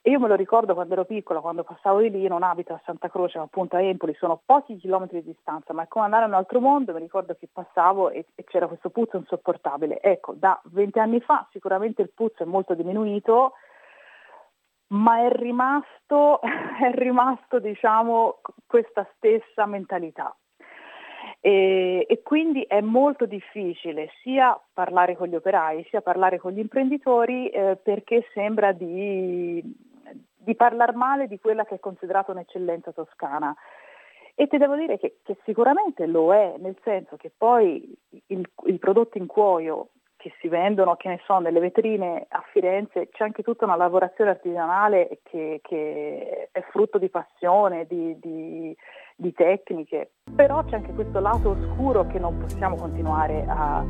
E 0.00 0.10
io 0.10 0.20
me 0.20 0.28
lo 0.28 0.36
ricordo 0.36 0.74
quando 0.74 0.94
ero 0.94 1.04
piccola, 1.04 1.40
quando 1.40 1.64
passavo 1.64 2.00
di 2.00 2.10
lì, 2.10 2.26
non 2.28 2.42
abito 2.42 2.72
a 2.72 2.80
Santa 2.84 3.10
Croce, 3.10 3.38
ma 3.38 3.44
appunto 3.44 3.76
a 3.76 3.82
Empoli, 3.82 4.14
sono 4.14 4.40
pochi 4.44 4.76
chilometri 4.76 5.22
di 5.22 5.32
distanza, 5.32 5.72
ma 5.72 5.82
è 5.82 5.88
come 5.88 6.04
andare 6.04 6.24
in 6.24 6.30
un 6.30 6.36
altro 6.36 6.60
mondo, 6.60 6.92
mi 6.92 7.00
ricordo 7.00 7.34
che 7.34 7.48
passavo 7.52 8.10
e, 8.10 8.26
e 8.34 8.44
c'era 8.44 8.68
questo 8.68 8.90
puzzo 8.90 9.16
insopportabile. 9.16 10.00
Ecco, 10.00 10.34
da 10.34 10.58
20 10.64 10.98
anni 11.00 11.20
fa 11.20 11.46
sicuramente 11.50 12.00
il 12.00 12.12
puzzo 12.14 12.44
è 12.44 12.46
molto 12.46 12.74
diminuito, 12.74 13.54
ma 14.88 15.24
è 15.24 15.30
rimasto, 15.30 16.40
è 16.80 16.90
rimasto 16.92 17.58
diciamo, 17.58 18.40
questa 18.66 19.06
stessa 19.16 19.66
mentalità. 19.66 20.34
E, 21.40 22.04
e, 22.08 22.22
quindi 22.22 22.62
è 22.62 22.80
molto 22.80 23.24
difficile 23.24 24.10
sia 24.22 24.60
parlare 24.72 25.14
con 25.14 25.28
gli 25.28 25.36
operai 25.36 25.86
sia 25.88 26.00
parlare 26.00 26.38
con 26.38 26.50
gli 26.50 26.58
imprenditori 26.58 27.48
eh, 27.48 27.78
perché 27.80 28.26
sembra 28.34 28.72
di, 28.72 29.62
di 30.36 30.54
parlare 30.56 30.92
male 30.94 31.28
di 31.28 31.38
quella 31.38 31.64
che 31.64 31.76
è 31.76 31.78
considerata 31.78 32.32
un'eccellenza 32.32 32.90
toscana. 32.90 33.54
E 34.34 34.46
ti 34.46 34.56
devo 34.56 34.76
dire 34.76 34.98
che, 34.98 35.18
che, 35.22 35.36
sicuramente 35.44 36.06
lo 36.06 36.32
è, 36.32 36.54
nel 36.58 36.76
senso 36.82 37.16
che 37.16 37.30
poi 37.36 37.92
il, 38.26 38.48
il 38.66 38.78
prodotto 38.78 39.18
in 39.18 39.26
cuoio 39.26 39.88
che 40.16 40.32
si 40.40 40.48
vendono, 40.48 40.96
che 40.96 41.08
ne 41.08 41.20
so, 41.24 41.38
nelle 41.38 41.60
vetrine 41.60 42.26
a 42.28 42.42
Firenze, 42.52 43.08
c'è 43.08 43.24
anche 43.24 43.42
tutta 43.44 43.64
una 43.64 43.76
lavorazione 43.76 44.30
artigianale 44.30 45.20
che, 45.22 45.60
che 45.62 46.48
è 46.50 46.60
frutto 46.70 46.98
di 46.98 47.08
passione, 47.08 47.86
di, 47.86 48.18
di, 48.18 48.76
di, 49.18 49.32
tecniche, 49.32 50.12
però 50.34 50.64
c'è 50.64 50.76
anche 50.76 50.92
questo 50.92 51.18
lato 51.18 51.50
oscuro 51.50 52.06
che 52.06 52.18
non 52.18 52.38
possiamo 52.38 52.76
continuare 52.76 53.44
a, 53.46 53.84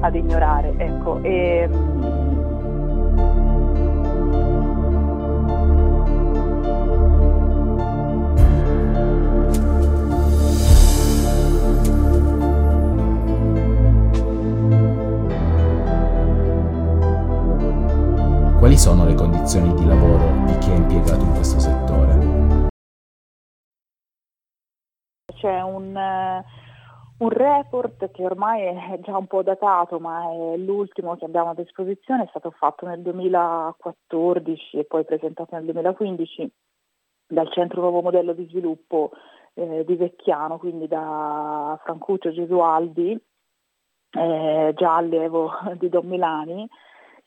ad 0.00 0.14
ignorare. 0.14 0.74
Ecco. 0.76 1.22
E, 1.22 1.68
C'è 25.38 25.60
un, 25.62 25.94
uh, 25.94 27.24
un 27.24 27.30
report 27.30 28.10
che 28.10 28.24
ormai 28.24 28.62
è 28.62 28.98
già 29.00 29.16
un 29.16 29.26
po' 29.26 29.42
datato, 29.42 29.98
ma 30.00 30.30
è 30.30 30.56
l'ultimo 30.56 31.16
che 31.16 31.24
abbiamo 31.24 31.50
a 31.50 31.54
disposizione, 31.54 32.24
è 32.24 32.28
stato 32.28 32.50
fatto 32.50 32.86
nel 32.86 33.00
2014 33.02 34.78
e 34.78 34.84
poi 34.84 35.04
presentato 35.04 35.54
nel 35.54 35.64
2015 35.64 36.50
dal 37.28 37.50
Centro 37.52 37.82
Nuovo 37.82 38.02
Modello 38.02 38.32
di 38.32 38.46
Sviluppo 38.46 39.10
eh, 39.54 39.84
di 39.84 39.96
Vecchiano, 39.96 40.58
quindi 40.58 40.88
da 40.88 41.78
Francuccio 41.82 42.32
Gesualdi, 42.32 43.20
eh, 44.10 44.72
già 44.76 44.96
allievo 44.96 45.50
di 45.78 45.88
Don 45.88 46.06
Milani, 46.06 46.68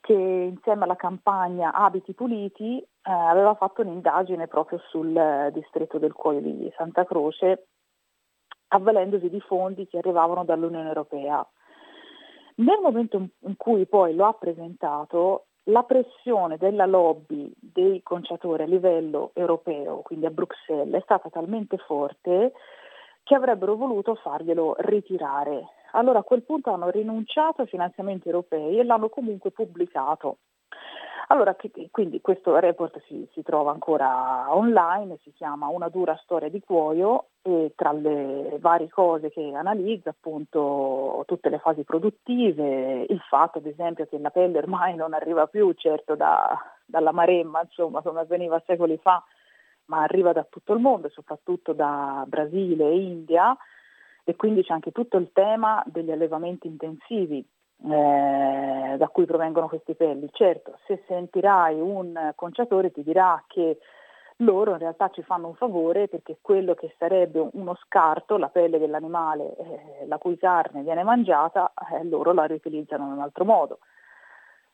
che 0.01 0.13
insieme 0.13 0.83
alla 0.83 0.95
campagna 0.95 1.73
Abiti 1.73 2.13
Puliti 2.13 2.79
eh, 2.79 3.11
aveva 3.11 3.53
fatto 3.53 3.81
un'indagine 3.81 4.47
proprio 4.47 4.79
sul 4.89 5.15
eh, 5.15 5.51
distretto 5.53 5.99
del 5.99 6.13
Cuoio 6.13 6.41
di 6.41 6.71
Santa 6.75 7.05
Croce, 7.05 7.67
avvalendosi 8.73 9.29
di 9.29 9.39
fondi 9.39 9.87
che 9.87 9.97
arrivavano 9.97 10.43
dall'Unione 10.43 10.87
Europea. 10.87 11.45
Nel 12.55 12.79
momento 12.81 13.17
in 13.39 13.55
cui 13.57 13.85
poi 13.85 14.13
lo 14.13 14.25
ha 14.25 14.33
presentato, 14.33 15.45
la 15.65 15.83
pressione 15.83 16.57
della 16.57 16.85
lobby 16.85 17.51
dei 17.57 18.01
conciatori 18.03 18.63
a 18.63 18.67
livello 18.67 19.31
europeo, 19.33 20.01
quindi 20.01 20.25
a 20.25 20.31
Bruxelles, 20.31 20.99
è 20.99 21.03
stata 21.03 21.29
talmente 21.29 21.77
forte 21.77 22.53
che 23.23 23.35
avrebbero 23.35 23.75
voluto 23.75 24.15
farglielo 24.15 24.75
ritirare 24.79 25.67
allora 25.91 26.19
a 26.19 26.23
quel 26.23 26.43
punto 26.43 26.71
hanno 26.71 26.89
rinunciato 26.89 27.61
ai 27.61 27.67
finanziamenti 27.67 28.27
europei 28.27 28.79
e 28.79 28.83
l'hanno 28.83 29.09
comunque 29.09 29.51
pubblicato. 29.51 30.37
Allora, 31.31 31.55
quindi 31.91 32.19
questo 32.19 32.59
report 32.59 33.01
si, 33.07 33.25
si, 33.31 33.41
trova 33.41 33.71
ancora 33.71 34.53
online, 34.53 35.17
si 35.23 35.31
chiama 35.31 35.69
Una 35.69 35.87
dura 35.87 36.19
storia 36.21 36.49
di 36.49 36.59
cuoio 36.59 37.27
e 37.41 37.71
tra 37.73 37.93
le 37.93 38.57
varie 38.59 38.89
cose 38.89 39.31
che 39.31 39.53
analizza 39.53 40.09
appunto 40.09 41.23
tutte 41.27 41.47
le 41.47 41.59
fasi 41.59 41.83
produttive, 41.85 43.05
il 43.07 43.21
fatto 43.29 43.59
ad 43.59 43.65
esempio 43.65 44.05
che 44.07 44.19
la 44.19 44.29
pelle 44.29 44.57
ormai 44.57 44.95
non 44.95 45.13
arriva 45.13 45.47
più 45.47 45.71
certo 45.71 46.15
da, 46.15 46.59
dalla 46.83 47.13
Maremma, 47.13 47.61
insomma 47.61 48.01
come 48.01 48.19
avveniva 48.19 48.61
secoli 48.65 48.97
fa, 48.97 49.23
ma 49.85 50.01
arriva 50.01 50.33
da 50.33 50.43
tutto 50.43 50.73
il 50.73 50.81
mondo, 50.81 51.07
soprattutto 51.07 51.71
da 51.71 52.25
Brasile 52.27 52.89
e 52.89 53.03
India, 53.03 53.55
e 54.25 54.35
quindi 54.35 54.63
c'è 54.63 54.73
anche 54.73 54.91
tutto 54.91 55.15
il 55.15 55.29
tema 55.31 55.81
degli 55.85 56.11
allevamenti 56.11 56.67
intensivi 56.67 57.47
eh, 57.83 58.95
da 58.97 59.07
cui 59.07 59.25
provengono 59.25 59.67
questi 59.67 59.95
pelli. 59.95 60.29
Certo, 60.31 60.77
se 60.85 61.03
sentirai 61.07 61.79
un 61.79 62.33
conciatore 62.35 62.91
ti 62.91 63.03
dirà 63.03 63.43
che 63.47 63.77
loro 64.37 64.71
in 64.71 64.77
realtà 64.77 65.09
ci 65.09 65.21
fanno 65.23 65.47
un 65.47 65.55
favore 65.55 66.07
perché 66.07 66.37
quello 66.41 66.73
che 66.73 66.93
sarebbe 66.97 67.47
uno 67.53 67.75
scarto, 67.85 68.37
la 68.37 68.49
pelle 68.49 68.79
dell'animale 68.79 69.55
eh, 69.55 70.05
la 70.07 70.17
cui 70.17 70.37
carne 70.37 70.81
viene 70.81 71.03
mangiata, 71.03 71.73
eh, 71.93 72.03
loro 72.05 72.33
la 72.33 72.45
riutilizzano 72.45 73.05
in 73.05 73.11
un 73.13 73.21
altro 73.21 73.45
modo. 73.45 73.79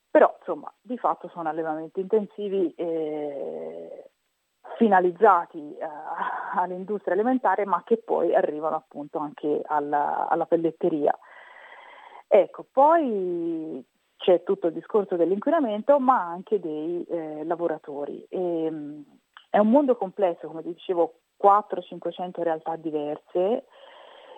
Però 0.10 0.36
insomma 0.40 0.72
di 0.82 0.98
fatto 0.98 1.28
sono 1.30 1.50
allevamenti 1.50 2.00
intensivi 2.00 2.74
eh, 2.76 4.10
finalizzati 4.78 5.78
eh, 5.78 5.88
all'industria 6.56 7.14
alimentare 7.14 7.66
ma 7.66 7.84
che 7.86 7.98
poi 7.98 8.34
arrivano 8.34 8.76
appunto 8.76 9.20
anche 9.20 9.62
alla, 9.66 10.28
alla 10.28 10.46
pelletteria. 10.46 11.18
Ecco, 12.28 12.66
poi 12.72 13.84
c'è 14.18 14.44
tutto 14.44 14.68
il 14.68 14.74
discorso 14.74 15.16
dell'inquinamento, 15.16 16.00
ma 16.00 16.22
anche 16.22 16.60
dei 16.60 17.04
eh, 17.04 17.44
lavoratori. 17.46 18.26
E, 18.30 18.66
ehm, 18.66 19.04
è 19.50 19.60
un 19.60 19.70
mondo 19.70 19.96
complesso, 19.96 20.48
come 20.48 20.62
dicevo, 20.62 21.20
400-500 21.42 22.44
realtà 22.44 22.76
diverse 22.76 23.66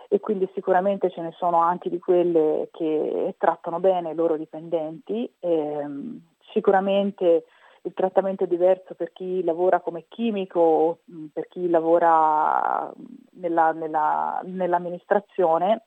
e 0.08 0.20
quindi 0.20 0.50
sicuramente 0.54 1.10
ce 1.10 1.22
ne 1.22 1.32
sono 1.38 1.58
anche 1.62 1.90
di 1.90 2.00
quelle 2.00 2.70
che 2.72 3.36
trattano 3.38 3.80
bene 3.80 4.12
i 4.12 4.16
loro 4.16 4.38
dipendenti. 4.38 5.32
E, 5.40 5.52
ehm, 5.52 6.22
sicuramente 6.52 7.46
il 7.84 7.94
trattamento 7.94 8.44
è 8.44 8.48
diverso 8.48 8.94
per 8.94 9.12
chi 9.14 9.44
lavora 9.44 9.80
come 9.80 10.06
chimico, 10.10 11.00
per 11.32 11.48
chi 11.48 11.70
lavora 11.70 12.92
nella, 13.32 13.72
nella, 13.72 14.42
nell'amministrazione, 14.44 15.86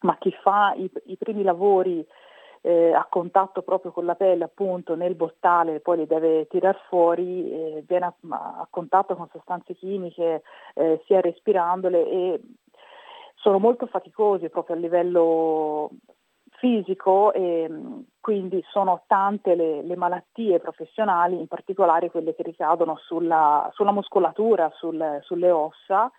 ma 0.00 0.16
chi 0.18 0.30
fa 0.42 0.74
i, 0.76 0.90
i 1.06 1.16
primi 1.16 1.42
lavori 1.42 2.06
eh, 2.62 2.92
a 2.92 3.06
contatto 3.08 3.62
proprio 3.62 3.92
con 3.92 4.04
la 4.04 4.16
pelle 4.16 4.44
appunto 4.44 4.96
nel 4.96 5.14
bottale, 5.14 5.80
poi 5.80 5.98
li 5.98 6.06
deve 6.06 6.46
tirar 6.48 6.76
fuori, 6.88 7.50
eh, 7.50 7.84
viene 7.86 8.06
a, 8.06 8.14
a, 8.30 8.66
contatto 8.68 9.14
con 9.14 9.28
sostanze 9.30 9.74
chimiche 9.74 10.42
eh, 10.74 11.00
sia 11.06 11.20
respirandole 11.20 12.08
e 12.08 12.40
sono 13.36 13.58
molto 13.58 13.86
faticosi 13.86 14.48
proprio 14.48 14.74
a 14.74 14.78
livello 14.80 15.90
fisico 16.58 17.32
e 17.32 17.70
quindi 18.20 18.64
sono 18.70 19.02
tante 19.06 19.54
le, 19.54 19.82
le, 19.82 19.94
malattie 19.94 20.58
professionali, 20.58 21.38
in 21.38 21.46
particolare 21.46 22.10
quelle 22.10 22.34
che 22.34 22.42
ricadono 22.42 22.96
sulla, 22.96 23.70
sulla 23.72 23.92
muscolatura, 23.92 24.72
sul, 24.74 25.18
sulle 25.22 25.50
ossa. 25.50 26.10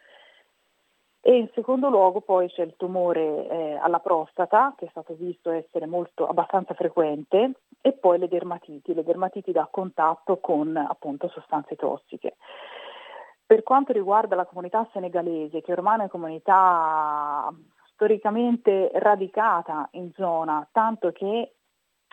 E 1.28 1.36
in 1.36 1.49
secondo 1.53 1.89
luogo 1.89 2.21
poi 2.21 2.47
c'è 2.47 2.61
il 2.61 2.75
tumore 2.78 3.49
eh, 3.49 3.78
alla 3.82 3.99
prostata, 3.99 4.73
che 4.78 4.86
è 4.86 4.89
stato 4.91 5.13
visto 5.13 5.51
essere 5.51 5.86
molto, 5.86 6.25
abbastanza 6.25 6.73
frequente, 6.73 7.51
e 7.82 7.91
poi 7.91 8.17
le 8.17 8.30
dermatiti, 8.30 8.93
le 8.93 9.03
dermatiti 9.03 9.51
da 9.51 9.67
contatto 9.69 10.38
con 10.38 10.78
appunto 10.78 11.28
sostanze 11.28 11.75
tossiche. 11.75 12.38
Per 13.45 13.61
quanto 13.63 13.91
riguarda 13.91 14.38
la 14.38 14.45
comunità 14.45 14.88
senegalese, 14.93 15.59
che 15.59 15.73
ormai 15.73 15.95
è 15.95 15.99
una 15.99 16.07
comunità 16.07 17.53
storicamente 17.91 18.89
radicata 18.93 19.89
in 19.91 20.13
zona, 20.15 20.65
tanto 20.71 21.11
che 21.11 21.55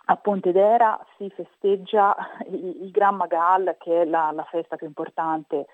a 0.07 0.17
Pontedera 0.17 0.99
si 1.17 1.31
festeggia 1.31 2.17
il, 2.49 2.83
il 2.83 2.91
Gran 2.91 3.15
Magal, 3.15 3.77
che 3.79 4.03
è 4.03 4.05
la, 4.07 4.33
la 4.33 4.45
festa 4.51 4.75
più 4.75 4.89
importante 4.89 5.67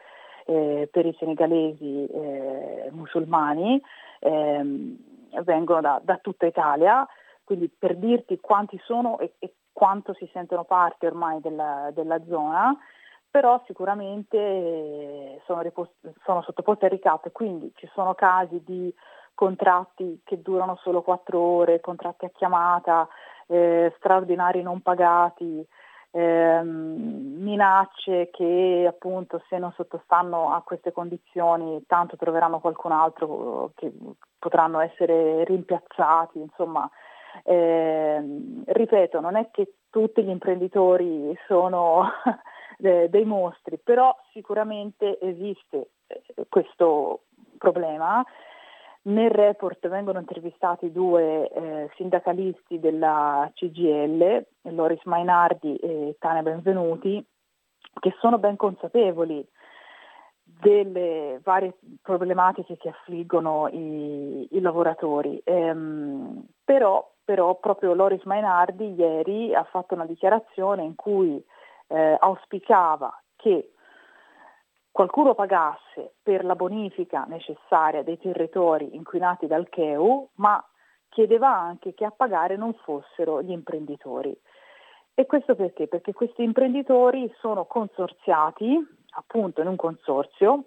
eh, 0.51 0.89
per 0.91 1.07
i 1.07 1.15
senegalesi 1.19 2.07
eh, 2.07 2.89
musulmani, 2.91 3.81
eh, 4.19 4.97
vengono 5.45 5.81
da, 5.81 6.01
da, 6.03 6.17
tutta 6.17 6.47
Italia, 6.47 7.07
quindi 7.45 7.69
per 7.69 7.97
dirti 7.97 8.41
quanti 8.41 8.79
sono 8.85 9.19
e, 9.21 9.35
e 9.39 9.55
quanto 9.73 10.13
si 10.15 10.29
sentono 10.33 10.65
parte 10.65 11.07
ormai 11.07 11.41
della, 11.41 11.91
della 11.95 12.21
zona, 12.27 12.77
però 13.31 13.63
sicuramente 13.67 14.37
eh, 14.37 15.41
sono, 15.47 15.61
ripost- 15.61 16.15
sono 16.25 16.43
sottoposti 16.43 16.87
a 16.87 16.89
ricatto, 16.89 17.31
quindi 17.31 17.71
ci 17.77 17.89
sono 17.95 18.15
casi 18.15 18.61
di 18.65 18.93
contratti 19.35 20.21
che 20.25 20.43
durano 20.43 20.77
solo 20.83 21.03
quattro 21.03 21.39
ore, 21.39 21.81
contratti 21.81 22.25
a 22.25 22.31
chiamata, 22.35 23.09
eh, 23.47 23.95
straordinari 23.99 24.63
non 24.63 24.81
pagati, 24.81 25.65
ehm, 26.11 27.37
minacce 27.39 28.31
che 28.31 28.85
appunto 28.89 29.43
se 29.49 29.59
non 29.59 29.73
sottostanno 29.73 30.53
a 30.53 30.63
queste 30.63 30.93
condizioni 30.93 31.85
tanto 31.87 32.17
troveranno 32.17 32.61
qualcun 32.61 32.93
altro 32.93 33.73
che 33.75 33.93
potranno 34.39 34.81
essere 34.81 35.45
rimpiazzati, 35.45 36.39
insomma. 36.39 36.89
Eh, 37.45 38.21
ripeto, 38.67 39.21
non 39.21 39.37
è 39.37 39.51
che 39.53 39.75
tutti 39.89 40.23
gli 40.23 40.29
imprenditori 40.29 41.33
sono 41.47 42.09
dei 42.77 43.25
mostri, 43.25 43.79
però 43.79 44.15
sicuramente 44.33 45.19
esiste 45.21 45.91
eh, 46.09 46.47
questo 46.49 47.23
problema 47.59 48.25
nel 49.03 49.31
report 49.31 49.89
vengono 49.89 50.19
intervistati 50.19 50.93
due 50.93 51.49
eh, 51.49 51.91
sindacalisti 51.95 52.79
della 52.79 53.51
CGL, 53.55 54.45
Loris 54.75 55.03
Mainardi 55.05 55.77
e 55.77 56.17
Tania 56.19 56.43
Benvenuti, 56.43 57.25
che 57.99 58.15
sono 58.21 58.39
ben 58.39 58.57
consapevoli 58.57 59.47
delle 60.43 61.41
varie 61.43 61.79
problematiche 62.03 62.77
che 62.77 62.91
affliggono 62.91 63.69
i, 63.69 64.47
i 64.51 64.61
lavoratori. 64.61 65.41
Ehm, 65.45 66.45
però, 66.63 67.11
però, 67.25 67.55
proprio 67.57 67.95
Loris 67.95 68.25
Mainardi 68.25 68.95
ieri 68.95 69.55
ha 69.55 69.65
fatto 69.65 69.95
una 69.95 70.05
dichiarazione 70.05 70.83
in 70.83 70.95
cui 70.95 71.43
eh, 71.89 72.17
auspicava 72.19 73.19
che 73.37 73.73
qualcuno 74.91 75.35
pagasse 75.35 76.15
per 76.23 76.45
la 76.45 76.55
bonifica 76.55 77.25
necessaria 77.29 78.03
dei 78.03 78.19
territori 78.19 78.95
inquinati 78.95 79.47
dal 79.47 79.69
CHEU, 79.69 80.31
ma 80.37 80.63
chiedeva 81.09 81.49
anche 81.55 81.95
che 81.95 82.05
a 82.05 82.11
pagare 82.11 82.57
non 82.57 82.75
fossero 82.75 83.43
gli 83.43 83.51
imprenditori. 83.51 84.37
E 85.15 85.27
questo 85.27 85.55
perché? 85.55 85.87
Perché 85.87 86.13
questi 86.13 86.43
imprenditori 86.43 87.31
sono 87.39 87.67
consorziati 87.67 88.79
appunto 89.11 89.61
in 89.61 89.67
un 89.67 89.77
consorzio 89.77 90.65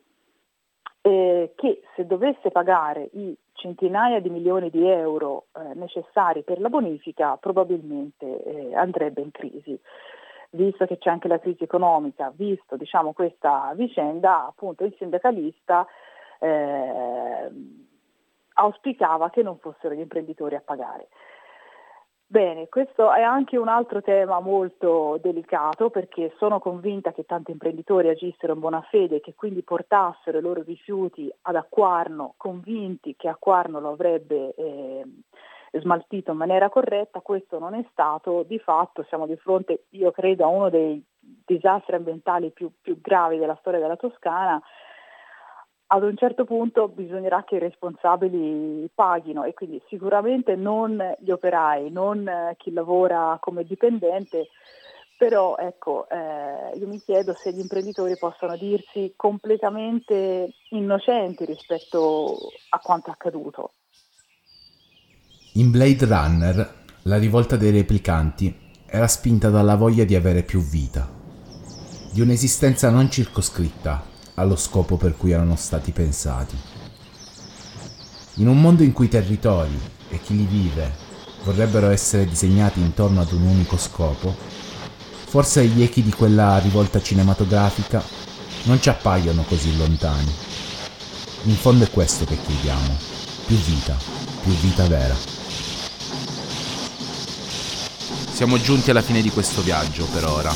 eh, 1.02 1.54
che 1.56 1.82
se 1.96 2.06
dovesse 2.06 2.52
pagare 2.52 3.10
i 3.14 3.36
centinaia 3.54 4.20
di 4.20 4.30
milioni 4.30 4.70
di 4.70 4.88
euro 4.88 5.46
eh, 5.54 5.74
necessari 5.76 6.44
per 6.44 6.60
la 6.60 6.70
bonifica 6.70 7.38
probabilmente 7.38 8.44
eh, 8.44 8.76
andrebbe 8.76 9.22
in 9.22 9.32
crisi 9.32 9.80
visto 10.54 10.86
che 10.86 10.98
c'è 10.98 11.10
anche 11.10 11.28
la 11.28 11.40
crisi 11.40 11.64
economica, 11.64 12.32
visto 12.36 12.76
diciamo, 12.78 13.14
questa 13.14 13.74
vicenda, 13.76 14.46
appunto 14.48 14.84
il 14.84 14.96
sindacalista 14.98 15.86
eh, 16.40 17.52
auspicava 18.54 19.30
che 19.30 19.44
non 19.44 19.58
fossero 19.58 19.94
gli 19.94 20.00
imprenditori 20.00 20.56
a 20.56 20.62
pagare. 20.64 21.08
Bene, 22.26 22.68
questo 22.68 23.14
è 23.14 23.22
anche 23.22 23.58
un 23.58 23.68
altro 23.68 24.02
tema 24.02 24.40
molto 24.40 25.20
delicato 25.22 25.92
perché 25.92 26.34
sono 26.38 26.60
convinta 26.60 27.12
che 27.12 27.26
tanti 27.26 27.52
imprenditori 27.52 28.10
agissero 28.10 28.54
in 28.54 28.60
buona 28.60 28.82
fede 28.90 29.18
e 29.18 29.20
che 29.20 29.36
quindi 29.36 29.62
portassero 29.62 30.40
i 30.40 30.42
loro 30.42 30.64
rifiuti 30.64 31.32
ad 31.42 31.56
Acquarno, 31.56 32.34
convinti 32.38 33.16
che 33.16 33.28
Acquarno 33.28 33.80
lo 33.80 33.92
avrebbe 33.92 34.56
eh, 34.56 35.04
smaltito 35.80 36.32
in 36.32 36.38
maniera 36.38 36.70
corretta, 36.70 37.22
questo 37.22 37.60
non 37.60 37.74
è 37.74 37.86
stato, 37.92 38.44
di 38.44 38.60
fatto 38.60 39.04
siamo 39.04 39.26
di 39.26 39.36
fronte, 39.36 39.86
io 39.90 40.12
credo, 40.12 40.44
a 40.46 40.48
uno 40.48 40.70
dei 40.70 41.04
disastri 41.20 41.96
ambientali 41.96 42.52
più, 42.52 42.72
più 42.82 43.00
gravi 43.02 43.38
della 43.38 43.58
storia 43.60 43.80
della 43.80 43.96
Toscana, 43.96 44.62
ad 45.88 46.04
un 46.04 46.18
certo 46.18 46.44
punto 46.44 46.88
bisognerà 46.88 47.44
che 47.44 47.56
i 47.56 47.60
responsabili 47.60 48.90
paghino 48.94 49.44
e 49.44 49.54
quindi 49.54 49.82
sicuramente 49.88 50.56
non 50.56 51.00
gli 51.20 51.30
operai, 51.30 51.92
non 51.92 52.54
chi 52.58 52.74
lavora 52.74 53.38
come 53.40 53.64
dipendente, 53.64 54.48
però 55.18 55.56
ecco, 55.58 56.08
eh, 56.10 56.76
io 56.78 56.88
mi 56.88 57.00
chiedo 57.00 57.34
se 57.36 57.52
gli 57.52 57.60
imprenditori 57.60 58.18
possano 58.18 58.58
dirsi 58.58 59.14
completamente 59.16 60.50
innocenti 60.70 61.46
rispetto 61.46 62.38
a 62.70 62.80
quanto 62.80 63.12
accaduto. 63.12 63.72
In 65.56 65.70
Blade 65.70 66.06
Runner, 66.08 66.74
la 67.04 67.18
rivolta 67.20 67.58
dei 67.58 67.70
replicanti 67.70 68.56
era 68.88 69.08
spinta 69.08 69.52
dalla 69.52 69.76
voglia 69.76 70.04
di 70.04 70.16
avere 70.16 70.42
più 70.42 70.60
vita, 70.60 71.08
di 72.12 72.22
un'esistenza 72.22 72.90
non 72.90 73.12
circoscritta 73.12 74.04
allo 74.34 74.56
scopo 74.56 74.98
per 74.98 75.16
cui 75.16 75.30
erano 75.30 75.56
stati 75.56 75.92
pensati. 75.92 76.58
In 78.38 78.48
un 78.48 78.60
mondo 78.60 78.82
in 78.82 78.94
cui 78.94 79.06
i 79.06 79.10
territori 79.10 79.80
e 80.10 80.20
chi 80.20 80.36
li 80.36 80.46
vive 80.46 80.92
vorrebbero 81.44 81.92
essere 81.92 82.26
disegnati 82.26 82.80
intorno 82.80 83.22
ad 83.22 83.32
un 83.32 83.44
unico 83.44 83.78
scopo, 83.78 84.36
forse 84.36 85.68
gli 85.68 85.84
echi 85.84 86.02
di 86.02 86.12
quella 86.12 86.58
rivolta 86.58 87.00
cinematografica 87.00 88.02
non 88.64 88.82
ci 88.82 88.90
appaiono 88.90 89.44
così 89.44 89.78
lontani. 89.78 90.34
In 91.44 91.56
fondo 91.56 91.84
è 91.84 91.92
questo 91.92 92.26
che 92.26 92.40
chiediamo, 92.44 92.98
più 93.46 93.58
vita, 93.58 93.96
più 94.42 94.52
vita 94.54 94.88
vera. 94.88 95.43
Siamo 98.34 98.60
giunti 98.60 98.90
alla 98.90 99.04
fine 99.04 99.22
di 99.22 99.30
questo 99.30 99.62
viaggio 99.62 100.06
per 100.12 100.26
ora. 100.26 100.52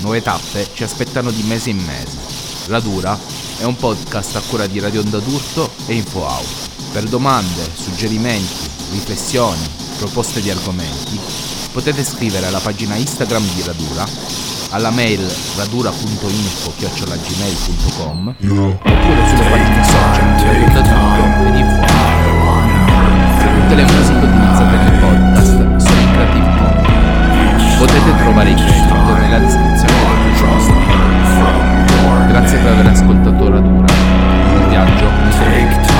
Nuove 0.00 0.22
tappe 0.22 0.66
ci 0.72 0.82
aspettano 0.82 1.30
di 1.30 1.42
mese 1.42 1.68
in 1.68 1.76
mese. 1.76 2.16
Radura 2.68 3.18
è 3.58 3.64
un 3.64 3.76
podcast 3.76 4.36
a 4.36 4.40
cura 4.40 4.66
di 4.66 4.80
Radio 4.80 5.02
Onda 5.02 5.18
d'Urto 5.18 5.70
e 5.86 5.92
InfoAut. 5.94 6.70
Per 6.90 7.02
domande, 7.04 7.68
suggerimenti, 7.74 8.66
riflessioni, 8.92 9.60
proposte 9.98 10.40
di 10.40 10.48
argomenti, 10.50 11.20
potete 11.70 12.02
scrivere 12.02 12.46
alla 12.46 12.60
pagina 12.60 12.94
Instagram 12.94 13.44
di 13.54 13.62
Radura, 13.62 14.06
alla 14.70 14.88
mail 14.90 15.30
radura.info-gmail.com 15.56 18.34
oppure 18.38 19.28
sulle 19.28 19.48
pagine 19.50 19.84
social 19.84 20.34
di 20.36 20.44
Radio 20.44 20.64
Onda 20.64 20.80
d'Urto 20.80 21.44
ed 21.46 21.56
InfoAut. 21.56 21.91
Potete 27.92 28.22
trovare 28.22 28.48
i 28.48 28.54
credit 28.54 29.18
nella 29.18 29.38
descrizione 29.38 29.92
dell'episodio. 30.00 30.74
Grazie 32.26 32.58
per 32.58 32.72
aver 32.72 32.86
ascoltato 32.86 33.50
Radura, 33.50 33.92
un 34.54 34.68
viaggio. 34.70 35.04
In 35.04 35.91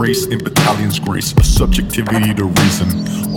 race 0.00 0.26
in 0.26 0.38
battalion's 0.38 0.98
grace, 0.98 1.34
a 1.36 1.44
subjectivity 1.44 2.32
to 2.32 2.44
reason. 2.44 3.19